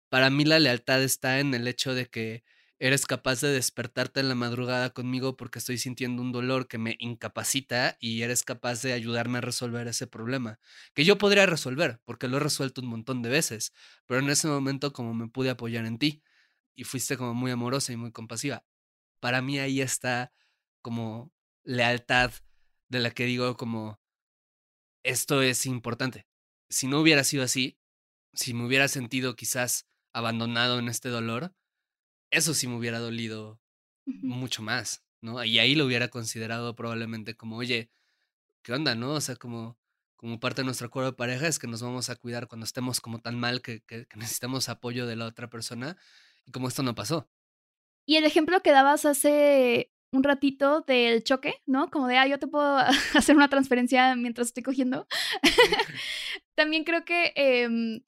para 0.10 0.30
mí 0.30 0.46
la 0.46 0.60
lealtad 0.60 1.04
está 1.04 1.40
en 1.40 1.54
el 1.54 1.68
hecho 1.68 1.94
de 1.94 2.08
que 2.08 2.44
eres 2.80 3.06
capaz 3.06 3.42
de 3.42 3.50
despertarte 3.50 4.20
en 4.20 4.30
la 4.30 4.36
madrugada 4.36 4.90
conmigo 4.90 5.38
porque 5.38 5.60
estoy 5.60 5.78
sintiendo 5.78 6.22
un 6.22 6.32
dolor 6.32 6.68
que 6.68 6.78
me 6.78 6.96
incapacita 7.00 7.98
y 8.00 8.22
eres 8.22 8.44
capaz 8.44 8.82
de 8.82 8.94
ayudarme 8.94 9.38
a 9.38 9.42
resolver 9.42 9.88
ese 9.88 10.08
problema, 10.08 10.60
que 10.94 11.06
yo 11.06 11.18
podría 11.18 11.46
resolver 11.46 12.02
porque 12.06 12.28
lo 12.28 12.38
he 12.38 12.42
resuelto 12.42 12.82
un 12.82 12.88
montón 12.88 13.22
de 13.22 13.30
veces, 13.30 13.74
pero 14.06 14.20
en 14.20 14.30
ese 14.30 14.48
momento 14.48 14.94
como 14.94 15.14
me 15.14 15.28
pude 15.28 15.50
apoyar 15.50 15.86
en 15.86 15.98
ti 16.00 16.24
y 16.76 16.84
fuiste 16.84 17.18
como 17.18 17.34
muy 17.34 17.52
amorosa 17.52 17.94
y 17.94 17.98
muy 17.98 18.12
compasiva. 18.12 18.66
Para 19.20 19.42
mí 19.42 19.60
ahí 19.60 19.82
está 19.82 20.34
como 20.82 21.32
lealtad 21.64 22.32
de 22.90 23.00
la 23.00 23.12
que 23.12 23.26
digo 23.26 23.56
como 23.58 24.00
esto 25.04 25.42
es 25.42 25.66
importante. 25.66 26.28
Si 26.70 26.88
no 26.88 27.00
hubiera 27.00 27.24
sido 27.24 27.44
así, 27.44 27.78
si 28.34 28.54
me 28.54 28.66
hubiera 28.66 28.88
sentido 28.88 29.36
quizás 29.36 29.88
abandonado 30.14 30.80
en 30.80 30.90
este 30.90 31.10
dolor, 31.10 31.54
eso 32.36 32.54
sí 32.54 32.68
me 32.68 32.76
hubiera 32.76 33.00
dolido 33.00 33.60
mucho 34.06 34.62
más, 34.62 35.04
¿no? 35.22 35.44
Y 35.44 35.60
ahí 35.60 35.76
lo 35.76 35.86
hubiera 35.86 36.10
considerado 36.10 36.76
probablemente 36.76 37.36
como, 37.36 37.58
oye, 37.58 37.90
¿qué 38.62 38.74
onda, 38.74 38.96
no? 38.96 39.14
O 39.14 39.22
sea, 39.22 39.36
como, 39.36 39.78
como 40.16 40.40
parte 40.40 40.62
de 40.62 40.66
nuestro 40.66 40.88
acuerdo 40.88 41.12
de 41.12 41.18
pareja 41.18 41.48
es 41.48 41.60
que 41.60 41.68
nos 41.68 41.82
vamos 41.82 42.10
a 42.10 42.16
cuidar 42.16 42.48
cuando 42.48 42.66
estemos 42.66 43.00
como 43.02 43.20
tan 43.20 43.40
mal 43.40 43.62
que, 43.62 43.82
que, 43.84 44.08
necesitamos 44.16 44.70
apoyo 44.70 45.08
de 45.08 45.16
la 45.16 45.26
otra 45.26 45.50
persona 45.50 45.98
y 46.46 46.52
como 46.52 46.68
esto 46.68 46.84
no 46.84 46.96
pasó. 46.96 47.30
Y 48.06 48.18
el 48.18 48.26
ejemplo 48.26 48.62
que 48.62 48.72
dabas 48.72 49.06
hace 49.06 49.92
un 50.12 50.24
ratito 50.24 50.82
del 50.82 51.24
choque, 51.24 51.62
¿no? 51.66 51.90
Como 51.90 52.08
de, 52.08 52.18
ah, 52.18 52.28
yo 52.28 52.38
te 52.40 52.48
puedo 52.48 52.78
hacer 53.16 53.36
una 53.36 53.50
transferencia 53.50 54.16
mientras 54.16 54.48
estoy 54.48 54.64
cogiendo. 54.64 55.08
También 56.56 56.84
creo 56.84 57.06
que 57.06 57.34
em, 57.36 58.02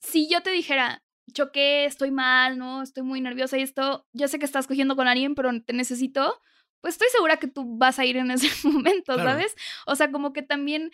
si 0.00 0.28
yo 0.28 0.42
te 0.42 0.50
dijera, 0.50 1.02
choqué, 1.32 1.84
estoy 1.84 2.10
mal, 2.10 2.58
¿no? 2.58 2.82
Estoy 2.82 3.02
muy 3.02 3.20
nerviosa 3.20 3.58
y 3.58 3.62
esto, 3.62 4.06
yo 4.12 4.28
sé 4.28 4.38
que 4.38 4.44
estás 4.44 4.66
cogiendo 4.66 4.96
con 4.96 5.08
alguien, 5.08 5.34
pero 5.34 5.50
te 5.62 5.72
necesito, 5.72 6.40
pues 6.80 6.94
estoy 6.94 7.08
segura 7.10 7.38
que 7.38 7.48
tú 7.48 7.76
vas 7.78 7.98
a 7.98 8.04
ir 8.04 8.16
en 8.16 8.30
ese 8.30 8.48
momento, 8.68 9.16
¿sabes? 9.16 9.54
O 9.86 9.96
sea, 9.96 10.10
como 10.10 10.32
que 10.32 10.42
también 10.42 10.90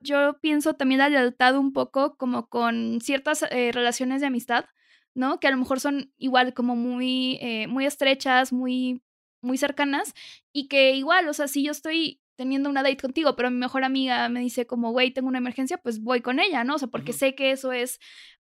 yo 0.00 0.38
pienso 0.40 0.74
también 0.74 1.00
la 1.00 1.08
lealtad 1.08 1.56
un 1.56 1.72
poco 1.72 2.16
como 2.16 2.48
con 2.48 3.00
ciertas 3.00 3.44
eh, 3.50 3.70
relaciones 3.72 4.20
de 4.20 4.28
amistad, 4.28 4.66
¿no? 5.14 5.40
Que 5.40 5.48
a 5.48 5.50
lo 5.50 5.56
mejor 5.56 5.80
son 5.80 6.12
igual 6.16 6.54
como 6.54 6.76
muy, 6.76 7.38
eh, 7.40 7.66
muy 7.66 7.86
estrechas, 7.86 8.52
muy, 8.52 9.02
muy 9.42 9.58
cercanas 9.58 10.14
y 10.52 10.68
que 10.68 10.92
igual, 10.94 11.28
o 11.28 11.32
sea, 11.32 11.48
si 11.48 11.64
yo 11.64 11.72
estoy 11.72 12.20
teniendo 12.36 12.70
una 12.70 12.84
date 12.84 12.96
contigo, 12.98 13.34
pero 13.34 13.50
mi 13.50 13.56
mejor 13.56 13.82
amiga 13.82 14.28
me 14.28 14.38
dice 14.40 14.64
como, 14.64 14.92
güey, 14.92 15.10
tengo 15.10 15.26
una 15.26 15.38
emergencia, 15.38 15.78
pues 15.78 16.00
voy 16.00 16.20
con 16.20 16.38
ella, 16.38 16.62
¿no? 16.62 16.76
O 16.76 16.78
sea, 16.78 16.86
porque 16.86 17.12
sé 17.12 17.34
que 17.34 17.50
eso 17.50 17.72
es 17.72 17.98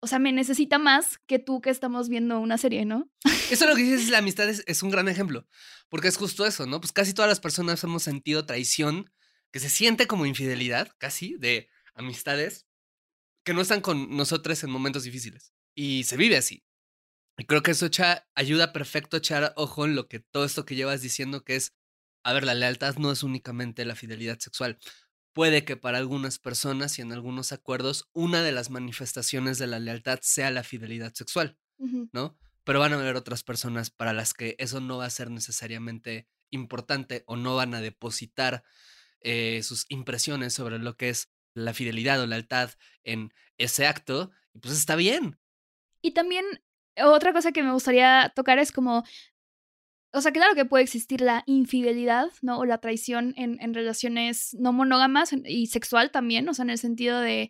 o 0.03 0.07
sea, 0.07 0.19
me 0.19 0.33
necesita 0.33 0.79
más 0.79 1.17
que 1.27 1.39
tú 1.39 1.61
que 1.61 1.69
estamos 1.69 2.09
viendo 2.09 2.41
una 2.41 2.57
serie, 2.57 2.83
¿no? 2.83 3.09
Eso 3.49 3.65
lo 3.65 3.73
que 3.73 3.83
dices, 3.83 4.09
la 4.09 4.17
amistad 4.17 4.49
es, 4.49 4.83
un 4.83 4.89
gran 4.89 5.07
ejemplo, 5.07 5.47
porque 5.87 6.09
es 6.09 6.17
justo 6.17 6.45
eso, 6.45 6.65
¿no? 6.65 6.81
Pues 6.81 6.91
casi 6.91 7.13
todas 7.13 7.29
las 7.29 7.39
personas 7.39 7.81
hemos 7.85 8.03
sentido 8.03 8.45
traición, 8.45 9.09
que 9.53 9.61
se 9.61 9.69
siente 9.69 10.05
como 10.05 10.25
infidelidad, 10.25 10.89
casi, 10.97 11.37
de 11.37 11.69
amistades 11.95 12.67
que 13.45 13.53
no 13.53 13.61
están 13.61 13.79
con 13.79 14.17
nosotros 14.17 14.61
en 14.65 14.71
momentos 14.71 15.03
difíciles. 15.03 15.53
Y 15.73 16.03
se 16.03 16.17
vive 16.17 16.35
así. 16.35 16.65
Y 17.37 17.45
creo 17.45 17.63
que 17.63 17.71
eso 17.71 17.85
echa, 17.85 18.27
ayuda 18.35 18.73
perfecto 18.73 19.15
a 19.15 19.19
echar 19.19 19.53
ojo 19.55 19.85
en 19.85 19.95
lo 19.95 20.09
que 20.09 20.19
todo 20.19 20.43
esto 20.43 20.65
que 20.65 20.75
llevas 20.75 21.01
diciendo, 21.01 21.45
que 21.45 21.55
es, 21.55 21.73
a 22.25 22.33
ver, 22.33 22.43
la 22.43 22.55
lealtad 22.55 22.97
no 22.97 23.09
es 23.09 23.23
únicamente 23.23 23.85
la 23.85 23.95
fidelidad 23.95 24.37
sexual. 24.39 24.79
Puede 25.33 25.65
que 25.65 25.75
para 25.75 25.97
algunas 25.97 26.39
personas 26.39 26.97
y 26.99 27.01
en 27.01 27.11
algunos 27.11 27.51
acuerdos 27.51 28.09
una 28.13 28.43
de 28.43 28.51
las 28.51 28.69
manifestaciones 28.69 29.57
de 29.57 29.67
la 29.67 29.79
lealtad 29.79 30.19
sea 30.21 30.51
la 30.51 30.63
fidelidad 30.63 31.13
sexual, 31.13 31.57
¿no? 32.11 32.37
Pero 32.63 32.79
van 32.79 32.93
a 32.93 32.95
haber 32.95 33.15
otras 33.15 33.43
personas 33.43 33.89
para 33.89 34.13
las 34.13 34.33
que 34.33 34.55
eso 34.59 34.79
no 34.79 34.97
va 34.97 35.05
a 35.05 35.09
ser 35.09 35.29
necesariamente 35.31 36.27
importante 36.51 37.23
o 37.25 37.35
no 37.35 37.55
van 37.55 37.73
a 37.73 37.81
depositar 37.81 38.63
eh, 39.21 39.63
sus 39.63 39.85
impresiones 39.89 40.53
sobre 40.53 40.79
lo 40.79 40.95
que 40.95 41.09
es 41.09 41.31
la 41.55 41.73
fidelidad 41.73 42.21
o 42.21 42.27
lealtad 42.27 42.71
en 43.03 43.33
ese 43.57 43.87
acto, 43.87 44.31
y 44.53 44.59
pues 44.59 44.73
está 44.73 44.95
bien. 44.95 45.39
Y 46.01 46.11
también 46.11 46.45
otra 47.01 47.33
cosa 47.33 47.51
que 47.51 47.63
me 47.63 47.71
gustaría 47.71 48.31
tocar 48.35 48.59
es 48.59 48.71
como 48.71 49.03
o 50.13 50.21
sea, 50.21 50.31
claro 50.31 50.55
que 50.55 50.65
puede 50.65 50.83
existir 50.83 51.21
la 51.21 51.43
infidelidad, 51.47 52.27
¿no? 52.41 52.59
O 52.59 52.65
la 52.65 52.77
traición 52.77 53.33
en, 53.35 53.59
en 53.61 53.73
relaciones 53.73 54.53
no 54.53 54.71
monógamas 54.71 55.33
y 55.45 55.67
sexual 55.67 56.11
también, 56.11 56.47
o 56.47 56.53
sea, 56.53 56.63
en 56.63 56.69
el 56.69 56.77
sentido 56.77 57.19
de 57.19 57.49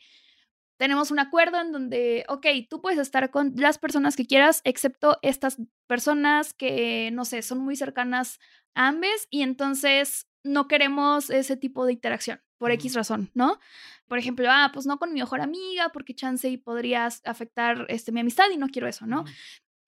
tenemos 0.78 1.12
un 1.12 1.20
acuerdo 1.20 1.62
en 1.62 1.72
donde, 1.72 2.26
ok, 2.28 2.46
tú 2.70 2.82
puedes 2.82 3.00
estar 3.00 3.30
con 3.32 3.54
las 3.56 3.78
personas 3.78 4.16
que 4.16 4.26
quieras, 4.26 4.62
excepto 4.64 5.18
estas 5.22 5.58
personas 5.88 6.54
que, 6.54 7.10
no 7.14 7.26
sé, 7.26 7.42
son 7.42 7.60
muy 7.60 7.76
cercanas 7.76 8.40
a 8.76 8.88
ambas 8.88 9.28
y 9.30 9.44
entonces 9.44 10.28
no 10.44 10.68
queremos 10.68 11.30
ese 11.30 11.56
tipo 11.58 11.86
de 11.86 11.94
interacción 11.94 12.42
por 12.58 12.72
X 12.72 12.96
razón, 12.96 13.30
¿no? 13.34 13.60
Por 14.08 14.18
ejemplo, 14.18 14.48
ah, 14.50 14.72
pues 14.74 14.86
no 14.86 14.98
con 14.98 15.14
mi 15.14 15.20
mejor 15.20 15.42
amiga 15.42 15.90
porque 15.94 16.16
chance 16.16 16.50
y 16.50 16.58
podrías 16.58 17.22
afectar 17.24 17.86
este, 17.90 18.12
mi 18.12 18.22
amistad 18.22 18.46
y 18.54 18.58
no 18.58 18.68
quiero 18.68 18.88
eso, 18.88 19.06
¿no? 19.06 19.26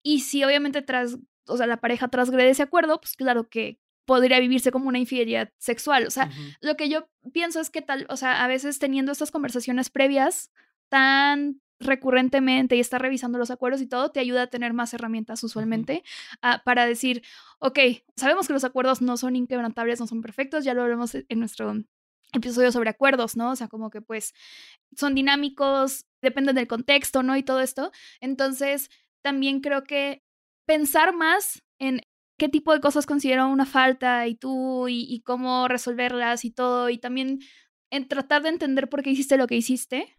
Y 0.04 0.22
si 0.22 0.44
obviamente 0.44 0.82
tras 0.82 1.18
o 1.48 1.58
sea, 1.58 1.68
la 1.68 1.78
pareja 1.78 2.08
transgrede 2.08 2.50
ese 2.50 2.64
acuerdo, 2.64 3.00
pues 3.00 3.16
claro 3.16 3.50
que 3.50 3.80
podría 4.06 4.40
vivirse 4.40 4.72
como 4.72 4.88
una 4.88 5.00
infidelidad 5.00 5.52
sexual. 5.58 6.06
O 6.06 6.12
sea, 6.12 6.30
lo 6.62 6.76
que 6.76 6.90
yo 6.90 7.10
pienso 7.34 7.60
es 7.60 7.70
que 7.70 7.82
tal, 7.82 8.06
o 8.10 8.18
sea, 8.18 8.44
a 8.44 8.48
veces 8.48 8.80
teniendo 8.80 9.12
estas 9.12 9.32
conversaciones 9.32 9.90
previas 9.90 10.52
tan 10.90 11.62
recurrentemente 11.80 12.76
y 12.76 12.80
estar 12.80 13.02
revisando 13.02 13.38
los 13.38 13.52
acuerdos 13.52 13.82
y 13.82 13.88
todo, 13.88 14.12
te 14.12 14.20
ayuda 14.20 14.44
a 14.44 14.48
tener 14.48 14.74
más 14.74 14.94
herramientas 14.94 15.44
usualmente 15.44 16.04
ah, 16.42 16.62
para 16.64 16.86
decir, 16.86 17.24
ok, 17.60 17.80
sabemos 18.16 18.48
que 18.48 18.54
los 18.54 18.64
acuerdos 18.64 19.02
no 19.02 19.18
son 19.18 19.36
inquebrantables, 19.36 20.00
no 20.00 20.08
son 20.08 20.22
perfectos, 20.22 20.64
ya 20.64 20.74
lo 20.74 20.84
hablamos 20.84 21.16
en 21.16 21.40
nuestro 21.40 21.74
episodio 22.34 22.72
sobre 22.72 22.90
acuerdos, 22.90 23.36
¿no? 23.36 23.52
O 23.52 23.56
sea, 23.56 23.68
como 23.68 23.90
que 23.90 24.02
pues 24.02 24.34
son 24.96 25.16
dinámicos, 25.16 26.06
dependen 26.22 26.56
del 26.56 26.68
contexto, 26.68 27.24
¿no? 27.24 27.36
Y 27.36 27.44
todo 27.44 27.62
esto. 27.62 27.92
Entonces, 28.22 28.90
también 29.22 29.60
creo 29.60 29.84
que 29.84 30.24
pensar 30.66 31.16
más 31.16 31.64
en 31.80 32.02
qué 32.38 32.50
tipo 32.50 32.74
de 32.74 32.82
cosas 32.82 33.06
considero 33.06 33.48
una 33.48 33.66
falta 33.66 34.28
y 34.28 34.36
tú 34.36 34.88
y, 34.90 35.22
cómo 35.26 35.68
resolverlas 35.68 36.46
y 36.46 36.52
todo, 36.52 36.90
y 36.90 36.98
también 36.98 37.40
en 37.92 38.08
tratar 38.08 38.44
de 38.44 38.50
entender 38.50 38.90
por 38.90 39.04
qué 39.04 39.12
hiciste 39.12 39.38
lo 39.38 39.48
que 39.48 39.56
hiciste 39.56 40.18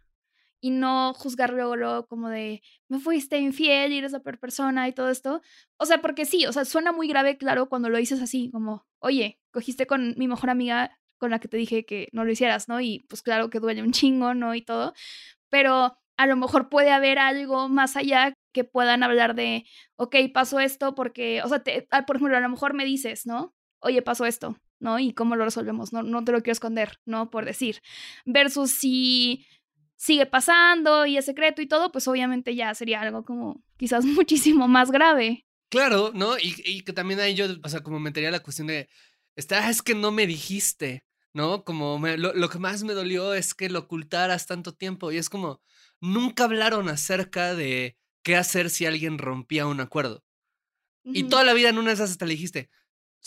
y 0.59 0.71
no 0.71 1.13
juzgar 1.13 1.53
luego, 1.53 2.07
como 2.07 2.29
de 2.29 2.61
me 2.89 2.99
fuiste 2.99 3.37
infiel 3.37 3.93
y 3.93 3.99
eres 3.99 4.11
la 4.11 4.21
peor 4.21 4.39
persona 4.39 4.87
y 4.87 4.93
todo 4.93 5.09
esto. 5.09 5.41
O 5.77 5.85
sea, 5.85 6.01
porque 6.01 6.25
sí, 6.25 6.45
o 6.47 6.53
sea, 6.53 6.65
suena 6.65 6.91
muy 6.91 7.07
grave, 7.07 7.37
claro, 7.37 7.69
cuando 7.69 7.89
lo 7.89 7.97
dices 7.97 8.21
así, 8.21 8.49
como, 8.51 8.87
oye, 8.99 9.39
cogiste 9.51 9.85
con 9.85 10.15
mi 10.17 10.27
mejor 10.27 10.49
amiga 10.49 10.99
con 11.17 11.31
la 11.31 11.39
que 11.39 11.47
te 11.47 11.57
dije 11.57 11.85
que 11.85 12.09
no 12.11 12.25
lo 12.25 12.31
hicieras, 12.31 12.67
¿no? 12.67 12.81
Y 12.81 13.05
pues 13.09 13.21
claro 13.21 13.49
que 13.49 13.59
duele 13.59 13.83
un 13.83 13.91
chingo, 13.91 14.33
¿no? 14.33 14.55
Y 14.55 14.61
todo. 14.61 14.93
Pero 15.49 15.97
a 16.17 16.25
lo 16.25 16.35
mejor 16.35 16.69
puede 16.69 16.91
haber 16.91 17.19
algo 17.19 17.69
más 17.69 17.95
allá 17.95 18.33
que 18.51 18.63
puedan 18.63 19.03
hablar 19.03 19.35
de, 19.35 19.65
ok, 19.95 20.15
pasó 20.33 20.59
esto 20.59 20.95
porque, 20.95 21.41
o 21.43 21.47
sea, 21.47 21.63
ah, 21.91 22.05
por 22.05 22.15
ejemplo, 22.15 22.35
a 22.35 22.41
lo 22.41 22.49
mejor 22.49 22.73
me 22.73 22.85
dices, 22.85 23.25
¿no? 23.25 23.53
Oye, 23.79 24.01
pasó 24.01 24.25
esto, 24.25 24.57
¿no? 24.79 24.97
¿Y 24.97 25.13
cómo 25.13 25.35
lo 25.35 25.45
resolvemos? 25.45 25.93
No, 25.93 26.01
no 26.01 26.23
te 26.23 26.31
lo 26.31 26.39
quiero 26.39 26.53
esconder, 26.53 26.99
¿no? 27.05 27.29
Por 27.29 27.45
decir. 27.45 27.81
Versus 28.25 28.71
si 28.71 29.45
sigue 29.95 30.25
pasando 30.25 31.05
y 31.05 31.17
es 31.17 31.25
secreto 31.25 31.61
y 31.61 31.67
todo, 31.67 31.91
pues 31.91 32.07
obviamente 32.07 32.55
ya 32.55 32.73
sería 32.73 33.01
algo 33.01 33.23
como 33.23 33.63
quizás 33.77 34.05
muchísimo 34.05 34.67
más 34.67 34.91
grave. 34.91 35.45
Claro, 35.69 36.11
¿no? 36.13 36.37
Y, 36.37 36.55
y 36.65 36.81
que 36.81 36.93
también 36.93 37.19
ahí 37.19 37.35
yo, 37.35 37.45
o 37.63 37.69
sea, 37.69 37.81
como 37.81 37.99
metería 37.99 38.31
la 38.31 38.39
cuestión 38.39 38.67
de, 38.67 38.89
está, 39.35 39.69
es 39.69 39.81
que 39.81 39.93
no 39.93 40.11
me 40.11 40.25
dijiste, 40.25 41.03
¿no? 41.33 41.63
Como 41.63 41.99
lo, 41.99 42.33
lo, 42.33 42.49
que 42.49 42.57
más 42.57 42.83
me 42.83 42.93
dolió 42.93 43.33
es 43.33 43.53
que 43.53 43.69
lo 43.69 43.79
ocultaras 43.79 44.47
tanto 44.47 44.73
tiempo 44.73 45.11
y 45.11 45.17
es 45.17 45.29
como, 45.29 45.61
nunca 46.01 46.45
hablaron 46.45 46.89
acerca 46.89 47.55
de 47.55 47.97
qué 48.23 48.35
hacer 48.35 48.69
si 48.69 48.85
alguien 48.85 49.17
rompía 49.17 49.67
un 49.67 49.79
acuerdo. 49.79 50.23
Y 51.03 51.23
toda 51.23 51.45
la 51.45 51.53
vida 51.53 51.69
en 51.69 51.77
una 51.77 51.87
de 51.87 51.93
esas 51.93 52.11
hasta 52.11 52.25
le 52.25 52.33
dijiste, 52.33 52.69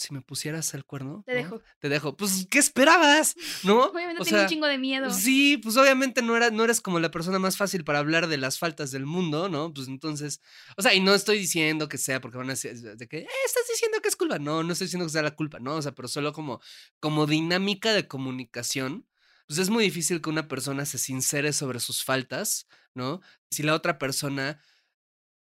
si 0.00 0.14
me 0.14 0.22
pusieras 0.22 0.72
el 0.74 0.84
cuerno, 0.84 1.22
te 1.26 1.34
dejo. 1.34 1.60
Te 1.78 1.88
dejo. 1.88 2.16
Pues, 2.16 2.46
¿qué 2.50 2.58
esperabas? 2.58 3.34
¿No? 3.64 3.84
Obviamente 3.84 4.24
tengo 4.24 4.42
un 4.42 4.48
chingo 4.48 4.66
de 4.66 4.78
miedo. 4.78 5.10
Sí, 5.10 5.58
pues 5.58 5.76
obviamente 5.76 6.22
no, 6.22 6.36
era, 6.36 6.50
no 6.50 6.64
eres 6.64 6.80
como 6.80 7.00
la 7.00 7.10
persona 7.10 7.38
más 7.38 7.56
fácil 7.56 7.84
para 7.84 7.98
hablar 7.98 8.26
de 8.26 8.38
las 8.38 8.58
faltas 8.58 8.90
del 8.90 9.04
mundo, 9.04 9.48
¿no? 9.48 9.72
Pues 9.72 9.88
entonces, 9.88 10.40
o 10.76 10.82
sea, 10.82 10.94
y 10.94 11.00
no 11.00 11.14
estoy 11.14 11.38
diciendo 11.38 11.88
que 11.88 11.98
sea 11.98 12.20
porque 12.20 12.38
van 12.38 12.48
a 12.48 12.52
decir, 12.52 12.74
de 12.80 13.08
que, 13.08 13.18
eh, 13.18 13.28
estás 13.46 13.64
diciendo 13.68 13.98
que 14.00 14.08
es 14.08 14.16
culpa. 14.16 14.38
No, 14.38 14.62
no 14.62 14.72
estoy 14.72 14.86
diciendo 14.86 15.06
que 15.06 15.12
sea 15.12 15.22
la 15.22 15.34
culpa, 15.34 15.58
¿no? 15.60 15.76
O 15.76 15.82
sea, 15.82 15.92
pero 15.92 16.08
solo 16.08 16.32
como, 16.32 16.60
como 16.98 17.26
dinámica 17.26 17.92
de 17.92 18.08
comunicación, 18.08 19.06
pues 19.50 19.58
es 19.58 19.68
muy 19.68 19.82
difícil 19.82 20.20
que 20.20 20.30
una 20.30 20.46
persona 20.46 20.86
se 20.86 20.96
sincere 20.96 21.52
sobre 21.52 21.80
sus 21.80 22.04
faltas, 22.04 22.68
¿no? 22.94 23.20
Si 23.50 23.64
la 23.64 23.74
otra 23.74 23.98
persona 23.98 24.62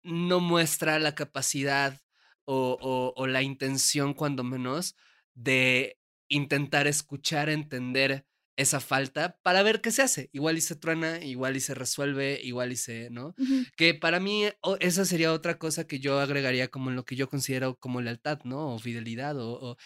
no 0.01 0.39
muestra 0.39 0.97
la 0.97 1.13
capacidad 1.13 2.01
o, 2.45 3.27
la 3.27 3.43
intención, 3.43 4.15
cuando 4.15 4.43
menos, 4.43 4.95
de 5.35 5.99
intentar 6.27 6.87
escuchar, 6.87 7.51
entender 7.51 8.25
esa 8.57 8.79
falta 8.79 9.37
para 9.43 9.61
ver 9.61 9.79
qué 9.79 9.91
se 9.91 10.01
hace. 10.01 10.31
Igual 10.33 10.57
y 10.57 10.61
se 10.61 10.75
truena, 10.75 11.23
igual 11.23 11.55
y 11.55 11.59
se 11.59 11.75
resuelve, 11.75 12.41
igual 12.41 12.71
y 12.71 12.77
se, 12.77 13.11
¿no? 13.11 13.35
Que 13.77 13.93
para 13.93 14.19
mí 14.19 14.45
esa 14.79 15.05
sería 15.05 15.31
otra 15.33 15.59
cosa 15.59 15.85
que 15.85 15.99
yo 15.99 16.19
agregaría 16.19 16.69
como 16.69 16.89
en 16.89 16.95
lo 16.95 17.05
que 17.05 17.15
yo 17.15 17.29
considero 17.29 17.75
como 17.75 18.01
lealtad, 18.01 18.39
¿no? 18.43 18.73
O 18.73 18.79
fidelidad, 18.79 19.35
o, 19.39 19.77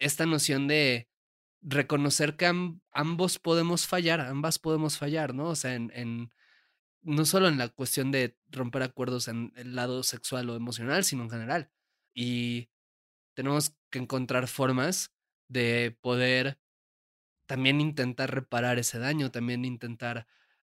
esta 0.00 0.26
noción 0.26 0.66
de 0.66 1.07
reconocer 1.60 2.36
que 2.36 2.46
ambos 2.92 3.38
podemos 3.38 3.86
fallar, 3.86 4.20
ambas 4.20 4.58
podemos 4.58 4.98
fallar, 4.98 5.34
¿no? 5.34 5.48
O 5.50 5.56
sea, 5.56 5.74
en, 5.74 6.30
no 7.02 7.24
solo 7.24 7.48
en 7.48 7.58
la 7.58 7.68
cuestión 7.68 8.10
de 8.10 8.36
romper 8.50 8.82
acuerdos 8.82 9.28
en 9.28 9.52
el 9.56 9.74
lado 9.74 10.02
sexual 10.02 10.50
o 10.50 10.56
emocional, 10.56 11.04
sino 11.04 11.24
en 11.24 11.30
general 11.30 11.70
y 12.18 12.68
tenemos 13.34 13.76
que 13.90 14.00
encontrar 14.00 14.48
formas 14.48 15.14
de 15.46 15.96
poder 16.00 16.58
también 17.46 17.80
intentar 17.80 18.34
reparar 18.34 18.80
ese 18.80 18.98
daño, 18.98 19.30
también 19.30 19.64
intentar 19.64 20.26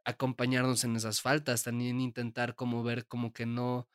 acompañarnos 0.03 0.83
en 0.83 0.95
esas 0.95 1.21
faltas, 1.21 1.61
también 1.61 2.01
intentar 2.01 2.55
como 2.55 2.81
ver 2.81 3.07
como 3.07 3.31
que 3.31 3.45
no, 3.45 3.87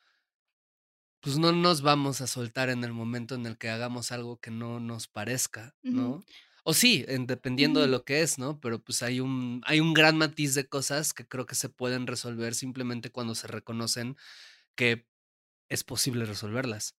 pues 1.18 1.38
no 1.38 1.50
nos 1.50 1.82
vamos 1.82 2.20
a 2.20 2.28
soltar 2.28 2.70
en 2.70 2.84
el 2.84 2.92
momento 2.92 3.34
en 3.34 3.46
el 3.46 3.58
que 3.58 3.68
hagamos 3.68 4.12
algo 4.12 4.38
que 4.38 4.52
no 4.52 4.78
nos 4.78 5.08
parezca, 5.08 5.74
¿no? 5.82 6.24
O 6.70 6.72
sí, 6.72 7.04
dependiendo 7.26 7.80
de 7.80 7.88
lo 7.88 8.04
que 8.04 8.22
es, 8.22 8.38
¿no? 8.38 8.60
Pero 8.60 8.80
pues 8.80 9.02
hay 9.02 9.18
un, 9.18 9.60
hay 9.66 9.80
un 9.80 9.92
gran 9.92 10.16
matiz 10.16 10.54
de 10.54 10.68
cosas 10.68 11.12
que 11.12 11.26
creo 11.26 11.44
que 11.44 11.56
se 11.56 11.68
pueden 11.68 12.06
resolver 12.06 12.54
simplemente 12.54 13.10
cuando 13.10 13.34
se 13.34 13.48
reconocen 13.48 14.16
que 14.76 15.04
es 15.68 15.82
posible 15.82 16.26
resolverlas. 16.26 16.94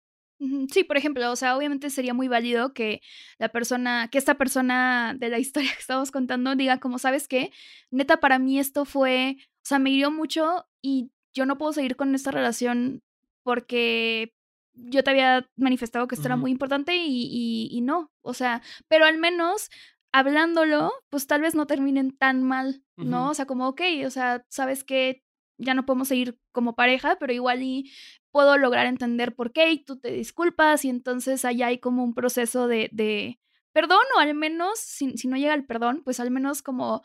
Sí, 0.74 0.84
por 0.84 0.97
ejemplo, 0.97 1.32
o 1.32 1.38
sea, 1.38 1.55
obviamente 1.55 1.89
sería 1.89 2.13
muy 2.13 2.28
válido 2.28 2.74
que 2.74 3.01
la 3.38 3.47
persona, 3.47 4.09
que 4.11 4.17
esta 4.17 4.38
persona 4.38 5.15
de 5.17 5.30
la 5.30 5.39
historia 5.39 5.72
que 5.72 5.80
estamos 5.80 6.11
contando 6.11 6.53
diga 6.57 6.82
como, 6.82 6.99
¿sabes 6.99 7.30
qué? 7.30 7.53
Neta, 7.91 8.19
para 8.19 8.39
mí 8.39 8.59
esto 8.59 8.84
fue, 8.84 9.38
o 9.39 9.63
sea, 9.63 9.80
me 9.80 9.91
hirió 9.91 10.11
mucho 10.11 10.67
y 10.82 11.11
yo 11.34 11.45
no 11.45 11.57
puedo 11.57 11.72
seguir 11.72 11.95
con 11.95 12.13
esta 12.13 12.32
relación 12.32 13.03
porque 13.41 14.34
yo 14.74 15.03
te 15.03 15.11
había 15.11 15.49
manifestado 15.55 16.07
que 16.07 16.15
esto 16.15 16.28
era 16.28 16.38
muy 16.38 16.51
importante 16.51 16.95
y, 16.95 17.67
y, 17.72 17.82
no, 17.82 18.11
o 18.22 18.34
sea, 18.34 18.61
pero 18.88 19.05
al 19.05 19.17
menos 19.17 19.69
hablándolo, 20.13 20.91
pues 21.09 21.28
tal 21.28 21.41
vez 21.41 21.55
no 21.55 21.67
terminen 21.67 22.15
tan 22.17 22.43
mal, 22.43 22.84
¿no? 22.97 23.30
O 23.30 23.34
sea, 23.34 23.45
como, 23.45 23.67
ok, 23.67 23.82
o 24.05 24.09
sea, 24.09 24.45
sabes 24.49 24.84
que 24.84 25.24
ya 25.57 25.74
no 25.74 25.86
podemos 25.86 26.07
seguir 26.07 26.39
como 26.51 26.76
pareja, 26.76 27.17
pero 27.19 27.34
igual 27.34 27.61
y 27.63 27.91
puedo 28.32 28.57
lograr 28.57 28.88
entender 28.88 29.36
por 29.36 29.51
qué 29.51 29.72
y 29.72 29.84
tú 29.84 29.99
te 29.99 30.11
disculpas 30.11 30.84
y 30.86 30.89
entonces 30.89 31.45
allá 31.45 31.67
hay 31.67 31.80
como 31.80 32.03
un 32.03 32.13
proceso 32.13 32.67
de, 32.67 32.89
de 32.91 33.39
perdón 33.74 34.03
o 34.15 34.19
al 34.19 34.34
menos, 34.34 34.80
si, 34.80 35.17
si 35.17 35.28
no 35.28 35.38
llega 35.38 35.53
el 35.53 35.65
perdón, 35.65 36.01
pues 36.03 36.19
al 36.19 36.32
menos 36.32 36.61
como 36.61 37.01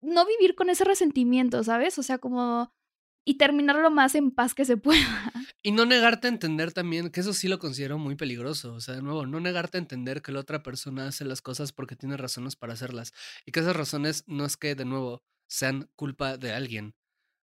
no 0.00 0.26
vivir 0.26 0.54
con 0.54 0.70
ese 0.70 0.84
resentimiento, 0.84 1.62
¿sabes? 1.64 1.98
O 1.98 2.02
sea, 2.02 2.18
como 2.18 2.72
y 3.24 3.34
terminar 3.34 3.76
lo 3.76 3.90
más 3.90 4.14
en 4.14 4.30
paz 4.30 4.54
que 4.54 4.64
se 4.64 4.76
pueda. 4.76 4.98
Y 5.64 5.70
no 5.70 5.86
negarte 5.86 6.26
a 6.26 6.30
entender 6.30 6.72
también, 6.72 7.10
que 7.10 7.20
eso 7.20 7.32
sí 7.32 7.46
lo 7.46 7.60
considero 7.60 7.96
muy 7.96 8.16
peligroso. 8.16 8.74
O 8.74 8.80
sea, 8.80 8.96
de 8.96 9.02
nuevo, 9.02 9.26
no 9.26 9.38
negarte 9.38 9.78
a 9.78 9.80
entender 9.80 10.20
que 10.20 10.32
la 10.32 10.40
otra 10.40 10.64
persona 10.64 11.06
hace 11.06 11.24
las 11.24 11.40
cosas 11.40 11.70
porque 11.70 11.94
tiene 11.94 12.16
razones 12.16 12.56
para 12.56 12.72
hacerlas. 12.72 13.12
Y 13.46 13.52
que 13.52 13.60
esas 13.60 13.76
razones 13.76 14.24
no 14.26 14.44
es 14.44 14.56
que, 14.56 14.74
de 14.74 14.84
nuevo, 14.84 15.22
sean 15.46 15.88
culpa 15.94 16.36
de 16.36 16.52
alguien, 16.52 16.96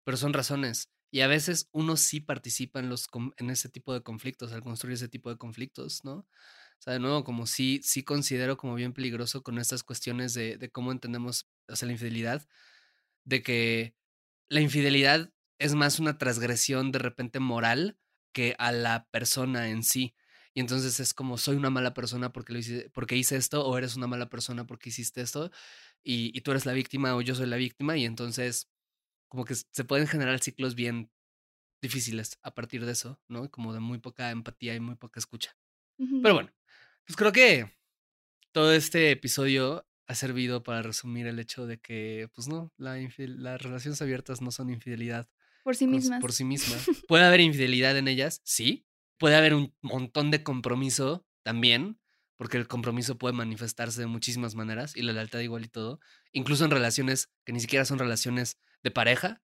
pero 0.05 0.15
son 0.15 0.31
razones. 0.31 0.89
Y 1.11 1.21
a 1.21 1.27
veces 1.27 1.67
uno 1.73 1.97
sí 1.97 2.21
participa 2.21 2.79
en, 2.79 2.87
los, 2.87 3.09
en 3.35 3.49
ese 3.49 3.67
tipo 3.67 3.93
de 3.93 4.01
conflictos, 4.01 4.53
al 4.53 4.63
construir 4.63 4.95
ese 4.95 5.09
tipo 5.09 5.29
de 5.29 5.37
conflictos, 5.37 6.05
¿no? 6.05 6.13
O 6.19 6.81
sea, 6.81 6.93
de 6.93 6.99
nuevo, 6.99 7.25
como 7.25 7.47
sí, 7.47 7.81
sí 7.83 8.03
considero 8.03 8.55
como 8.55 8.75
bien 8.75 8.93
peligroso 8.93 9.43
con 9.43 9.57
estas 9.57 9.83
cuestiones 9.83 10.33
de, 10.33 10.57
de 10.57 10.69
cómo 10.71 10.93
entendemos 10.93 11.49
o 11.67 11.75
sea, 11.75 11.85
la 11.87 11.93
infidelidad, 11.93 12.47
de 13.25 13.43
que 13.43 13.95
la 14.49 14.61
infidelidad 14.61 15.31
es 15.59 15.75
más 15.75 15.99
una 15.99 16.17
transgresión 16.17 16.91
de 16.91 16.99
repente 16.99 17.39
moral 17.39 17.97
que 18.33 18.55
a 18.59 18.71
la 18.71 19.07
persona 19.11 19.69
en 19.69 19.83
sí. 19.83 20.15
Y 20.53 20.61
entonces 20.61 20.99
es 20.99 21.13
como, 21.13 21.37
soy 21.37 21.57
una 21.57 21.69
mala 21.69 21.93
persona 21.93 22.31
porque, 22.31 22.53
lo 22.53 22.59
hice, 22.59 22.89
porque 22.93 23.15
hice 23.17 23.35
esto, 23.35 23.65
o 23.65 23.77
eres 23.77 23.95
una 23.97 24.07
mala 24.07 24.29
persona 24.29 24.65
porque 24.65 24.89
hiciste 24.89 25.21
esto, 25.21 25.51
y, 26.03 26.37
y 26.37 26.41
tú 26.41 26.51
eres 26.51 26.65
la 26.65 26.73
víctima 26.73 27.15
o 27.15 27.21
yo 27.21 27.35
soy 27.35 27.47
la 27.47 27.57
víctima, 27.57 27.97
y 27.97 28.05
entonces 28.05 28.69
como 29.27 29.45
que 29.45 29.55
se 29.55 29.83
pueden 29.83 30.07
generar 30.07 30.39
ciclos 30.39 30.75
bien 30.75 31.11
difíciles 31.81 32.39
a 32.41 32.55
partir 32.55 32.85
de 32.85 32.93
eso, 32.93 33.21
¿no? 33.27 33.49
Como 33.51 33.73
de 33.73 33.79
muy 33.79 33.99
poca 33.99 34.31
empatía 34.31 34.75
y 34.75 34.79
muy 34.79 34.95
poca 34.95 35.19
escucha. 35.19 35.57
Pero 35.97 36.33
bueno, 36.33 36.51
pues 37.05 37.15
creo 37.15 37.31
que 37.31 37.71
todo 38.51 38.73
este 38.73 39.11
episodio 39.11 39.87
ha 40.07 40.15
servido 40.15 40.63
para 40.63 40.81
resumir 40.81 41.27
el 41.27 41.39
hecho 41.39 41.67
de 41.67 41.79
que, 41.79 42.29
pues 42.33 42.47
no, 42.47 42.73
la 42.77 42.97
las 42.97 43.61
relaciones 43.61 44.01
abiertas 44.01 44.41
no 44.41 44.51
son 44.51 44.69
infidelidad. 44.69 45.29
Por 45.65 45.75
sí 45.75 45.87
mismas. 45.87 46.21
Por 46.21 46.31
sí 46.31 46.43
mismas. 46.53 46.87
¿Puede 47.07 47.25
haber 47.25 47.41
infidelidad 47.41 47.97
en 47.97 48.07
ellas? 48.07 48.39
Sí. 48.45 48.85
Puede 49.17 49.35
haber 49.35 49.55
un 49.55 49.73
montón 49.81 50.29
de 50.29 50.43
compromiso 50.43 51.25
también, 51.41 51.99
porque 52.37 52.57
el 52.57 52.67
compromiso 52.67 53.17
puede 53.17 53.33
manifestarse 53.33 54.01
de 54.01 54.07
muchísimas 54.07 54.53
maneras 54.53 54.95
y 54.95 55.01
la 55.01 55.13
lealtad 55.13 55.39
igual 55.39 55.65
y 55.65 55.69
todo, 55.69 55.99
incluso 56.31 56.65
en 56.65 56.71
relaciones 56.71 57.31
que 57.45 57.53
ni 57.53 57.59
siquiera 57.59 57.85
son 57.85 57.97
relaciones 57.97 58.59
de 58.83 58.91
pareja, 58.91 59.41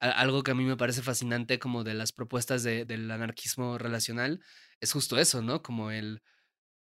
algo 0.00 0.42
que 0.42 0.50
a 0.50 0.54
mí 0.54 0.64
me 0.64 0.76
parece 0.76 1.00
fascinante 1.00 1.58
como 1.60 1.84
de 1.84 1.94
las 1.94 2.12
propuestas 2.12 2.64
del 2.64 3.10
anarquismo 3.10 3.78
relacional 3.78 4.40
es 4.80 4.92
justo 4.92 5.18
eso, 5.18 5.42
¿no? 5.42 5.62
Como 5.62 5.92
el, 5.92 6.22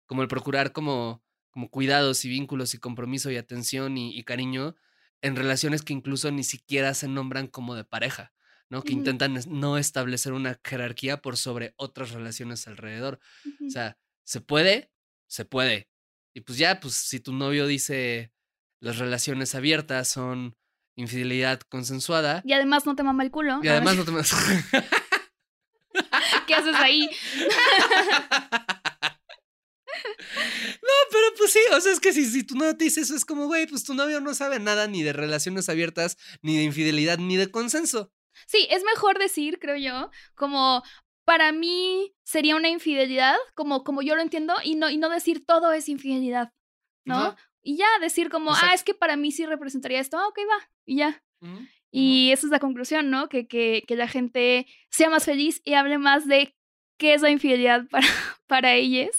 como 0.05 0.21
el 0.23 0.29
procurar 0.29 0.73
como, 0.73 1.25
como 1.51 1.71
cuidados 1.71 2.25
y 2.27 2.29
vínculos 2.29 2.75
y 2.75 2.79
compromiso 2.79 3.31
y 3.31 3.39
atención 3.39 3.97
y, 3.97 4.23
cariño 4.25 4.77
en 5.23 5.35
relaciones 5.35 5.83
que 5.83 5.95
incluso 5.95 6.31
ni 6.31 6.45
siquiera 6.45 6.93
se 6.93 7.09
nombran 7.09 7.47
como 7.47 7.75
de 7.75 7.85
pareja, 7.85 8.35
¿no? 8.69 8.83
Que 8.83 8.93
intentan 8.93 9.39
no 9.49 9.79
establecer 9.79 10.33
una 10.33 10.61
jerarquía 10.65 11.23
por 11.23 11.37
sobre 11.37 11.75
otras 11.77 12.11
relaciones 12.11 12.67
alrededor. 12.67 13.21
O 13.67 13.71
sea, 13.71 13.99
se 14.25 14.41
puede, 14.41 14.91
se 15.27 15.45
puede. 15.45 15.89
Y 16.35 16.41
pues 16.43 16.59
ya, 16.59 16.81
pues 16.81 16.95
si 16.95 17.21
tu 17.21 17.33
novio 17.33 17.67
dice 17.67 18.33
las 18.81 18.99
relaciones 18.99 19.55
abiertas 19.55 20.09
son 20.09 20.57
infidelidad 20.97 21.61
consensuada. 21.61 22.43
Y 22.45 22.53
además 22.53 22.87
no 22.87 22.95
te 22.97 23.03
mama 23.03 23.23
el 23.23 23.31
culo. 23.31 23.61
Y 23.63 23.69
además 23.69 23.97
no 23.97 24.05
te 24.05 24.11
mama 24.11 24.25
¿Qué 26.47 26.55
haces 26.55 26.75
ahí? 26.77 27.09
No, 30.83 30.93
pero 31.11 31.27
pues 31.39 31.53
sí, 31.53 31.59
o 31.73 31.81
sea, 31.81 31.93
es 31.93 32.01
que 32.01 32.13
si, 32.13 32.27
si 32.27 32.45
tu 32.45 32.55
novio 32.55 32.77
te 32.77 32.85
dice 32.85 33.01
eso, 33.01 33.17
es 33.17 33.25
como, 33.25 33.47
güey, 33.47 33.67
pues 33.67 33.83
tu 33.83 33.95
novio 33.95 34.21
no 34.21 34.35
sabe 34.35 34.61
nada 34.61 34.87
ni 34.87 35.03
de 35.03 35.13
relaciones 35.13 35.69
abiertas, 35.69 36.17
ni 36.43 36.57
de 36.57 36.65
infidelidad, 36.65 37.19
ni 37.19 37.37
de 37.37 37.51
consenso. 37.51 38.13
Sí, 38.47 38.67
es 38.71 38.85
mejor 38.85 39.19
decir, 39.19 39.59
creo 39.59 39.77
yo, 39.77 40.11
como 40.35 40.83
para 41.25 41.53
mí 41.53 42.15
sería 42.23 42.57
una 42.57 42.69
infidelidad, 42.69 43.37
como, 43.55 43.83
como 43.83 44.03
yo 44.03 44.15
lo 44.15 44.23
entiendo, 44.23 44.55
y 44.63 44.77
no, 44.77 44.91
y 44.91 44.97
no 44.97 45.09
decir 45.09 45.45
todo 45.45 45.73
es 45.73 45.89
infidelidad, 45.89 46.53
¿no? 47.05 47.35
Y 47.63 47.77
ya 47.77 47.87
decir 48.01 48.31
como, 48.31 48.53
ah, 48.55 48.73
es 48.75 48.85
que 48.85 48.95
para 48.95 49.17
mí 49.17 49.33
sí 49.33 49.45
representaría 49.45 49.99
esto, 49.99 50.19
ah, 50.19 50.29
ok, 50.29 50.39
va, 50.49 50.71
y 50.85 50.97
ya. 50.99 51.23
Y 51.91 52.31
esa 52.31 52.47
es 52.47 52.51
la 52.51 52.61
conclusión, 52.61 53.11
¿no? 53.11 53.29
Que, 53.29 53.47
que, 53.47 53.83
que, 53.87 53.97
la 53.97 54.07
gente 54.07 54.67
sea 54.91 55.11
más 55.11 55.25
feliz 55.25 55.63
y 55.65 55.75
hable 55.75 55.99
más 55.99 56.27
de 56.27 56.55
qué 56.99 57.15
es 57.15 57.23
la 57.23 57.31
infidelidad 57.31 57.87
para, 57.91 58.07
para 58.47 58.75
ellos. 58.75 59.17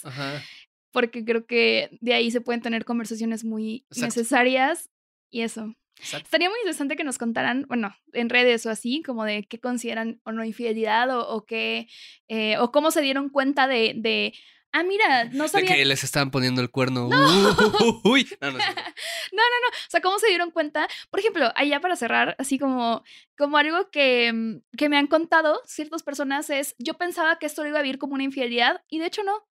Porque 0.91 1.25
creo 1.25 1.45
que 1.45 1.89
de 2.01 2.13
ahí 2.13 2.31
se 2.31 2.41
pueden 2.41 2.61
tener 2.61 2.85
conversaciones 2.85 3.43
muy 3.43 3.85
necesarias 3.95 4.89
y 5.29 5.41
eso. 5.41 5.73
Estaría 5.99 6.49
muy 6.49 6.59
interesante 6.59 6.95
que 6.95 7.03
nos 7.03 7.17
contaran, 7.17 7.65
bueno, 7.67 7.95
en 8.13 8.29
redes 8.29 8.65
o 8.65 8.69
así, 8.69 9.01
como 9.03 9.25
de 9.25 9.43
qué 9.43 9.59
consideran 9.59 10.21
o 10.23 10.31
no 10.31 10.43
infidelidad 10.43 11.09
o, 11.09 11.27
o 11.27 11.45
qué, 11.45 11.87
eh, 12.27 12.57
o 12.59 12.71
cómo 12.71 12.91
se 12.91 13.01
dieron 13.01 13.29
cuenta 13.29 13.67
de, 13.67 13.93
de 13.95 14.33
ah, 14.71 14.83
mira, 14.83 15.25
no 15.25 15.47
sabía. 15.47 15.69
De 15.69 15.75
que 15.75 15.85
les 15.85 16.03
estaban 16.03 16.31
poniendo 16.31 16.61
el 16.61 16.69
cuerno. 16.69 17.07
No. 17.09 17.57
Uy. 18.03 18.27
No, 18.41 18.51
no, 18.51 18.57
no, 18.57 19.43
no, 19.43 19.59
no. 19.61 19.67
O 19.69 19.89
sea, 19.89 20.01
¿cómo 20.01 20.19
se 20.19 20.27
dieron 20.27 20.51
cuenta? 20.51 20.87
Por 21.09 21.19
ejemplo, 21.19 21.51
allá 21.55 21.81
para 21.81 21.95
cerrar, 21.95 22.35
así 22.39 22.57
como, 22.57 23.03
como 23.37 23.57
algo 23.57 23.89
que, 23.91 24.31
mm, 24.33 24.77
que 24.77 24.89
me 24.89 24.97
han 24.97 25.07
contado 25.07 25.61
ciertas 25.65 26.01
personas 26.01 26.49
es, 26.49 26.75
yo 26.79 26.95
pensaba 26.95 27.37
que 27.37 27.45
esto 27.45 27.61
lo 27.61 27.69
iba 27.69 27.79
a 27.79 27.83
vivir 27.83 27.97
como 27.97 28.13
una 28.13 28.23
infidelidad 28.23 28.81
y 28.89 28.99
de 28.99 29.07
hecho 29.07 29.23
no. 29.23 29.45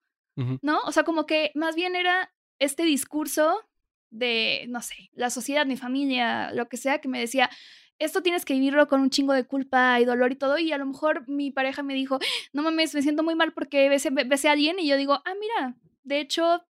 ¿No? 0.61 0.81
O 0.85 0.91
sea, 0.91 1.03
como 1.03 1.25
que 1.25 1.51
más 1.55 1.75
bien 1.75 1.95
era 1.95 2.31
este 2.59 2.83
discurso 2.83 3.67
de, 4.09 4.65
no 4.69 4.81
sé, 4.81 5.09
la 5.13 5.29
sociedad, 5.29 5.65
mi 5.65 5.77
familia, 5.77 6.51
lo 6.53 6.67
que 6.69 6.77
sea, 6.77 6.99
que 6.99 7.07
me 7.07 7.19
decía, 7.19 7.49
esto 7.99 8.21
tienes 8.21 8.45
que 8.45 8.53
vivirlo 8.53 8.87
con 8.87 9.01
un 9.01 9.09
chingo 9.09 9.33
de 9.33 9.45
culpa 9.45 9.99
y 9.99 10.05
dolor 10.05 10.31
y 10.31 10.35
todo. 10.35 10.57
Y 10.57 10.71
a 10.71 10.77
lo 10.77 10.85
mejor 10.85 11.27
mi 11.27 11.51
pareja 11.51 11.83
me 11.83 11.93
dijo, 11.93 12.19
no 12.53 12.63
mames, 12.63 12.93
me 12.93 13.01
siento 13.01 13.23
muy 13.23 13.35
mal 13.35 13.53
porque 13.53 13.89
besé, 13.89 14.09
besé 14.11 14.49
a 14.49 14.51
alguien. 14.53 14.79
Y 14.79 14.87
yo 14.87 14.97
digo, 14.97 15.13
ah, 15.25 15.33
mira, 15.39 15.75
de 16.03 16.19
hecho, 16.19 16.65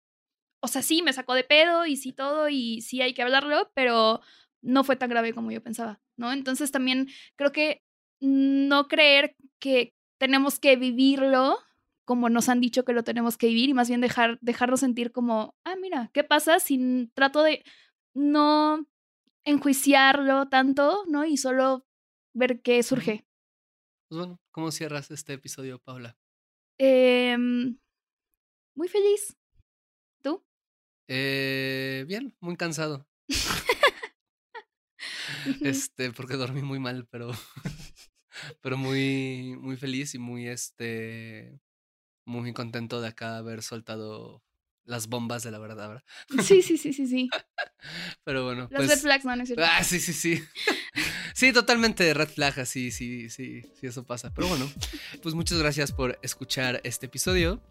o 0.62 0.68
sea, 0.68 0.82
sí, 0.82 1.02
me 1.02 1.14
sacó 1.14 1.34
de 1.34 1.44
pedo 1.44 1.86
y 1.86 1.98
sí 1.98 2.14
todo 2.14 2.50
y 2.50 2.82
sí 2.82 3.02
hay 3.02 3.14
que 3.14 3.22
hablarlo, 3.22 3.72
pero 3.74 4.22
no 4.62 4.84
fue 4.84 4.96
tan 4.96 5.10
grave 5.10 5.34
como 5.34 5.52
yo 5.52 5.62
pensaba, 5.62 6.00
¿no? 6.18 6.32
Entonces 6.32 6.72
también 6.72 7.08
creo 7.36 7.52
que 7.52 7.84
no 8.20 8.88
creer 8.88 9.36
que 9.60 9.94
tenemos 10.18 10.60
que 10.60 10.76
vivirlo 10.76 11.58
como 12.06 12.30
nos 12.30 12.50
han 12.50 12.62
dicho 12.62 12.86
que 12.86 12.94
lo 12.94 13.04
tenemos 13.04 13.38
que 13.38 13.48
vivir 13.48 13.70
y 13.70 13.74
más 13.74 13.90
bien 13.90 14.02
dejar, 14.02 14.38
dejarlo 14.42 14.78
sentir 14.78 15.12
como, 15.12 15.56
ah, 15.66 15.76
mira, 15.76 16.10
¿qué 16.14 16.24
pasa 16.24 16.60
si 16.60 17.10
trato 17.14 17.44
de 17.44 17.64
no 18.14 18.88
enjuiciarlo 19.44 20.48
tanto, 20.48 21.04
¿no? 21.08 21.26
Y 21.26 21.38
solo 21.38 21.86
ver 22.34 22.62
qué 22.62 22.82
surge. 22.84 23.26
Pues 24.08 24.20
bueno, 24.20 24.40
¿cómo 24.52 24.72
cierras 24.72 25.12
este 25.12 25.34
episodio, 25.34 25.80
Paula? 25.80 26.18
Eh, 26.78 27.36
muy 28.76 28.88
feliz. 28.88 29.36
¿Tú? 30.22 30.46
Eh, 31.08 32.06
bien, 32.08 32.36
muy 32.40 32.56
cansado. 32.56 33.08
este, 35.62 36.12
porque 36.12 36.36
dormí 36.36 36.62
muy 36.62 36.80
mal, 36.80 37.08
pero, 37.10 37.32
pero 38.62 38.78
muy, 38.78 39.56
muy 39.60 39.78
feliz 39.78 40.14
y 40.14 40.20
muy, 40.20 40.48
este, 40.48 41.60
muy 42.26 42.54
contento 42.54 43.02
de 43.02 43.08
acá 43.08 43.38
haber 43.38 43.62
soltado 43.62 44.44
las 44.86 45.08
bombas 45.08 45.44
de 45.44 45.52
la 45.52 45.60
verdad, 45.60 45.88
¿verdad? 45.88 46.04
Sí, 46.44 46.62
sí, 46.62 46.78
sí, 46.78 46.94
sí, 46.94 47.08
sí. 47.08 47.30
Pero 48.24 48.46
bueno. 48.46 48.68
Las 48.72 48.82
red 48.82 48.88
pues 48.88 49.02
flags, 49.02 49.26
no, 49.26 49.36
no 49.36 49.44
es 49.44 49.50
cierto. 49.50 49.66
Ah, 49.66 49.84
sí, 49.84 50.00
sí, 50.00 50.14
sí. 50.14 50.44
sí, 51.34 51.52
totalmente 51.52 52.14
red 52.14 52.30
flag, 52.30 52.66
sí, 52.66 52.92
sí, 52.92 53.30
sí, 53.30 53.62
sí, 53.80 53.88
eso 53.88 54.04
pasa. 54.06 54.34
Pero 54.34 54.48
bueno, 54.48 54.70
pues 55.22 55.36
muchas 55.36 55.58
gracias 55.60 55.92
por 55.92 56.20
escuchar 56.22 56.82
este 56.84 57.08
episodio 57.08 57.62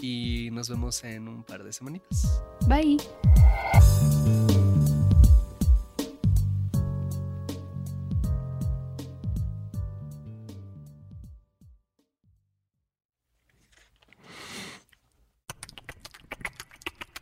y 0.00 0.48
nos 0.52 0.68
vemos 0.68 1.02
en 1.04 1.28
un 1.28 1.44
par 1.44 1.64
de 1.64 1.72
semanitas. 1.72 2.42
Bye. 2.66 2.98